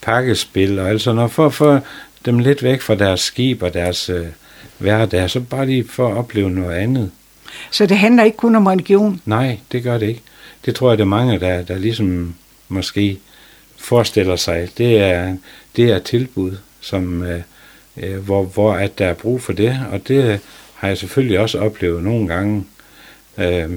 pakkespil 0.00 0.78
og 0.78 0.88
alt 0.88 1.02
sådan 1.02 1.16
noget, 1.16 1.30
for 1.30 1.46
at 1.46 1.54
få 1.54 1.78
dem 2.24 2.38
lidt 2.38 2.62
væk 2.62 2.80
fra 2.80 2.94
deres 2.94 3.20
skib 3.20 3.62
og 3.62 3.74
deres 3.74 4.08
øh, 4.08 4.26
hverdag, 4.78 5.30
så 5.30 5.40
bare 5.40 5.66
lige 5.66 5.88
for 5.88 6.08
at 6.08 6.16
opleve 6.16 6.50
noget 6.50 6.76
andet. 6.76 7.10
Så 7.70 7.86
det 7.86 7.98
handler 7.98 8.24
ikke 8.24 8.36
kun 8.36 8.56
om 8.56 8.66
religion? 8.66 9.20
Nej, 9.24 9.58
det 9.72 9.82
gør 9.82 9.98
det 9.98 10.08
ikke. 10.08 10.22
Det 10.64 10.74
tror 10.74 10.90
jeg, 10.90 10.98
det 10.98 11.04
er 11.04 11.08
mange, 11.08 11.40
der, 11.40 11.62
der 11.62 11.78
ligesom 11.78 12.34
måske 12.68 13.18
forestiller 13.76 14.36
sig. 14.36 14.68
Det 14.78 15.02
er, 15.02 15.36
det 15.76 15.90
er 15.90 15.98
tilbud, 15.98 16.56
som, 16.80 17.22
øh, 17.22 17.40
øh, 17.96 18.16
hvor, 18.16 18.42
hvor 18.42 18.74
at 18.74 18.98
der 18.98 19.06
er 19.06 19.14
brug 19.14 19.42
for 19.42 19.52
det, 19.52 19.80
og 19.90 20.08
det 20.08 20.40
har 20.78 20.88
jeg 20.88 20.98
selvfølgelig 20.98 21.38
også 21.38 21.58
oplevet 21.58 22.02
nogle 22.02 22.28
gange. 22.28 22.64
Øh, 23.38 23.70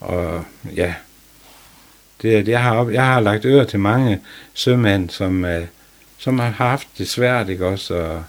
og 0.00 0.44
ja, 0.76 0.94
det, 2.22 2.48
jeg, 2.48 2.62
har, 2.62 2.90
jeg 2.90 3.04
har 3.04 3.20
lagt 3.20 3.44
øre 3.44 3.64
til 3.64 3.80
mange 3.80 4.20
sømænd, 4.54 5.10
som, 5.10 5.44
øh, 5.44 5.66
som 6.18 6.38
har 6.38 6.50
haft 6.50 6.88
det 6.98 7.08
svært, 7.08 7.48
ikke 7.48 7.66
også? 7.66 7.94
Og, 7.94 8.24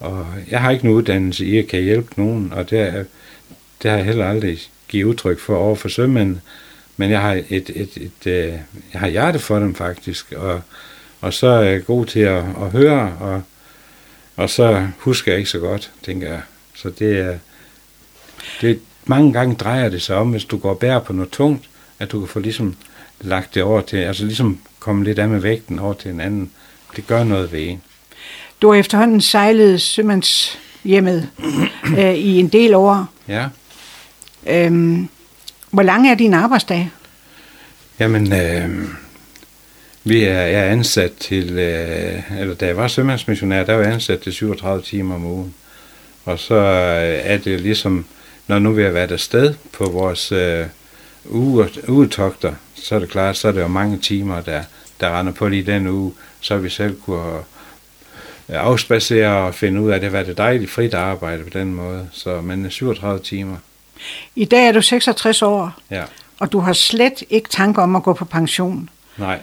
og 0.00 0.26
jeg 0.50 0.60
har 0.60 0.70
ikke 0.70 0.84
nogen 0.84 0.98
uddannelse 0.98 1.46
i 1.46 1.58
at 1.58 1.66
kan 1.66 1.82
hjælpe 1.82 2.12
nogen, 2.16 2.52
og 2.52 2.70
det, 2.70 2.80
er, 2.80 3.04
det 3.82 3.90
har 3.90 3.96
jeg 3.96 4.06
heller 4.06 4.28
aldrig 4.28 4.58
givet 4.88 5.04
udtryk 5.04 5.38
for 5.38 5.56
over 5.56 5.76
for 5.76 5.88
sømænd. 5.88 6.38
Men 6.96 7.10
jeg 7.10 7.20
har 7.20 7.32
et, 7.32 7.46
et, 7.50 7.70
et, 7.74 7.96
et, 7.96 8.26
øh, 8.26 8.52
jeg 8.92 9.00
har 9.00 9.08
hjerte 9.08 9.38
for 9.38 9.58
dem 9.58 9.74
faktisk, 9.74 10.32
og, 10.32 10.62
og 11.20 11.34
så 11.34 11.46
er 11.46 11.62
jeg 11.62 11.84
god 11.84 12.06
til 12.06 12.20
at, 12.20 12.44
at 12.62 12.70
høre, 12.72 13.16
og, 13.20 13.42
og 14.36 14.50
så 14.50 14.88
husker 14.98 15.32
jeg 15.32 15.38
ikke 15.38 15.50
så 15.50 15.58
godt, 15.58 15.92
tænker 16.02 16.28
jeg. 16.28 16.40
Så 16.76 16.90
det 16.90 17.18
er, 17.18 17.38
det, 18.60 18.80
mange 19.04 19.32
gange 19.32 19.54
drejer 19.54 19.88
det 19.88 20.02
sig 20.02 20.16
om, 20.16 20.30
hvis 20.30 20.44
du 20.44 20.58
går 20.58 20.70
og 20.70 20.78
bærer 20.78 21.00
på 21.00 21.12
noget 21.12 21.30
tungt, 21.30 21.64
at 21.98 22.12
du 22.12 22.18
kan 22.18 22.28
få 22.28 22.38
ligesom 22.38 22.76
lagt 23.20 23.54
det 23.54 23.62
over 23.62 23.80
til, 23.80 23.96
altså 23.96 24.24
ligesom 24.24 24.58
komme 24.78 25.04
lidt 25.04 25.18
af 25.18 25.28
med 25.28 25.40
vægten 25.40 25.78
over 25.78 25.94
til 25.94 26.10
en 26.10 26.20
anden. 26.20 26.50
Det 26.96 27.06
gør 27.06 27.24
noget 27.24 27.52
ved 27.52 27.60
en. 27.60 27.82
Du 28.62 28.72
har 28.72 28.80
efterhånden 28.80 29.20
sejlet 29.20 29.80
sømandshjemmet 29.80 31.28
øh, 31.98 32.14
i 32.14 32.38
en 32.40 32.48
del 32.48 32.74
år. 32.74 33.06
Ja. 33.28 33.46
Øhm, 34.46 35.08
hvor 35.70 35.82
lang 35.82 36.08
er 36.08 36.14
din 36.14 36.34
arbejdsdag? 36.34 36.90
Jamen, 37.98 38.32
øh, 38.32 38.88
vi 40.04 40.24
er, 40.24 40.40
jeg 40.40 40.60
er 40.60 40.70
ansat 40.70 41.12
til, 41.12 41.50
øh, 41.50 42.40
eller 42.40 42.54
da 42.54 42.66
jeg 42.66 42.76
var 42.76 42.88
sømandsmissionær, 42.88 43.64
der 43.64 43.74
var 43.74 43.82
jeg 43.82 43.92
ansat 43.92 44.20
til 44.20 44.32
37 44.32 44.82
timer 44.82 45.14
om 45.14 45.24
ugen. 45.24 45.54
Og 46.26 46.38
så 46.38 46.54
øh, 46.54 47.20
er 47.32 47.38
det 47.38 47.60
ligesom, 47.60 48.04
når 48.46 48.58
nu 48.58 48.72
vi 48.72 48.82
har 48.82 48.90
været 48.90 49.12
afsted 49.12 49.54
på 49.72 49.84
vores 49.84 50.32
øh, 50.32 50.66
uge, 51.24 51.68
ugetogter, 51.88 52.54
så 52.74 52.94
er 52.94 52.98
det 52.98 53.10
klart, 53.10 53.36
så 53.36 53.48
er 53.48 53.52
det 53.52 53.60
jo 53.60 53.66
mange 53.68 53.98
timer, 53.98 54.40
der, 54.40 54.62
der 55.00 55.18
render 55.18 55.32
på 55.32 55.48
lige 55.48 55.62
den 55.62 55.86
uge, 55.86 56.12
så 56.40 56.56
vi 56.56 56.68
selv 56.70 57.00
kunne 57.00 57.36
øh, 57.36 57.42
afspacere 58.48 59.36
og 59.46 59.54
finde 59.54 59.80
ud 59.80 59.90
af, 59.90 59.96
at 59.96 60.02
det 60.02 60.12
var 60.12 60.22
det 60.22 60.38
dejligt 60.38 60.70
frit 60.70 60.94
arbejde 60.94 61.42
på 61.44 61.50
den 61.58 61.74
måde. 61.74 62.08
Så, 62.12 62.40
men 62.40 62.70
37 62.70 63.20
timer. 63.20 63.56
I 64.36 64.44
dag 64.44 64.68
er 64.68 64.72
du 64.72 64.82
66 64.82 65.42
år, 65.42 65.72
Ja, 65.90 66.04
og 66.38 66.52
du 66.52 66.58
har 66.58 66.72
slet 66.72 67.22
ikke 67.30 67.48
tanker 67.48 67.82
om 67.82 67.96
at 67.96 68.02
gå 68.02 68.12
på 68.12 68.24
pension. 68.24 68.88
nej, 69.16 69.38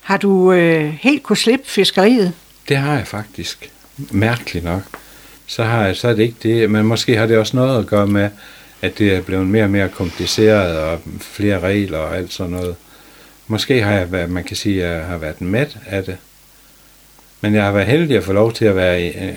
Har 0.00 0.16
du 0.16 0.52
øh, 0.52 0.94
helt 1.00 1.22
kunne 1.22 1.36
slippe 1.36 1.66
fiskeriet? 1.68 2.32
det 2.68 2.76
har 2.76 2.94
jeg 2.96 3.06
faktisk. 3.06 3.70
Mærkeligt 4.10 4.64
nok. 4.64 4.82
Så, 5.50 5.64
har 5.64 5.86
jeg, 5.86 5.96
så 5.96 6.08
er 6.08 6.14
det 6.14 6.22
ikke 6.22 6.36
det, 6.42 6.70
men 6.70 6.84
måske 6.86 7.16
har 7.16 7.26
det 7.26 7.38
også 7.38 7.56
noget 7.56 7.78
at 7.78 7.86
gøre 7.86 8.06
med, 8.06 8.30
at 8.82 8.98
det 8.98 9.14
er 9.14 9.20
blevet 9.22 9.46
mere 9.46 9.64
og 9.64 9.70
mere 9.70 9.88
kompliceret, 9.88 10.78
og 10.78 11.00
flere 11.20 11.60
regler 11.60 11.98
og 11.98 12.16
alt 12.16 12.32
sådan 12.32 12.52
noget. 12.52 12.74
Måske 13.46 13.82
har 13.82 13.92
jeg 13.92 14.12
været, 14.12 14.30
man 14.30 14.44
kan 14.44 14.56
sige, 14.56 14.84
at 14.84 14.96
jeg 14.96 15.04
har 15.06 15.18
været 15.18 15.40
mæt 15.40 15.76
af 15.86 16.04
det. 16.04 16.16
Men 17.40 17.54
jeg 17.54 17.64
har 17.64 17.72
været 17.72 17.86
heldig 17.86 18.16
at 18.16 18.24
få 18.24 18.32
lov 18.32 18.52
til 18.52 18.64
at 18.64 18.76
være 18.76 19.08
øh, 19.08 19.32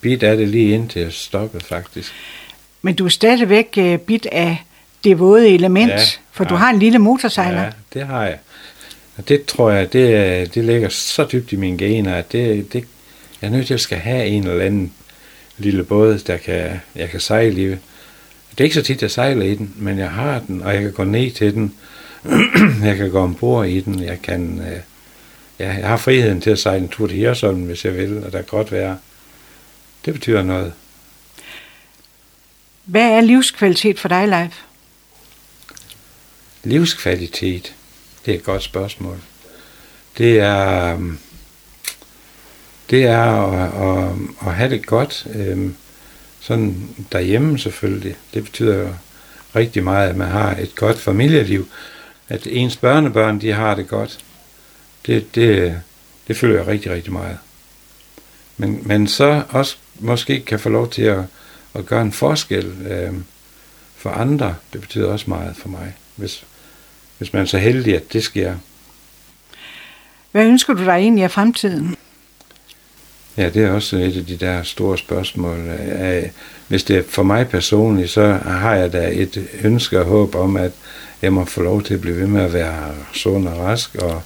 bit 0.00 0.22
af 0.22 0.36
det 0.36 0.48
lige 0.48 0.74
indtil 0.74 1.02
jeg 1.02 1.12
stoppede 1.12 1.64
faktisk. 1.64 2.12
Men 2.82 2.94
du 2.94 3.04
er 3.04 3.08
stadigvæk 3.08 3.66
øh, 3.78 3.98
bit 3.98 4.26
af 4.32 4.64
det 5.04 5.18
våde 5.18 5.48
element, 5.48 5.90
Ja, 5.92 5.98
for 6.32 6.44
du 6.44 6.54
ja. 6.54 6.58
har 6.58 6.70
en 6.70 6.78
lille 6.78 6.98
motorsejler. 6.98 7.62
Ja, 7.62 7.70
det 7.94 8.06
har 8.06 8.24
jeg. 8.24 8.38
Og 9.16 9.28
det 9.28 9.44
tror 9.44 9.70
jeg, 9.70 9.92
det, 9.92 10.14
er- 10.16 10.46
det 10.46 10.64
ligger 10.64 10.88
så 10.88 11.24
dybt 11.32 11.52
i 11.52 11.56
mine 11.56 11.78
gener, 11.78 12.14
at 12.14 12.32
det, 12.32 12.72
det, 12.72 12.84
jeg 13.42 13.48
er 13.48 13.52
nødt 13.52 13.66
til 13.66 13.74
at 13.74 13.80
skal 13.80 13.98
have 13.98 14.26
en 14.26 14.46
eller 14.46 14.64
anden 14.64 14.92
lille 15.60 15.84
båd, 15.84 16.18
der 16.18 16.36
kan, 16.36 16.80
jeg 16.94 17.10
kan 17.10 17.20
sejle 17.20 17.62
i. 17.62 17.66
Det 18.50 18.60
er 18.60 18.64
ikke 18.64 18.74
så 18.74 18.82
tit, 18.82 19.02
jeg 19.02 19.10
sejler 19.10 19.44
i 19.44 19.54
den, 19.54 19.74
men 19.76 19.98
jeg 19.98 20.10
har 20.10 20.40
den, 20.46 20.62
og 20.62 20.74
jeg 20.74 20.82
kan 20.82 20.92
gå 20.92 21.04
ned 21.04 21.30
til 21.30 21.54
den. 21.54 21.74
jeg 22.88 22.96
kan 22.96 23.10
gå 23.10 23.20
ombord 23.20 23.66
i 23.66 23.80
den. 23.80 24.02
Jeg 24.02 24.22
kan, 24.22 24.58
øh, 24.58 24.80
ja, 25.58 25.72
jeg 25.72 25.88
har 25.88 25.96
friheden 25.96 26.40
til 26.40 26.50
at 26.50 26.58
sejle 26.58 26.82
en 26.82 26.88
tur 26.88 27.06
til 27.06 27.16
Hirsholm, 27.16 27.62
hvis 27.62 27.84
jeg 27.84 27.96
vil, 27.96 28.24
og 28.24 28.32
der 28.32 28.38
kan 28.38 28.46
godt 28.46 28.72
være. 28.72 28.98
Det 30.04 30.14
betyder 30.14 30.42
noget. 30.42 30.72
Hvad 32.84 33.10
er 33.10 33.20
livskvalitet 33.20 33.98
for 33.98 34.08
dig, 34.08 34.28
Leif? 34.28 34.60
Livskvalitet, 36.64 37.74
det 38.26 38.34
er 38.34 38.38
et 38.38 38.44
godt 38.44 38.62
spørgsmål. 38.62 39.20
Det 40.18 40.40
er, 40.40 40.94
øhm, 40.94 41.18
det 42.90 43.04
er 43.04 43.22
at, 43.22 44.08
at, 44.08 44.14
at 44.46 44.54
have 44.54 44.70
det 44.70 44.86
godt, 44.86 45.26
øh, 45.34 45.70
sådan 46.40 46.88
derhjemme 47.12 47.58
selvfølgelig. 47.58 48.16
Det 48.34 48.44
betyder 48.44 48.76
jo 48.76 48.88
rigtig 49.56 49.84
meget, 49.84 50.08
at 50.08 50.16
man 50.16 50.28
har 50.28 50.56
et 50.56 50.74
godt 50.74 50.98
familieliv. 50.98 51.68
At 52.28 52.46
ens 52.50 52.76
børnebørn, 52.76 53.40
de 53.40 53.52
har 53.52 53.74
det 53.74 53.88
godt. 53.88 54.24
Det, 55.06 55.34
det, 55.34 55.80
det 56.28 56.36
føler 56.36 56.56
jeg 56.56 56.66
rigtig, 56.66 56.92
rigtig 56.92 57.12
meget. 57.12 57.38
Men, 58.56 58.82
men 58.84 59.08
så 59.08 59.42
også 59.48 59.76
måske 59.98 60.40
kan 60.40 60.60
få 60.60 60.68
lov 60.68 60.90
til 60.90 61.02
at, 61.02 61.24
at 61.74 61.86
gøre 61.86 62.02
en 62.02 62.12
forskel 62.12 62.66
øh, 62.90 63.14
for 63.96 64.10
andre. 64.10 64.54
Det 64.72 64.80
betyder 64.80 65.06
også 65.06 65.24
meget 65.28 65.56
for 65.56 65.68
mig, 65.68 65.94
hvis, 66.16 66.44
hvis 67.18 67.32
man 67.32 67.42
er 67.42 67.46
så 67.46 67.58
heldig, 67.58 67.96
at 67.96 68.12
det 68.12 68.24
sker. 68.24 68.54
Hvad 70.32 70.44
ønsker 70.44 70.74
du 70.74 70.84
dig 70.84 70.92
egentlig 70.92 71.24
af 71.24 71.30
fremtiden? 71.30 71.96
Ja, 73.40 73.48
det 73.48 73.64
er 73.64 73.70
også 73.70 73.96
et 73.96 74.16
af 74.16 74.26
de 74.26 74.36
der 74.36 74.62
store 74.62 74.98
spørgsmål. 74.98 75.58
Øh, 76.00 76.22
hvis 76.68 76.84
det 76.84 76.96
er 76.96 77.02
for 77.08 77.22
mig 77.22 77.48
personligt, 77.48 78.10
så 78.10 78.38
har 78.44 78.74
jeg 78.74 78.92
da 78.92 79.10
et 79.12 79.48
ønske 79.62 80.00
og 80.00 80.04
håb 80.04 80.34
om, 80.34 80.56
at 80.56 80.72
jeg 81.22 81.32
må 81.32 81.44
få 81.44 81.62
lov 81.62 81.82
til 81.82 81.94
at 81.94 82.00
blive 82.00 82.16
ved 82.16 82.26
med 82.26 82.42
at 82.42 82.52
være 82.52 82.94
sund 83.12 83.48
og 83.48 83.58
rask 83.58 83.94
og, 83.94 84.22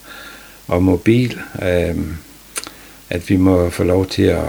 og 0.67 0.83
mobil. 0.83 1.39
Øh, 1.62 1.97
at 3.11 3.31
vi 3.31 3.37
må 3.37 3.71
få 3.71 3.85
lov 3.85 4.07
til 4.07 4.23
at, 4.23 4.49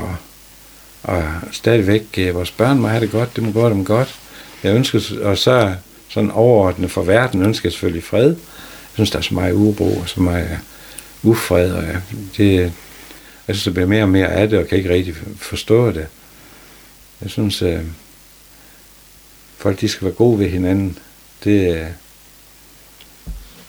at 1.04 1.24
stadigvæk, 1.52 2.06
øh, 2.18 2.36
vores 2.36 2.52
børn 2.52 2.80
må 2.80 2.88
have 2.88 3.02
det 3.02 3.12
godt, 3.12 3.36
det 3.36 3.44
må 3.44 3.52
gå 3.52 3.70
dem 3.70 3.86
godt. 3.86 4.16
Jeg 4.64 4.76
ønsker, 4.76 5.00
og 5.22 5.38
så 5.38 5.74
sådan 6.10 6.32
overordnet 6.32 6.92
for 6.92 7.04
verden, 7.04 7.42
ønsker 7.42 7.70
jeg 7.70 7.74
selvfølgelig 7.74 8.04
fred. 8.04 8.28
Jeg 8.28 8.94
synes, 8.94 9.12
der 9.12 9.18
er 9.18 9.24
så 9.24 9.34
meget 9.34 9.54
uro 9.54 9.98
og 9.98 10.10
så 10.10 10.22
meget 10.22 10.60
ufred, 11.24 11.72
og 11.72 11.84
det, 12.38 12.74
jeg 13.48 13.56
synes, 13.56 13.64
der 13.64 13.72
bliver 13.72 13.88
mere 13.88 14.04
og 14.04 14.10
mere 14.10 14.28
af 14.28 14.50
det, 14.50 14.60
og 14.60 14.68
kan 14.68 14.78
ikke 14.78 14.90
rigtig 14.90 15.16
forstå 15.38 15.92
det. 15.92 16.08
Jeg 17.22 17.30
synes, 17.30 17.62
øh, 17.62 17.80
folk 19.58 19.82
de 19.82 19.88
skal 19.88 20.06
være 20.06 20.14
gode 20.14 20.40
ved 20.40 20.50
hinanden. 20.50 20.98
Det, 21.44 21.76
øh, 21.76 21.88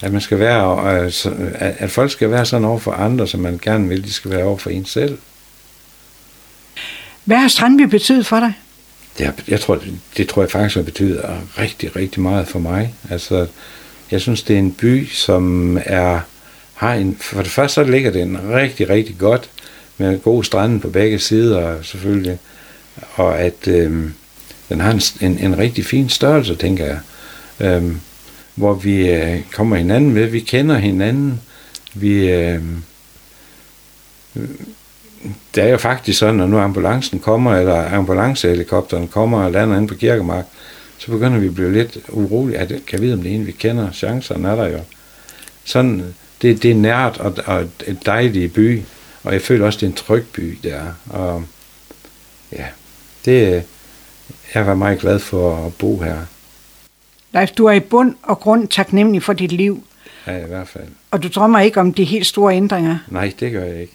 at 0.02 0.12
man 0.12 0.20
skal 0.20 0.38
være, 0.38 0.94
øh, 0.94 1.12
at, 1.54 1.74
at 1.78 1.90
folk 1.90 2.10
skal 2.10 2.30
være 2.30 2.46
sådan 2.46 2.64
over 2.64 2.78
for 2.78 2.92
andre, 2.92 3.26
som 3.26 3.40
man 3.40 3.58
gerne 3.62 3.88
vil, 3.88 4.04
de 4.04 4.12
skal 4.12 4.30
være 4.30 4.44
over 4.44 4.58
for 4.58 4.70
en 4.70 4.84
selv. 4.84 5.18
Hvad 7.24 7.36
har 7.36 7.48
Strandby 7.48 7.82
betydet 7.82 8.26
for 8.26 8.40
dig? 8.40 8.52
Det, 9.18 9.44
jeg 9.48 9.60
tror, 9.60 9.74
det, 9.74 10.00
det 10.16 10.28
tror 10.28 10.42
jeg 10.42 10.50
faktisk 10.50 10.76
har 10.76 10.82
betyder 10.82 11.38
rigtig, 11.58 11.96
rigtig 11.96 12.22
meget 12.22 12.48
for 12.48 12.58
mig. 12.58 12.94
Altså, 13.10 13.46
jeg 14.10 14.20
synes, 14.20 14.42
det 14.42 14.54
er 14.54 14.58
en 14.58 14.72
by, 14.72 15.08
som 15.08 15.76
er, 15.84 16.20
har 16.76 16.94
en, 16.94 17.16
for 17.20 17.42
det 17.42 17.50
første 17.50 17.74
så 17.74 17.84
ligger 17.84 18.10
den 18.10 18.38
rigtig, 18.52 18.88
rigtig 18.88 19.18
godt, 19.18 19.50
med 19.98 20.20
gode 20.20 20.44
strande 20.44 20.80
på 20.80 20.88
begge 20.88 21.18
sider 21.18 21.82
selvfølgelig, 21.82 22.38
og 23.14 23.38
at 23.38 23.68
øh, 23.68 24.10
den 24.68 24.80
har 24.80 24.90
en, 24.90 25.00
en, 25.20 25.38
en 25.38 25.58
rigtig 25.58 25.86
fin 25.86 26.08
størrelse, 26.08 26.54
tænker 26.54 26.84
jeg, 26.84 26.98
øh, 27.60 27.96
hvor 28.54 28.74
vi 28.74 29.10
øh, 29.10 29.40
kommer 29.52 29.76
hinanden 29.76 30.14
ved, 30.14 30.26
vi 30.26 30.40
kender 30.40 30.78
hinanden, 30.78 31.40
vi, 31.94 32.30
øh, 32.30 32.62
det 35.54 35.64
er 35.64 35.68
jo 35.68 35.76
faktisk 35.76 36.18
sådan, 36.18 36.40
at 36.40 36.48
nu 36.48 36.58
ambulancen 36.58 37.18
kommer, 37.18 37.56
eller 37.56 37.94
ambulancehelikopteren 37.94 39.08
kommer 39.08 39.44
og 39.44 39.52
lander 39.52 39.76
inde 39.76 39.88
på 39.88 39.94
Kirkemark, 39.94 40.44
så 40.98 41.10
begynder 41.10 41.38
vi 41.38 41.46
at 41.46 41.54
blive 41.54 41.72
lidt 41.72 41.98
urolige. 42.08 42.58
At, 42.58 42.72
kan 42.86 43.00
vi 43.00 43.04
vide, 43.04 43.14
om 43.14 43.22
det 43.22 43.32
er 43.32 43.36
en, 43.36 43.46
vi 43.46 43.52
kender? 43.52 43.92
Chancerne 43.92 44.48
er 44.48 44.56
der 44.56 44.66
jo. 44.66 44.78
Sådan, 45.64 46.14
det, 46.42 46.62
det 46.62 46.70
er 46.70 46.74
nært 46.74 47.18
og, 47.18 47.34
og 47.46 47.60
et 47.86 48.06
dejligt 48.06 48.52
by, 48.52 48.82
og 49.22 49.32
jeg 49.32 49.42
føler 49.42 49.66
også, 49.66 49.76
det 49.76 49.86
er 49.86 49.90
en 49.90 49.96
tryg 49.96 50.26
by, 50.32 50.58
der. 50.62 50.82
Og 51.10 51.44
ja, 52.52 52.66
det, 53.24 53.62
jeg 54.54 54.66
var 54.66 54.74
meget 54.74 55.00
glad 55.00 55.18
for 55.18 55.66
at 55.66 55.74
bo 55.74 56.00
her, 56.00 56.18
Leif, 57.32 57.50
du 57.50 57.66
er 57.66 57.72
i 57.72 57.80
bund 57.80 58.14
og 58.22 58.40
grund 58.40 58.68
taknemmelig 58.68 59.22
for 59.22 59.32
dit 59.32 59.52
liv, 59.52 59.84
ja, 60.26 60.36
i 60.44 60.46
hvert 60.46 60.68
fald. 60.68 60.88
og 61.10 61.22
du 61.22 61.28
drømmer 61.28 61.58
ikke 61.58 61.80
om 61.80 61.94
de 61.94 62.04
helt 62.04 62.26
store 62.26 62.54
ændringer. 62.56 62.98
Nej, 63.08 63.32
det 63.40 63.52
gør 63.52 63.64
jeg 63.64 63.80
ikke. 63.80 63.92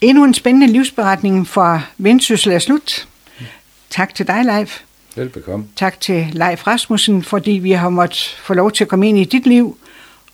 Endnu 0.00 0.24
en 0.24 0.34
spændende 0.34 0.66
livsberetning 0.66 1.48
fra 1.48 1.80
Vendsyssel 1.98 2.52
er 2.52 2.58
slut. 2.58 3.08
Tak 3.90 4.14
til 4.14 4.26
dig, 4.26 4.44
Leif. 4.44 4.80
Velbekomme. 5.16 5.66
Tak 5.76 6.00
til 6.00 6.26
Leif 6.32 6.66
Rasmussen, 6.66 7.22
fordi 7.22 7.50
vi 7.50 7.70
har 7.70 7.88
måttet 7.88 8.36
få 8.42 8.54
lov 8.54 8.72
til 8.72 8.84
at 8.84 8.88
komme 8.88 9.08
ind 9.08 9.18
i 9.18 9.24
dit 9.24 9.46
liv, 9.46 9.78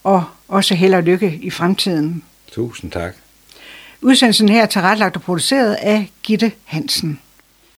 og 0.07 0.25
også 0.49 0.75
held 0.75 0.95
og 0.95 1.03
lykke 1.03 1.39
i 1.43 1.51
fremtiden. 1.51 2.23
Tusind 2.53 2.91
tak. 2.91 3.15
Udsendelsen 4.03 4.49
her 4.49 4.63
er 4.63 4.67
tilrettelagt 4.67 5.17
og 5.17 5.23
produceret 5.23 5.75
af 5.75 6.11
Gitte 6.23 6.53
Hansen. 6.65 7.21